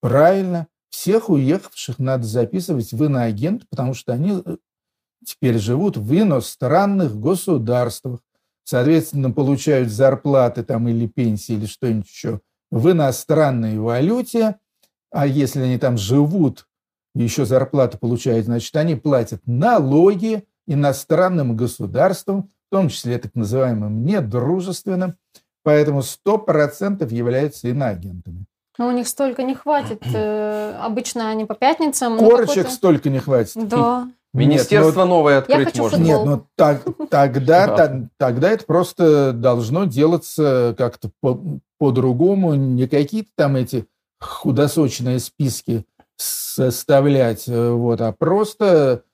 Правильно. 0.00 0.66
Всех 0.88 1.28
уехавших 1.28 1.98
надо 1.98 2.24
записывать 2.24 2.90
в 2.92 3.04
иноагент, 3.04 3.68
потому 3.68 3.92
что 3.92 4.14
они 4.14 4.40
э, 4.42 4.56
теперь 5.26 5.58
живут 5.58 5.98
в 5.98 6.18
иностранных 6.18 7.20
государствах. 7.20 8.20
Соответственно, 8.62 9.30
получают 9.30 9.90
зарплаты 9.90 10.64
там 10.64 10.88
или 10.88 11.06
пенсии 11.06 11.56
или 11.56 11.66
что-нибудь 11.66 12.08
еще 12.08 12.40
в 12.70 12.90
иностранной 12.90 13.78
валюте. 13.78 14.56
А 15.10 15.26
если 15.26 15.60
они 15.60 15.76
там 15.76 15.98
живут, 15.98 16.66
еще 17.14 17.44
зарплату 17.44 17.98
получают, 17.98 18.46
значит, 18.46 18.74
они 18.74 18.94
платят 18.94 19.42
налоги 19.44 20.48
иностранным 20.66 21.58
государствам, 21.58 22.53
том 22.74 22.88
числе 22.88 23.18
так 23.18 23.36
называемым 23.36 24.04
недружественным, 24.04 25.14
поэтому 25.62 26.00
100% 26.00 27.14
являются 27.14 27.68
иноагентами. 27.68 28.46
Но 28.78 28.88
у 28.88 28.90
них 28.90 29.06
столько 29.06 29.44
не 29.44 29.54
хватит. 29.54 30.02
Э, 30.12 30.76
обычно 30.80 31.30
они 31.30 31.44
по 31.44 31.54
пятницам... 31.54 32.16
Ну, 32.16 32.28
Корочек 32.28 32.68
столько 32.68 33.10
не 33.10 33.20
хватит. 33.20 33.52
Да. 33.68 34.08
Министерство 34.32 34.86
Нет, 34.88 34.96
но... 34.96 35.04
новое 35.04 35.38
открыть 35.38 35.78
можно. 35.78 35.96
Нет, 35.98 36.20
ну 36.24 36.44
так, 36.56 36.82
тогда, 37.08 37.68
та, 37.76 38.08
тогда 38.16 38.50
это 38.50 38.64
просто 38.64 39.32
должно 39.32 39.84
делаться 39.84 40.74
как-то 40.76 41.12
по, 41.20 41.40
по-другому. 41.78 42.54
Не 42.54 42.88
какие-то 42.88 43.30
там 43.36 43.54
эти 43.54 43.86
худосочные 44.18 45.20
списки 45.20 45.84
составлять, 46.16 47.44
э, 47.46 47.70
вот, 47.70 48.00
а 48.00 48.10
просто 48.10 49.04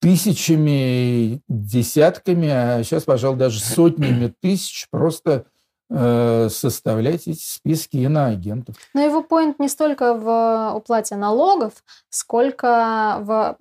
тысячами, 0.00 1.42
десятками, 1.48 2.48
а 2.48 2.82
сейчас, 2.82 3.04
пожалуй, 3.04 3.38
даже 3.38 3.60
сотнями 3.60 4.32
тысяч 4.40 4.86
просто 4.90 5.44
э, 5.90 6.48
составлять 6.50 7.28
эти 7.28 7.42
списки 7.42 7.98
иноагентов. 7.98 8.76
Но 8.94 9.02
его 9.02 9.22
поинт 9.22 9.58
не 9.58 9.68
столько 9.68 10.14
в 10.14 10.72
уплате 10.74 11.16
налогов, 11.16 11.84
сколько 12.08 13.18
в 13.20 13.56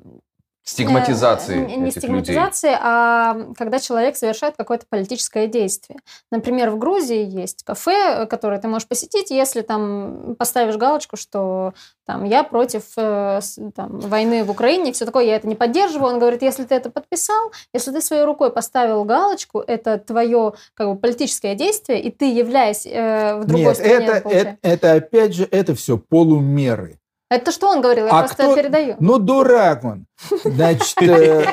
стигматизации 0.64 1.66
э, 1.66 1.76
Не 1.78 1.92
стигматизации, 1.92 2.68
людей. 2.68 2.80
а 2.82 3.38
когда 3.58 3.80
человек 3.80 4.16
совершает 4.16 4.56
какое-то 4.56 4.86
политическое 4.88 5.48
действие. 5.48 6.00
Например, 6.32 6.70
в 6.70 6.78
Грузии 6.78 7.26
есть 7.26 7.64
кафе, 7.64 8.28
которое 8.28 8.60
ты 8.60 8.68
можешь 8.68 8.88
посетить, 8.88 9.32
если 9.32 9.62
там 9.62 10.36
поставишь 10.38 10.78
галочку, 10.78 11.18
что 11.18 11.74
там 12.06 12.24
я 12.24 12.44
против 12.44 12.84
э, 12.98 13.40
там, 13.76 14.00
войны 14.00 14.44
в 14.44 14.52
Украине, 14.52 14.92
все 14.94 15.06
такое, 15.06 15.26
я 15.26 15.36
это 15.36 15.48
не 15.48 15.56
поддерживаю. 15.56 16.14
Он 16.14 16.20
говорит, 16.20 16.42
если 16.42 16.64
ты 16.64 16.76
это 16.76 16.90
подписал, 16.90 17.52
если 17.74 17.92
ты 17.92 18.02
своей 18.02 18.24
рукой 18.24 18.52
поставил 18.52 19.04
галочку, 19.04 19.60
это 19.60 19.98
твое 19.98 20.54
как 20.74 20.88
бы 20.88 20.96
политическое 20.96 21.56
действие, 21.56 22.02
и 22.02 22.12
ты 22.12 22.32
являясь 22.32 22.86
э, 22.86 23.40
в 23.40 23.46
другой 23.46 23.66
Нет, 23.66 23.78
стране. 23.78 24.06
Это, 24.06 24.30
это, 24.30 24.58
это 24.62 24.94
опять 24.94 25.34
же 25.34 25.48
это 25.50 25.76
все 25.76 25.98
полумеры. 25.98 26.99
Это 27.30 27.52
что 27.52 27.70
он 27.70 27.82
говорил? 27.82 28.08
Я 28.08 28.12
а 28.12 28.20
просто 28.24 28.44
кто... 28.44 28.56
передаю. 28.56 28.96
Ну, 29.00 29.20
дурак 29.20 29.84
он. 29.84 30.08
Значит, 30.44 31.00
э, 31.02 31.46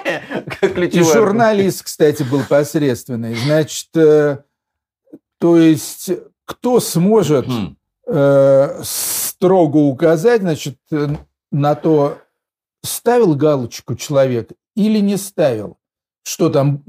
и 0.87 1.03
журналист, 1.03 1.85
кстати, 1.85 2.23
был 2.23 2.43
посредственный. 2.49 3.35
Значит, 3.35 3.95
э, 3.95 4.39
то 5.39 5.57
есть, 5.59 6.11
кто 6.47 6.81
сможет 6.81 7.47
хм. 7.47 7.77
э, 8.07 8.81
строго 8.83 9.77
указать, 9.77 10.41
значит, 10.41 10.79
на 11.53 11.75
то, 11.75 12.19
ставил 12.83 13.35
галочку 13.35 13.97
человек 13.97 14.51
или 14.75 15.01
не 15.01 15.19
ставил? 15.19 15.77
Что 16.23 16.49
там, 16.49 16.83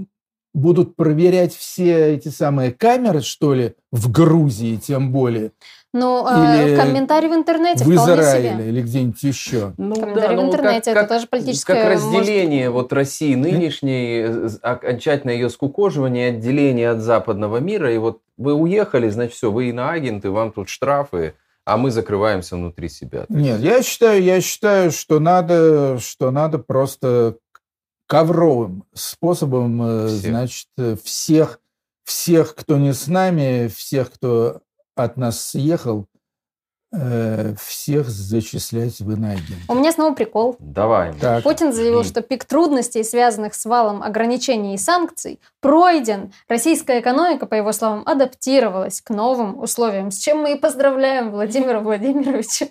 будут 0.54 0.96
проверять 0.96 1.54
все 1.54 2.16
эти 2.16 2.30
самые 2.30 2.72
камеры, 2.72 3.22
что 3.22 3.54
ли, 3.54 3.76
в 3.92 4.10
Грузии 4.12 4.78
тем 4.78 5.12
более? 5.12 5.52
Ну, 5.94 6.28
или 6.28 6.76
комментарий 6.76 7.30
в 7.30 7.34
интернете 7.34 7.86
в 7.86 7.90
Израиле 7.90 8.52
себе. 8.52 8.70
или 8.70 8.82
где-нибудь 8.82 9.24
еще. 9.24 9.74
Ну, 9.78 9.96
комментарий 9.96 10.36
да, 10.36 10.42
в 10.42 10.46
ну, 10.46 10.48
интернете, 10.48 10.94
как, 10.94 11.04
это 11.04 11.16
тоже 11.16 11.28
политическое... 11.28 11.82
Как 11.82 11.94
разделение 11.94 12.70
может... 12.70 12.84
вот 12.84 12.94
России 12.94 13.36
нынешней, 13.36 14.22
э, 14.28 14.50
окончательное 14.62 15.36
ее 15.36 15.50
скукоживание, 15.50 16.30
отделение 16.30 16.92
от 16.92 17.00
западного 17.00 17.58
мира, 17.58 17.94
и 17.94 17.98
вот 17.98 18.22
вы 18.38 18.54
уехали, 18.54 19.10
значит, 19.10 19.36
все, 19.36 19.50
вы 19.50 19.70
иноагенты, 19.70 20.30
вам 20.30 20.52
тут 20.52 20.68
штрафы, 20.68 21.36
а 21.64 21.78
мы 21.78 21.90
закрываемся 21.90 22.58
внутри 22.58 22.90
себя. 22.90 23.26
Нет, 23.30 23.62
я 23.62 23.82
считаю, 23.82 24.22
я 24.22 24.42
считаю, 24.42 24.92
что 24.92 25.20
надо, 25.20 26.00
что 26.00 26.32
надо 26.32 26.60
просто 26.60 27.38
ковровым 28.08 28.84
способом, 28.94 29.82
э, 29.82 30.08
всех. 30.08 30.20
значит, 30.20 30.68
всех, 31.04 31.60
всех, 32.04 32.56
кто 32.56 32.78
не 32.78 32.94
с 32.94 33.08
нами, 33.08 33.68
всех, 33.68 34.12
кто 34.12 34.62
от 35.00 35.18
нас 35.18 35.50
съехал, 35.50 36.06
э, 36.94 37.54
всех 37.60 38.08
зачислять 38.08 39.00
в 39.00 39.12
иноагент. 39.12 39.62
У 39.68 39.76
меня 39.76 39.92
снова 39.92 40.14
прикол. 40.14 40.56
Давай. 40.60 41.14
Так. 41.20 41.44
Путин 41.44 41.74
заявил, 41.74 42.04
что 42.04 42.22
пик 42.22 42.46
трудностей, 42.46 43.04
связанных 43.04 43.56
с 43.56 43.66
валом 43.66 44.04
ограничений 44.04 44.76
и 44.76 44.78
санкций, 44.78 45.40
пройден. 45.62 46.32
Российская 46.48 47.00
экономика, 47.00 47.46
по 47.46 47.56
его 47.56 47.72
словам, 47.72 48.04
адаптировалась 48.06 49.02
к 49.02 49.10
новым 49.10 49.60
условиям, 49.60 50.12
с 50.12 50.18
чем 50.18 50.40
мы 50.40 50.54
и 50.54 50.60
поздравляем 50.60 51.32
Владимира 51.32 51.80
Владимировича. 51.80 52.68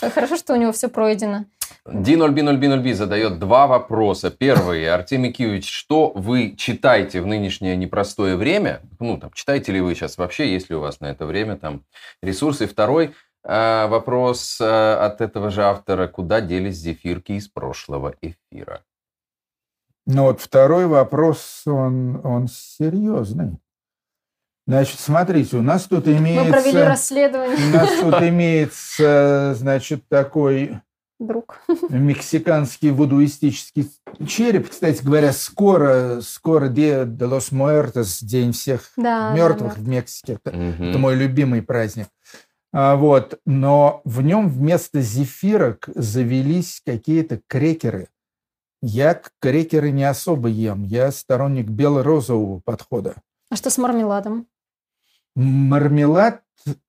Хорошо, 0.00 0.36
что 0.36 0.54
у 0.54 0.56
него 0.56 0.72
все 0.72 0.88
пройдено. 0.88 1.44
D0B0B0B 1.86 2.94
задает 2.94 3.38
два 3.38 3.66
вопроса. 3.66 4.30
Первый, 4.30 4.88
Артемий 4.88 5.32
Киевич, 5.32 5.70
что 5.70 6.12
вы 6.14 6.54
читаете 6.56 7.20
в 7.20 7.26
нынешнее 7.26 7.76
непростое 7.76 8.36
время? 8.36 8.80
Ну, 9.00 9.18
там, 9.18 9.30
читаете 9.32 9.72
ли 9.72 9.80
вы 9.80 9.94
сейчас 9.94 10.18
вообще, 10.18 10.52
есть 10.52 10.70
ли 10.70 10.76
у 10.76 10.80
вас 10.80 11.00
на 11.00 11.06
это 11.06 11.26
время 11.26 11.56
там 11.56 11.84
ресурсы? 12.22 12.66
Второй 12.66 13.14
э, 13.44 13.86
вопрос 13.88 14.58
э, 14.60 14.64
от 14.64 15.20
этого 15.20 15.50
же 15.50 15.64
автора. 15.64 16.08
Куда 16.08 16.40
делись 16.40 16.76
зефирки 16.76 17.32
из 17.32 17.48
прошлого 17.48 18.14
эфира? 18.20 18.82
Ну 20.06 20.22
вот 20.24 20.40
второй 20.40 20.86
вопрос, 20.86 21.64
он, 21.66 22.24
он 22.24 22.48
серьезный. 22.48 23.58
Значит, 24.68 25.00
смотрите, 25.00 25.56
у 25.56 25.62
нас 25.62 25.84
тут 25.84 26.06
имеется... 26.08 26.44
Мы 26.44 26.52
провели 26.52 26.82
расследование. 26.82 27.56
У 27.56 27.70
нас 27.74 27.90
тут 28.00 28.14
имеется, 28.20 29.54
значит, 29.56 30.06
такой 30.10 30.82
друг. 31.18 31.62
Мексиканский 31.88 32.90
вудуистический 32.90 33.90
череп. 34.26 34.68
Кстати 34.68 35.02
говоря, 35.02 35.32
скоро, 35.32 36.20
скоро 36.20 36.68
Dia 36.68 37.06
de 37.06 37.26
los 37.26 37.50
Muertos, 37.50 38.18
День 38.20 38.52
всех 38.52 38.92
да, 38.98 39.32
мертвых 39.32 39.76
да, 39.76 39.80
в 39.80 39.88
Мексике. 39.88 40.38
Это, 40.44 40.50
угу. 40.54 40.84
это 40.84 40.98
мой 40.98 41.14
любимый 41.14 41.62
праздник. 41.62 42.08
А, 42.70 42.96
вот. 42.96 43.40
Но 43.46 44.02
в 44.04 44.20
нем 44.20 44.50
вместо 44.50 45.00
зефирок 45.00 45.88
завелись 45.94 46.82
какие-то 46.84 47.40
крекеры. 47.46 48.08
Я 48.82 49.18
крекеры 49.40 49.92
не 49.92 50.04
особо 50.04 50.50
ем. 50.50 50.84
Я 50.84 51.10
сторонник 51.10 51.68
бело-розового 51.68 52.60
подхода. 52.62 53.14
А 53.48 53.56
что 53.56 53.70
с 53.70 53.78
мармеладом? 53.78 54.46
Мармелад, 55.38 56.42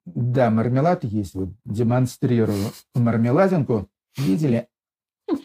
да, 0.05 0.49
мармелад 0.49 1.03
есть. 1.03 1.35
Вот 1.35 1.49
демонстрирую 1.65 2.71
мармеладинку. 2.95 3.87
Видели? 4.17 4.67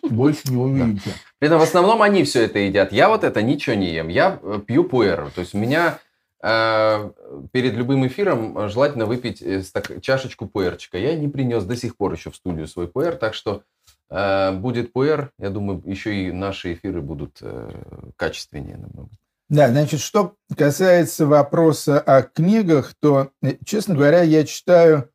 Больше 0.08 0.50
не 0.50 0.56
увидите. 0.56 1.10
При 1.38 1.48
этом 1.48 1.60
в 1.60 1.62
основном 1.62 2.00
они 2.00 2.24
все 2.24 2.44
это 2.44 2.60
едят. 2.60 2.92
Я 2.92 3.10
вот 3.10 3.22
это 3.22 3.42
ничего 3.42 3.76
не 3.76 3.92
ем. 3.92 4.08
Я 4.08 4.40
э, 4.42 4.58
пью 4.66 4.84
пуэр. 4.84 5.30
То 5.34 5.42
есть 5.42 5.54
у 5.54 5.58
меня 5.58 5.98
э, 6.42 7.10
перед 7.52 7.74
любым 7.74 8.06
эфиром 8.06 8.70
желательно 8.70 9.04
выпить 9.04 9.42
э, 9.42 9.62
чашечку 10.00 10.46
пуэрчика. 10.46 10.96
Я 10.96 11.14
не 11.14 11.28
принес 11.28 11.64
до 11.64 11.76
сих 11.76 11.98
пор 11.98 12.14
еще 12.14 12.30
в 12.30 12.36
студию 12.36 12.66
свой 12.66 12.88
пуэр, 12.88 13.16
так 13.16 13.34
что 13.34 13.64
э, 14.08 14.52
будет 14.52 14.94
пуэр. 14.94 15.30
Я 15.38 15.50
думаю, 15.50 15.82
еще 15.84 16.14
и 16.14 16.32
наши 16.32 16.72
эфиры 16.72 17.02
будут 17.02 17.36
э, 17.42 17.70
качественнее 18.16 18.78
намного. 18.78 19.10
Да, 19.48 19.68
значит, 19.68 20.00
что 20.00 20.36
касается 20.56 21.26
вопроса 21.26 22.00
о 22.00 22.22
книгах, 22.22 22.94
то, 23.00 23.30
э, 23.42 23.56
честно 23.64 23.94
говоря, 23.94 24.22
я 24.22 24.44
читаю 24.44 25.10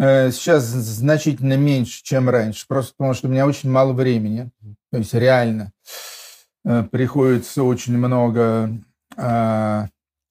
Э, 0.00 0.30
сейчас 0.30 0.64
значительно 0.64 1.56
меньше, 1.56 2.02
чем 2.04 2.28
раньше, 2.28 2.66
просто 2.68 2.94
потому 2.96 3.14
что 3.14 3.26
у 3.26 3.30
меня 3.30 3.46
очень 3.46 3.68
мало 3.68 3.92
времени. 3.92 4.50
То 4.92 4.98
есть 4.98 5.12
реально 5.12 5.72
э, 6.64 6.84
приходится 6.84 7.64
очень 7.64 7.98
много 7.98 8.70
а, 9.16 9.88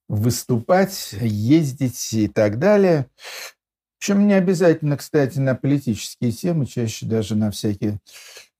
выступать, 0.08 1.14
ездить 1.20 2.14
и 2.14 2.30
так 2.30 2.60
далее. 2.60 3.08
Причем 4.00 4.26
не 4.26 4.36
обязательно, 4.36 4.96
кстати, 4.96 5.40
на 5.40 5.56
политические 5.56 6.32
темы, 6.32 6.66
чаще 6.66 7.06
даже 7.06 7.36
на 7.36 7.52
всякие 7.52 8.00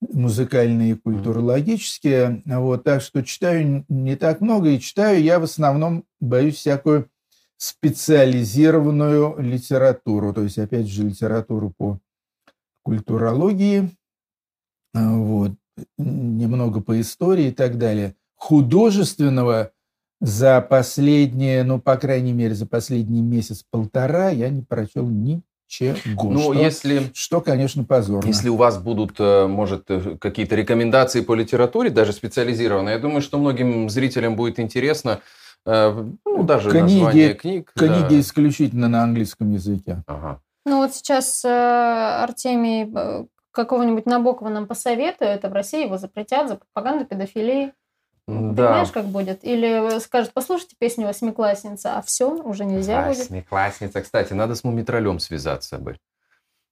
музыкальные 0.02 0.92
и 0.92 0.96
культурологические. 0.96 2.44
Вот, 2.46 2.84
так 2.84 3.02
что 3.02 3.24
читаю 3.24 3.86
не 3.90 4.16
так 4.16 4.42
много, 4.42 4.70
и 4.70 4.80
читаю 4.80 5.22
я 5.22 5.40
в 5.40 5.44
основном, 5.44 6.06
боюсь, 6.20 6.56
всякую 6.56 7.10
специализированную 7.58 9.38
литературу, 9.40 10.34
то 10.34 10.44
есть, 10.44 10.60
опять 10.60 10.88
же, 10.88 11.04
литературу 11.04 11.74
по 11.76 12.00
культурологии, 12.84 13.90
вот, 14.94 15.54
немного 15.98 16.82
по 16.82 17.00
истории 17.02 17.48
и 17.48 17.52
так 17.52 17.78
далее. 17.78 18.16
Художественного 18.36 19.72
за 20.22 20.62
последние, 20.62 21.64
ну, 21.64 21.80
по 21.80 21.98
крайней 21.98 22.34
мере, 22.34 22.54
за 22.56 22.66
последний 22.66 23.22
месяц-полтора 23.22 24.30
я 24.30 24.50
не 24.50 24.62
прочел 24.62 25.08
ничего. 25.68 26.32
Ну, 26.32 26.40
что, 26.40 26.54
если... 26.54 27.12
Что, 27.14 27.42
конечно, 27.42 27.84
позорно. 27.84 28.28
Если 28.28 28.50
у 28.50 28.56
вас 28.56 28.78
будут, 28.78 29.20
э, 29.20 29.48
может, 29.48 29.86
э, 29.90 30.18
какие-то 30.20 30.56
рекомендации 30.56 31.22
по 31.22 31.34
литературе, 31.36 31.90
даже 31.90 32.14
специализированные, 32.14 32.96
я 32.96 33.00
думаю, 33.00 33.22
что 33.22 33.38
многим 33.38 33.90
зрителям 33.90 34.36
будет 34.36 34.60
интересно, 34.60 35.22
э, 35.66 36.06
ну, 36.26 36.44
даже 36.44 36.70
книги, 36.70 36.94
название 36.94 37.34
книг. 37.34 37.72
Книги 37.76 38.10
да. 38.10 38.20
исключительно 38.20 38.88
на 38.88 39.04
английском 39.04 39.52
языке. 39.52 40.04
Ага. 40.08 40.42
Ну, 40.66 40.78
вот 40.78 40.94
сейчас 40.94 41.46
Артемий 41.46 42.94
какого-нибудь 43.52 44.06
Набокова 44.06 44.50
нам 44.50 44.68
посоветует, 44.68 45.44
а 45.44 45.50
в 45.50 45.54
России 45.54 45.86
его 45.86 45.98
запретят 45.98 46.48
за 46.50 46.58
пропаганду 46.58 47.06
педофилии. 47.06 47.74
Да. 48.28 48.68
Понимаешь, 48.68 48.92
как 48.92 49.06
будет? 49.06 49.44
Или 49.46 50.00
скажут, 50.00 50.32
послушайте 50.34 50.76
песню 50.78 51.06
«Восьмиклассница», 51.06 51.98
а 51.98 52.02
все, 52.02 52.30
уже 52.30 52.66
нельзя 52.66 53.08
будет. 53.08 53.20
«Восьмиклассница». 53.20 54.02
Кстати, 54.02 54.34
надо 54.34 54.56
с 54.56 54.66
Мумитролем 54.66 55.20
связаться 55.20 55.78
бы. 55.78 55.98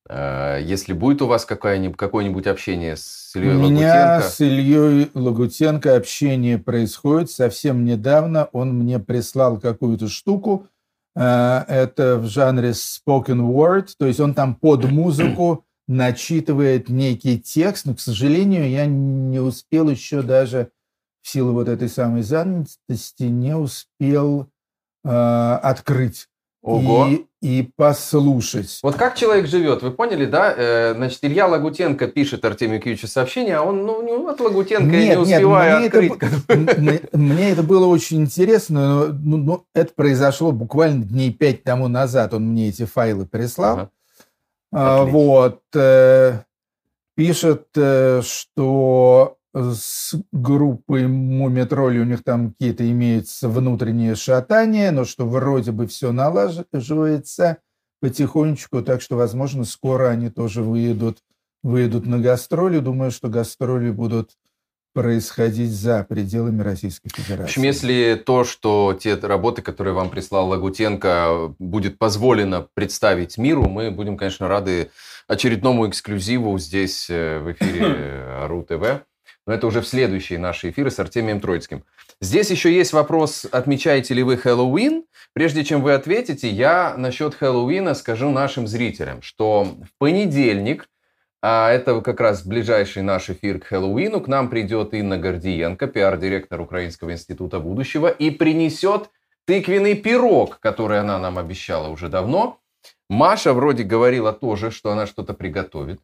Э, 0.09 0.59
если 0.61 0.91
будет 0.91 1.21
у 1.21 1.27
вас 1.27 1.45
какое-нибудь, 1.45 1.97
какое-нибудь 1.97 2.45
общение 2.47 2.97
с 2.97 3.33
Ильей 3.35 3.53
Лагутенко... 3.53 3.67
У 3.67 3.71
меня 3.71 4.21
с 4.21 4.41
Ильей 4.41 5.11
Лагутенко 5.13 5.95
общение 5.95 6.57
происходит 6.57 7.31
совсем 7.31 7.85
недавно. 7.85 8.49
Он 8.51 8.73
мне 8.73 8.99
прислал 8.99 9.57
какую-то 9.57 10.09
штуку. 10.09 10.67
Э, 11.15 11.63
это 11.69 12.17
в 12.17 12.27
жанре 12.27 12.71
spoken 12.71 13.39
word, 13.39 13.89
то 13.97 14.05
есть 14.05 14.19
он 14.19 14.33
там 14.33 14.55
под 14.55 14.83
музыку 14.91 15.65
начитывает 15.87 16.89
некий 16.89 17.39
текст, 17.39 17.85
но, 17.85 17.93
к 17.93 17.99
сожалению, 17.99 18.69
я 18.69 18.85
не 18.87 19.39
успел 19.39 19.89
еще 19.89 20.21
даже 20.21 20.71
в 21.25 21.29
силу 21.29 21.53
вот 21.53 21.67
этой 21.67 21.89
самой 21.89 22.21
занятости 22.21 23.23
не 23.23 23.55
успел 23.57 24.47
э, 25.03 25.09
открыть 25.09 26.27
Ого. 26.61 27.07
И, 27.07 27.25
и 27.41 27.71
послушать. 27.75 28.79
Вот 28.83 28.95
как 28.95 29.15
человек 29.15 29.47
живет, 29.47 29.81
вы 29.81 29.89
поняли, 29.89 30.25
да? 30.25 30.53
Э, 30.55 30.93
значит, 30.95 31.19
Илья 31.23 31.47
Лагутенко 31.47 32.07
пишет 32.09 32.45
Артемию 32.45 32.79
Киевичу 32.79 33.07
сообщение, 33.07 33.57
а 33.57 33.63
он, 33.63 33.87
ну, 33.87 34.21
вот 34.21 34.39
Лагутенко, 34.39 34.85
нет, 34.85 35.17
не 35.17 35.21
успевая 35.23 35.79
нет, 35.79 35.95
открыть. 35.95 36.13
Это, 36.47 37.17
мне 37.17 37.49
это 37.49 37.63
было 37.63 37.87
очень 37.87 38.21
интересно, 38.21 39.07
но 39.07 39.13
ну, 39.13 39.37
ну, 39.37 39.65
это 39.73 39.93
произошло 39.95 40.51
буквально 40.51 41.05
дней 41.05 41.33
пять 41.33 41.63
тому 41.63 41.87
назад. 41.87 42.35
Он 42.35 42.49
мне 42.49 42.69
эти 42.69 42.85
файлы 42.85 43.25
прислал. 43.25 43.73
Ага. 43.73 43.91
А, 44.71 45.03
вот. 45.05 45.61
Э, 45.73 46.41
пишет, 47.15 47.67
э, 47.75 48.21
что 48.23 49.37
с 49.55 50.15
группой 50.33 51.07
Мумитроли 51.07 51.99
у 51.99 52.03
них 52.03 52.23
там 52.23 52.51
какие-то 52.51 52.89
имеются 52.89 53.47
внутренние 53.47 54.15
шатания, 54.15 54.91
но 54.91 55.05
что 55.05 55.25
вроде 55.25 55.71
бы 55.71 55.87
все 55.87 56.11
налаживается 56.11 57.59
потихонечку, 58.01 58.81
так 58.81 59.01
что, 59.01 59.15
возможно, 59.15 59.63
скоро 59.63 60.09
они 60.09 60.29
тоже 60.29 60.61
выедут, 60.61 61.19
выедут 61.63 62.05
на 62.05 62.19
гастроли. 62.19 62.79
Думаю, 62.79 63.11
что 63.11 63.29
гастроли 63.29 63.91
будут 63.91 64.31
происходить 64.93 65.71
за 65.71 66.05
пределами 66.07 66.61
Российской 66.61 67.09
Федерации. 67.09 67.43
В 67.43 67.45
общем, 67.45 67.63
если 67.63 68.21
то, 68.25 68.43
что 68.43 68.97
те 68.99 69.15
работы, 69.15 69.61
которые 69.61 69.93
вам 69.93 70.09
прислал 70.09 70.49
Лагутенко, 70.49 71.55
будет 71.59 71.97
позволено 71.97 72.67
представить 72.73 73.37
миру, 73.37 73.67
мы 73.69 73.89
будем, 73.89 74.17
конечно, 74.17 74.47
рады 74.47 74.91
очередному 75.27 75.89
эксклюзиву 75.89 76.57
здесь 76.59 77.09
э, 77.09 77.39
в 77.39 77.51
эфире 77.53 78.45
РУ 78.47 78.63
ТВ 78.63 79.05
но 79.45 79.53
это 79.53 79.67
уже 79.67 79.81
в 79.81 79.87
следующие 79.87 80.39
наши 80.39 80.69
эфиры 80.69 80.89
с 80.89 80.99
Артемием 80.99 81.39
Троицким. 81.39 81.83
Здесь 82.21 82.49
еще 82.49 82.73
есть 82.73 82.93
вопрос, 82.93 83.45
отмечаете 83.51 84.13
ли 84.13 84.23
вы 84.23 84.37
Хэллоуин? 84.37 85.05
Прежде 85.33 85.63
чем 85.63 85.81
вы 85.81 85.93
ответите, 85.93 86.49
я 86.49 86.95
насчет 86.97 87.35
Хэллоуина 87.35 87.93
скажу 87.93 88.29
нашим 88.29 88.67
зрителям, 88.67 89.21
что 89.21 89.63
в 89.63 89.97
понедельник, 89.97 90.89
а 91.41 91.69
это 91.71 92.01
как 92.01 92.19
раз 92.19 92.45
ближайший 92.45 93.03
наш 93.03 93.29
эфир 93.29 93.59
к 93.59 93.65
Хэллоуину, 93.65 94.21
к 94.21 94.27
нам 94.27 94.49
придет 94.49 94.93
Инна 94.93 95.17
Гордиенко, 95.17 95.87
пиар-директор 95.87 96.59
Украинского 96.59 97.11
института 97.11 97.59
будущего, 97.59 98.07
и 98.07 98.31
принесет 98.31 99.09
тыквенный 99.45 99.95
пирог, 99.95 100.59
который 100.59 100.99
она 100.99 101.19
нам 101.19 101.37
обещала 101.37 101.89
уже 101.89 102.09
давно. 102.09 102.59
Маша 103.09 103.53
вроде 103.53 103.83
говорила 103.83 104.33
тоже, 104.33 104.71
что 104.71 104.91
она 104.91 105.05
что-то 105.05 105.33
приготовит, 105.33 105.99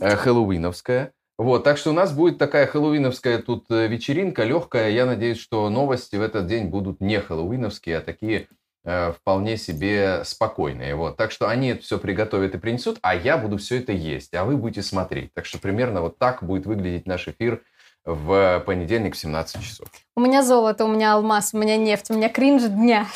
э, 0.00 0.14
хэллоуиновское. 0.14 1.12
Вот, 1.38 1.64
так 1.64 1.76
что 1.76 1.90
у 1.90 1.92
нас 1.92 2.12
будет 2.12 2.38
такая 2.38 2.66
хэллоуиновская 2.66 3.38
тут 3.38 3.66
э, 3.70 3.88
вечеринка, 3.88 4.44
легкая. 4.44 4.90
Я 4.90 5.04
надеюсь, 5.04 5.38
что 5.38 5.68
новости 5.68 6.16
в 6.16 6.22
этот 6.22 6.46
день 6.46 6.66
будут 6.66 7.00
не 7.00 7.20
хэллоуиновские, 7.20 7.98
а 7.98 8.00
такие 8.00 8.48
э, 8.84 9.12
вполне 9.12 9.58
себе 9.58 10.24
спокойные. 10.24 10.94
Вот, 10.94 11.18
так 11.18 11.30
что 11.30 11.48
они 11.48 11.68
это 11.68 11.82
все 11.82 11.98
приготовят 11.98 12.54
и 12.54 12.58
принесут, 12.58 12.98
а 13.02 13.14
я 13.14 13.36
буду 13.36 13.58
все 13.58 13.78
это 13.78 13.92
есть, 13.92 14.32
а 14.32 14.44
вы 14.44 14.56
будете 14.56 14.82
смотреть. 14.82 15.34
Так 15.34 15.44
что 15.44 15.58
примерно 15.58 16.00
вот 16.00 16.18
так 16.18 16.42
будет 16.42 16.64
выглядеть 16.64 17.06
наш 17.06 17.28
эфир 17.28 17.62
в 18.06 18.62
понедельник 18.64 19.14
в 19.14 19.18
17 19.18 19.62
часов. 19.62 19.88
У 20.16 20.20
меня 20.20 20.42
золото, 20.42 20.86
у 20.86 20.88
меня 20.88 21.14
алмаз, 21.14 21.52
у 21.52 21.58
меня 21.58 21.76
нефть, 21.76 22.10
у 22.10 22.14
меня 22.14 22.30
кринж 22.30 22.62
дня. 22.62 23.06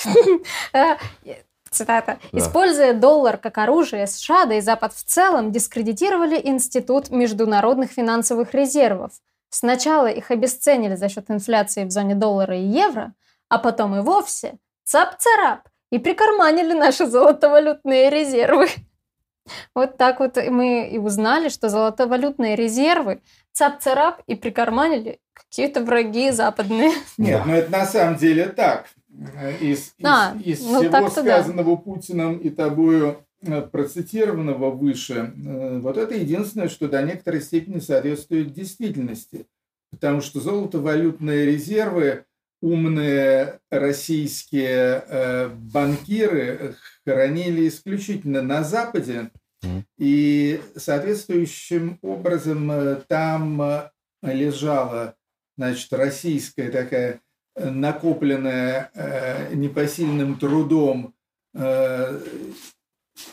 Цитата. 1.70 2.18
Да. 2.32 2.38
Используя 2.38 2.94
доллар 2.94 3.36
как 3.36 3.58
оружие, 3.58 4.06
США, 4.06 4.46
да 4.46 4.54
и 4.54 4.60
Запад 4.60 4.92
в 4.92 5.04
целом 5.04 5.52
дискредитировали 5.52 6.40
Институт 6.42 7.10
международных 7.10 7.90
финансовых 7.92 8.54
резервов. 8.54 9.12
Сначала 9.50 10.06
их 10.06 10.30
обесценили 10.30 10.96
за 10.96 11.08
счет 11.08 11.30
инфляции 11.30 11.84
в 11.84 11.90
зоне 11.90 12.14
доллара 12.14 12.56
и 12.56 12.64
евро, 12.64 13.12
а 13.48 13.58
потом 13.58 13.96
и 13.96 14.00
вовсе 14.00 14.54
цап-царап 14.84 15.68
и 15.90 15.98
прикарманили 15.98 16.72
наши 16.72 17.06
золотовалютные 17.06 18.10
резервы. 18.10 18.68
Вот 19.74 19.96
так 19.96 20.20
вот 20.20 20.36
мы 20.36 20.88
и 20.90 20.98
узнали, 20.98 21.48
что 21.48 21.70
золотовалютные 21.70 22.54
резервы 22.54 23.20
цап-царап 23.52 24.22
и 24.28 24.36
прикарманили 24.36 25.18
какие-то 25.32 25.82
враги 25.82 26.30
западные. 26.30 26.92
Нет, 27.18 27.42
ну 27.46 27.54
это 27.54 27.72
на 27.72 27.84
самом 27.84 28.16
деле 28.16 28.44
так. 28.46 28.86
Э, 29.18 29.56
из, 29.58 29.94
а, 30.02 30.36
из, 30.44 30.60
из 30.60 30.66
ну, 30.66 30.80
всего 30.80 31.10
сказанного 31.10 31.76
да. 31.76 31.82
Путиным 31.82 32.38
и 32.38 32.50
тобою 32.50 33.24
э, 33.42 33.60
процитированного 33.62 34.70
выше, 34.70 35.32
э, 35.34 35.78
вот 35.80 35.96
это 35.96 36.14
единственное, 36.14 36.68
что 36.68 36.88
до 36.88 37.02
некоторой 37.02 37.40
степени 37.40 37.80
соответствует 37.80 38.52
действительности. 38.52 39.46
Потому 39.90 40.20
что 40.20 40.40
золотовалютные 40.40 41.46
резервы 41.46 42.24
умные 42.62 43.58
российские 43.70 45.50
банкиры 45.72 46.76
хранили 47.04 47.66
исключительно 47.66 48.40
на 48.42 48.62
Западе, 48.62 49.30
и 49.98 50.60
соответствующим 50.76 51.98
образом 52.02 52.70
там 53.08 53.90
лежала 54.22 55.16
значит, 55.56 55.92
российская 55.92 56.70
такая 56.70 57.20
накопленное 57.68 58.90
э, 58.94 59.54
непосильным 59.54 60.38
трудом 60.38 61.14
э, 61.54 62.20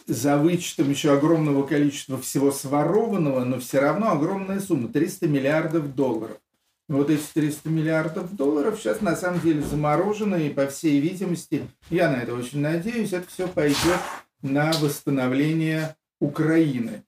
за 0.06 0.38
вычетом 0.38 0.90
еще 0.90 1.14
огромного 1.14 1.66
количества 1.66 2.20
всего 2.20 2.52
сворованного, 2.52 3.44
но 3.46 3.60
все 3.60 3.80
равно 3.80 4.12
огромная 4.12 4.60
сумма– 4.60 4.88
300 4.94 5.28
миллиардов 5.28 5.96
долларов. 5.96 6.38
Вот 6.90 7.10
эти 7.10 7.24
300 7.34 7.70
миллиардов 7.70 8.36
долларов 8.36 8.80
сейчас 8.80 9.02
на 9.02 9.16
самом 9.16 9.42
деле 9.42 9.62
заморожены, 9.62 10.48
и 10.48 10.54
по 10.54 10.68
всей 10.68 11.00
видимости, 11.00 11.68
я 11.90 12.10
на 12.10 12.16
это 12.18 12.34
очень 12.34 12.62
надеюсь, 12.62 13.14
это 13.14 13.28
все 13.28 13.48
пойдет 13.48 14.00
на 14.42 14.72
восстановление 14.80 15.96
Украины. 16.20 17.04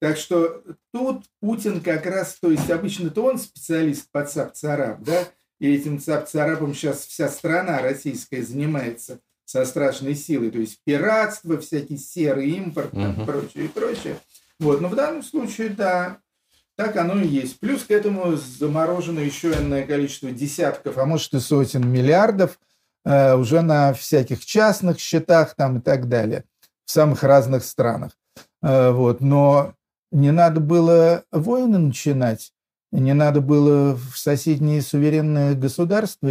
Так 0.00 0.18
что 0.18 0.62
тут 0.92 1.24
Путин 1.40 1.80
как 1.80 2.06
раз, 2.06 2.36
то 2.40 2.50
есть 2.50 2.70
обычно-то 2.70 3.22
он 3.22 3.38
специалист 3.38 4.08
по 4.12 4.24
цап-царап, 4.24 5.02
да, 5.02 5.24
и 5.64 5.76
этим 5.76 5.98
царапом 5.98 6.74
сейчас 6.74 7.06
вся 7.06 7.26
страна 7.30 7.80
российская 7.80 8.42
занимается 8.42 9.20
со 9.46 9.64
страшной 9.64 10.14
силой. 10.14 10.50
То 10.50 10.58
есть 10.58 10.80
пиратство, 10.84 11.58
всякий 11.58 11.96
серый 11.96 12.50
импорт 12.50 12.92
и 12.92 12.98
угу. 12.98 13.24
прочее, 13.24 13.64
и 13.64 13.68
прочее. 13.68 14.18
Вот. 14.60 14.82
Но 14.82 14.88
в 14.88 14.94
данном 14.94 15.22
случае, 15.22 15.70
да, 15.70 16.18
так 16.76 16.96
оно 16.96 17.18
и 17.18 17.26
есть. 17.26 17.60
Плюс 17.60 17.84
к 17.84 17.90
этому 17.90 18.36
заморожено 18.36 19.20
еще 19.20 19.52
энное 19.52 19.86
количество 19.86 20.30
десятков, 20.30 20.98
а 20.98 21.06
может 21.06 21.32
и 21.32 21.40
сотен 21.40 21.90
миллиардов 21.90 22.58
э, 23.06 23.34
уже 23.34 23.62
на 23.62 23.94
всяких 23.94 24.44
частных 24.44 25.00
счетах 25.00 25.54
там 25.54 25.78
и 25.78 25.80
так 25.80 26.10
далее, 26.10 26.44
в 26.84 26.90
самых 26.90 27.22
разных 27.22 27.64
странах. 27.64 28.12
Э, 28.62 28.90
вот. 28.90 29.22
Но 29.22 29.72
не 30.12 30.30
надо 30.30 30.60
было 30.60 31.24
войны 31.32 31.78
начинать, 31.78 32.52
не 33.00 33.12
надо 33.12 33.40
было 33.40 33.94
в 33.94 34.16
соседние 34.16 34.82
суверенные 34.82 35.54
государства 35.54 36.30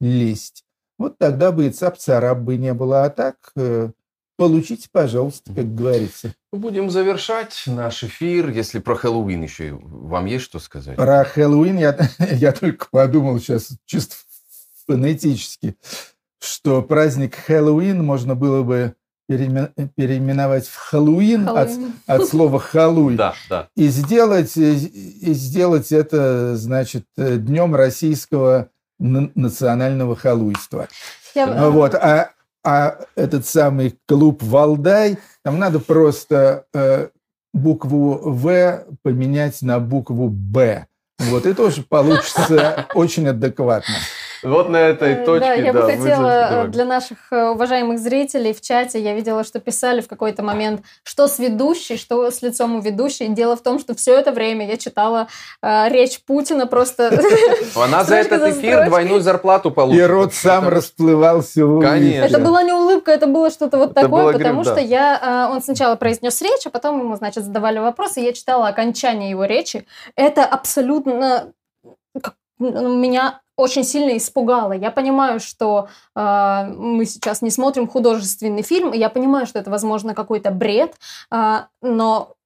лезть. 0.00 0.64
Вот 0.98 1.18
тогда 1.18 1.52
бы 1.52 1.66
и 1.66 1.70
цап-царап 1.70 2.38
бы 2.38 2.56
не 2.56 2.72
было. 2.74 3.04
А 3.04 3.10
так 3.10 3.36
э, 3.56 3.90
получите, 4.36 4.88
пожалуйста, 4.90 5.52
как 5.54 5.74
говорится. 5.74 6.34
Будем 6.52 6.90
завершать 6.90 7.64
наш 7.66 8.04
эфир. 8.04 8.50
Если 8.50 8.78
про 8.78 8.94
Хэллоуин 8.94 9.42
еще 9.42 9.78
вам 9.82 10.26
есть 10.26 10.44
что 10.44 10.58
сказать? 10.58 10.96
Про 10.96 11.24
Хэллоуин 11.24 11.78
я, 11.78 11.96
я 12.32 12.52
только 12.52 12.86
подумал 12.90 13.38
сейчас 13.38 13.70
чисто 13.84 14.16
фонетически, 14.86 15.76
что 16.40 16.82
праздник 16.82 17.34
Хэллоуин 17.34 18.04
можно 18.04 18.34
было 18.34 18.62
бы 18.62 18.94
переименовать 19.28 20.66
в 20.66 20.74
Хэллоуин 20.74 21.48
от, 21.48 21.70
от 22.06 22.26
слова 22.26 22.58
«халуй». 22.58 23.16
Да, 23.16 23.34
да. 23.50 23.68
И 23.76 23.88
сделать, 23.88 24.56
и 24.56 25.34
сделать 25.34 25.92
это, 25.92 26.56
значит, 26.56 27.04
днем 27.16 27.76
российского 27.76 28.70
национального 28.98 30.16
халуйства. 30.16 30.88
Я... 31.34 31.70
Вот. 31.70 31.94
А, 31.94 32.30
а 32.64 32.98
этот 33.14 33.46
самый 33.46 33.98
клуб 34.06 34.42
«Валдай», 34.42 35.18
там 35.44 35.58
надо 35.58 35.78
просто 35.78 36.64
э, 36.74 37.08
букву 37.52 38.20
«В» 38.22 38.84
поменять 39.02 39.62
на 39.62 39.78
букву 39.78 40.28
«Б». 40.28 40.86
Вот, 41.18 41.46
и 41.46 41.52
тоже 41.52 41.82
получится 41.82 42.86
очень 42.94 43.28
адекватно. 43.28 43.94
Вот 44.42 44.68
на 44.68 44.76
этой 44.76 45.12
э, 45.12 45.24
точке, 45.24 45.48
да. 45.48 45.54
Я 45.54 45.72
да, 45.72 45.82
бы 45.82 45.86
хотела 45.90 46.64
э, 46.64 46.68
для 46.68 46.84
наших 46.84 47.18
э, 47.30 47.50
уважаемых 47.50 47.98
зрителей 47.98 48.52
в 48.52 48.60
чате, 48.60 49.00
я 49.00 49.14
видела, 49.14 49.44
что 49.44 49.60
писали 49.60 50.00
в 50.00 50.08
какой-то 50.08 50.42
момент, 50.42 50.82
что 51.02 51.28
с 51.28 51.38
ведущей, 51.38 51.96
что 51.96 52.30
с 52.30 52.42
лицом 52.42 52.76
у 52.76 52.80
ведущей. 52.80 53.28
Дело 53.28 53.56
в 53.56 53.62
том, 53.62 53.78
что 53.78 53.94
все 53.94 54.18
это 54.18 54.32
время 54.32 54.66
я 54.66 54.76
читала 54.76 55.28
э, 55.62 55.88
речь 55.88 56.20
Путина 56.24 56.66
просто... 56.66 57.20
Она 57.76 58.04
за 58.04 58.16
этот 58.16 58.56
эфир 58.56 58.86
двойную 58.86 59.20
зарплату 59.20 59.70
получит. 59.70 60.00
И 60.00 60.04
рот 60.04 60.34
сам 60.34 60.68
расплывался 60.68 61.66
в 61.66 61.80
Конечно. 61.80 62.24
Это 62.24 62.38
была 62.38 62.62
не 62.62 62.72
улыбка, 62.72 63.10
это 63.10 63.26
было 63.26 63.50
что-то 63.50 63.78
вот 63.78 63.94
такое, 63.94 64.32
потому 64.32 64.64
что 64.64 64.80
я... 64.80 65.48
Он 65.52 65.62
сначала 65.62 65.96
произнес 65.96 66.40
речь, 66.42 66.66
а 66.66 66.70
потом 66.70 67.00
ему, 67.00 67.16
значит, 67.16 67.44
задавали 67.44 67.78
вопросы, 67.78 68.20
я 68.20 68.32
читала 68.32 68.68
окончание 68.68 69.30
его 69.30 69.44
речи. 69.44 69.86
Это 70.16 70.44
абсолютно 70.44 70.78
абсолютно 70.78 71.52
меня 72.58 73.40
очень 73.58 73.82
сильно 73.84 74.16
испугало. 74.16 74.72
Я 74.72 74.90
понимаю, 74.92 75.40
что 75.40 75.88
э, 76.14 76.72
мы 76.76 77.04
сейчас 77.04 77.42
не 77.42 77.50
смотрим 77.50 77.88
художественный 77.88 78.62
фильм, 78.62 78.94
и 78.94 78.98
я 78.98 79.10
понимаю, 79.10 79.46
что 79.46 79.58
это, 79.58 79.68
возможно, 79.68 80.14
какой-то 80.14 80.52
бред, 80.52 80.94
э, 81.32 81.62
но 81.82 82.36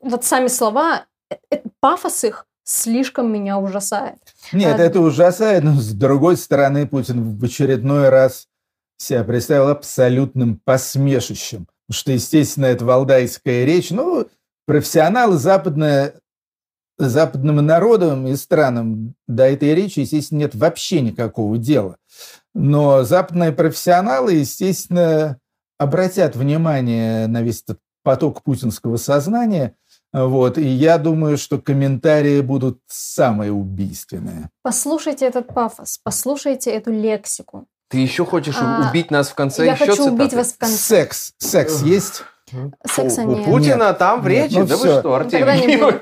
вот 0.00 0.24
сами 0.24 0.48
слова, 0.48 1.06
э, 1.30 1.36
э, 1.52 1.60
пафос 1.78 2.24
их 2.24 2.46
слишком 2.64 3.32
меня 3.32 3.58
ужасает. 3.58 4.18
Нет, 4.52 4.78
а, 4.78 4.82
это 4.82 5.00
ужасает, 5.00 5.62
но 5.62 5.74
с 5.74 5.92
другой 5.92 6.36
стороны 6.36 6.86
Путин 6.86 7.38
в 7.38 7.44
очередной 7.44 8.08
раз 8.08 8.48
себя 8.96 9.22
представил 9.22 9.68
абсолютным 9.68 10.60
посмешищем. 10.64 11.68
Что, 11.90 12.10
естественно, 12.10 12.66
это 12.66 12.84
валдайская 12.84 13.64
речь. 13.64 13.90
Ну, 13.90 14.26
профессионалы 14.66 15.38
западная 15.38 16.14
западным 17.08 17.56
народам 17.64 18.26
и 18.26 18.36
странам 18.36 19.14
до 19.26 19.44
этой 19.44 19.74
речи, 19.74 20.00
естественно, 20.00 20.40
нет 20.40 20.54
вообще 20.54 21.00
никакого 21.00 21.58
дела. 21.58 21.96
Но 22.54 23.04
западные 23.04 23.52
профессионалы, 23.52 24.34
естественно, 24.34 25.38
обратят 25.78 26.36
внимание 26.36 27.26
на 27.26 27.42
весь 27.42 27.62
этот 27.62 27.78
поток 28.02 28.42
путинского 28.42 28.96
сознания. 28.96 29.74
Вот, 30.12 30.58
и 30.58 30.66
я 30.66 30.98
думаю, 30.98 31.38
что 31.38 31.58
комментарии 31.58 32.40
будут 32.40 32.80
самые 32.88 33.52
убийственные. 33.52 34.50
Послушайте 34.62 35.26
этот 35.26 35.54
пафос, 35.54 36.00
послушайте 36.02 36.70
эту 36.70 36.92
лексику. 36.92 37.66
Ты 37.88 37.98
еще 37.98 38.24
хочешь 38.24 38.56
а, 38.58 38.88
убить 38.88 39.10
нас 39.10 39.28
в 39.28 39.34
конце? 39.34 39.64
Я 39.66 39.72
еще 39.72 39.86
хочу 39.86 39.96
цитаты? 39.96 40.14
убить 40.14 40.34
вас 40.34 40.52
в 40.52 40.58
конце. 40.58 40.76
Секс, 40.76 41.32
секс 41.38 41.82
есть? 41.82 42.24
Секса 42.86 43.24
нет. 43.24 43.46
У 43.46 43.50
Путина 43.50 43.88
нет. 43.88 43.98
там 43.98 44.20
в 44.20 44.26
речи? 44.26 44.54
Нет, 44.54 44.62
ну 44.62 44.66
да 44.66 44.76
все. 44.76 44.94
вы 44.94 45.00
что, 45.00 45.14
Артемий? 45.14 46.00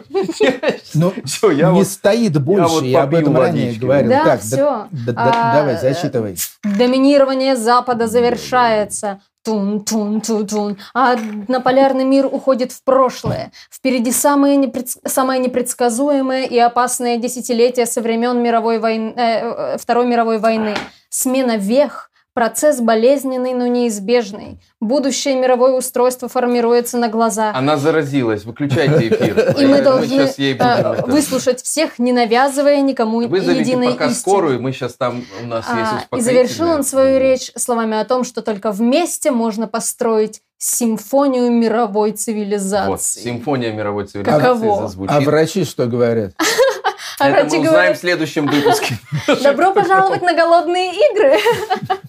Ну, 0.95 1.13
все, 1.25 1.51
я 1.51 1.69
не 1.69 1.81
вот, 1.81 1.87
стоит 1.87 2.41
больше, 2.43 2.87
я, 2.87 3.03
об 3.03 3.15
этом 3.15 3.37
ранее 3.37 3.73
говорил. 3.75 4.11
Да, 4.11 4.39
все. 4.39 4.89
А, 5.17 5.55
давай, 5.55 5.79
зачитывай. 5.79 6.37
Доминирование 6.65 7.57
Запада 7.57 8.07
завершается. 8.07 9.21
Тун-тун-тун-тун. 9.45 10.77
А 10.93 11.13
однополярный 11.13 12.05
мир 12.05 12.27
уходит 12.27 12.73
в 12.73 12.83
прошлое. 12.83 13.53
Впереди 13.71 14.13
самые 14.13 14.57
непред... 14.57 14.89
самое 15.07 15.41
непредсказуемое 15.41 16.45
и 16.45 16.59
опасное 16.59 17.17
десятилетие 17.17 17.87
со 17.87 18.03
времен 18.03 18.43
мировой 18.43 18.79
войны, 18.79 19.15
э, 19.17 19.75
э, 19.75 19.77
Второй 19.79 20.07
мировой 20.07 20.39
войны. 20.39 20.75
Смена 21.09 21.57
вех 21.57 22.08
Процесс 22.39 22.81
болезненный, 22.81 23.53
но 23.53 23.67
неизбежный. 23.67 24.61
Будущее 24.81 25.35
мировое 25.35 25.73
устройство 25.73 26.29
формируется 26.29 26.97
на 26.97 27.09
глаза. 27.09 27.51
Она 27.53 27.77
заразилась. 27.77 28.45
Выключайте 28.45 29.09
эфир. 29.09 29.57
И 29.59 29.67
мы 29.67 29.83
должны 29.83 30.21
э, 30.21 31.03
выслушать 31.09 31.61
всех, 31.61 31.99
не 31.99 32.13
навязывая 32.13 32.81
никому 32.81 33.23
единой 33.23 33.89
пока 33.89 34.11
скорую, 34.11 34.63
мы 34.63 34.71
сейчас 34.71 34.95
там, 34.95 35.25
у 35.43 35.47
нас 35.49 35.67
есть 35.67 36.07
а, 36.11 36.17
И 36.17 36.21
завершил 36.21 36.69
он 36.69 36.85
свою 36.85 37.19
речь 37.19 37.51
словами 37.57 37.99
о 37.99 38.05
том, 38.05 38.23
что 38.23 38.41
только 38.41 38.71
вместе 38.71 39.33
можно 39.33 39.67
построить 39.67 40.41
симфонию 40.59 41.51
мировой 41.51 42.13
цивилизации. 42.13 42.89
Вот, 42.89 43.03
симфония 43.03 43.73
мировой 43.73 44.07
цивилизации 44.07 44.41
Каково? 44.41 44.83
зазвучит. 44.83 45.13
А 45.13 45.21
врачи 45.23 45.65
что 45.65 45.87
говорят? 45.87 46.35
А 47.19 47.29
Это 47.29 47.41
мы 47.41 47.47
узнаем 47.47 47.65
говорят... 47.65 47.97
в 47.97 48.01
следующем 48.01 48.47
выпуске. 48.47 48.99
Добро 49.43 49.73
пожаловать 49.73 50.23
на 50.23 50.35
голодные 50.35 50.93
игры. 50.93 51.37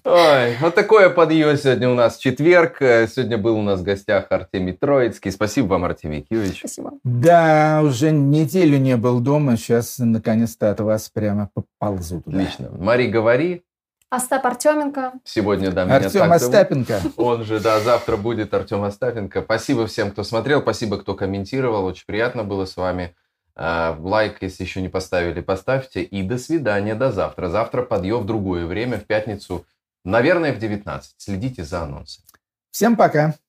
Ой, 0.04 0.56
вот 0.62 0.76
такое 0.76 1.10
подъем 1.10 1.58
сегодня 1.58 1.90
у 1.90 1.96
нас 1.96 2.18
четверг. 2.18 2.78
Сегодня 2.80 3.38
был 3.38 3.58
у 3.58 3.62
нас 3.62 3.80
в 3.80 3.84
гостях 3.84 4.28
Артемий 4.30 4.74
Троицкий. 4.74 5.32
Спасибо 5.32 5.68
вам, 5.68 5.86
Артемий 5.86 6.22
Киевич. 6.22 6.60
Спасибо. 6.60 6.94
Да, 7.04 7.82
уже 7.84 8.12
неделю 8.12 8.78
не 8.78 8.98
был 8.98 9.20
дома. 9.20 9.58
Сейчас 9.58 9.96
наконец-то 9.98 10.70
от 10.70 10.80
вас 10.80 11.10
прямо 11.10 11.50
поползу 11.54 12.22
туда. 12.22 12.40
Отлично. 12.40 12.70
Мари, 12.78 13.08
говори. 13.08 13.64
Остап 14.10 14.46
Артеменко. 14.46 15.14
Сегодня, 15.24 15.72
да, 15.72 15.86
меня 15.86 15.98
Артем 15.98 16.32
Остапенко. 16.32 17.00
Он 17.18 17.44
же, 17.44 17.60
да, 17.60 17.80
завтра 17.80 18.18
будет 18.18 18.54
Артем 18.56 18.84
Остапенко. 18.84 19.44
Спасибо 19.44 19.86
всем, 19.86 20.12
кто 20.12 20.24
смотрел, 20.24 20.62
спасибо, 20.62 20.98
кто 20.98 21.14
комментировал. 21.14 21.86
Очень 21.86 22.06
приятно 22.08 22.44
было 22.44 22.66
с 22.66 22.76
вами. 22.76 23.16
А, 23.56 23.98
лайк, 24.00 24.38
если 24.42 24.64
еще 24.64 24.82
не 24.82 24.90
поставили, 24.90 25.42
поставьте. 25.42 26.02
И 26.04 26.24
до 26.24 26.38
свидания, 26.38 26.96
до 26.96 27.12
завтра. 27.12 27.50
Завтра 27.50 27.84
подъем 27.84 28.20
в 28.20 28.26
другое 28.26 28.66
время, 28.66 28.98
в 28.98 29.06
пятницу, 29.06 29.66
наверное, 30.04 30.54
в 30.54 30.60
19. 30.60 31.16
Следите 31.18 31.64
за 31.64 31.84
анонсом. 31.84 32.24
Всем 32.72 32.96
пока. 32.96 33.36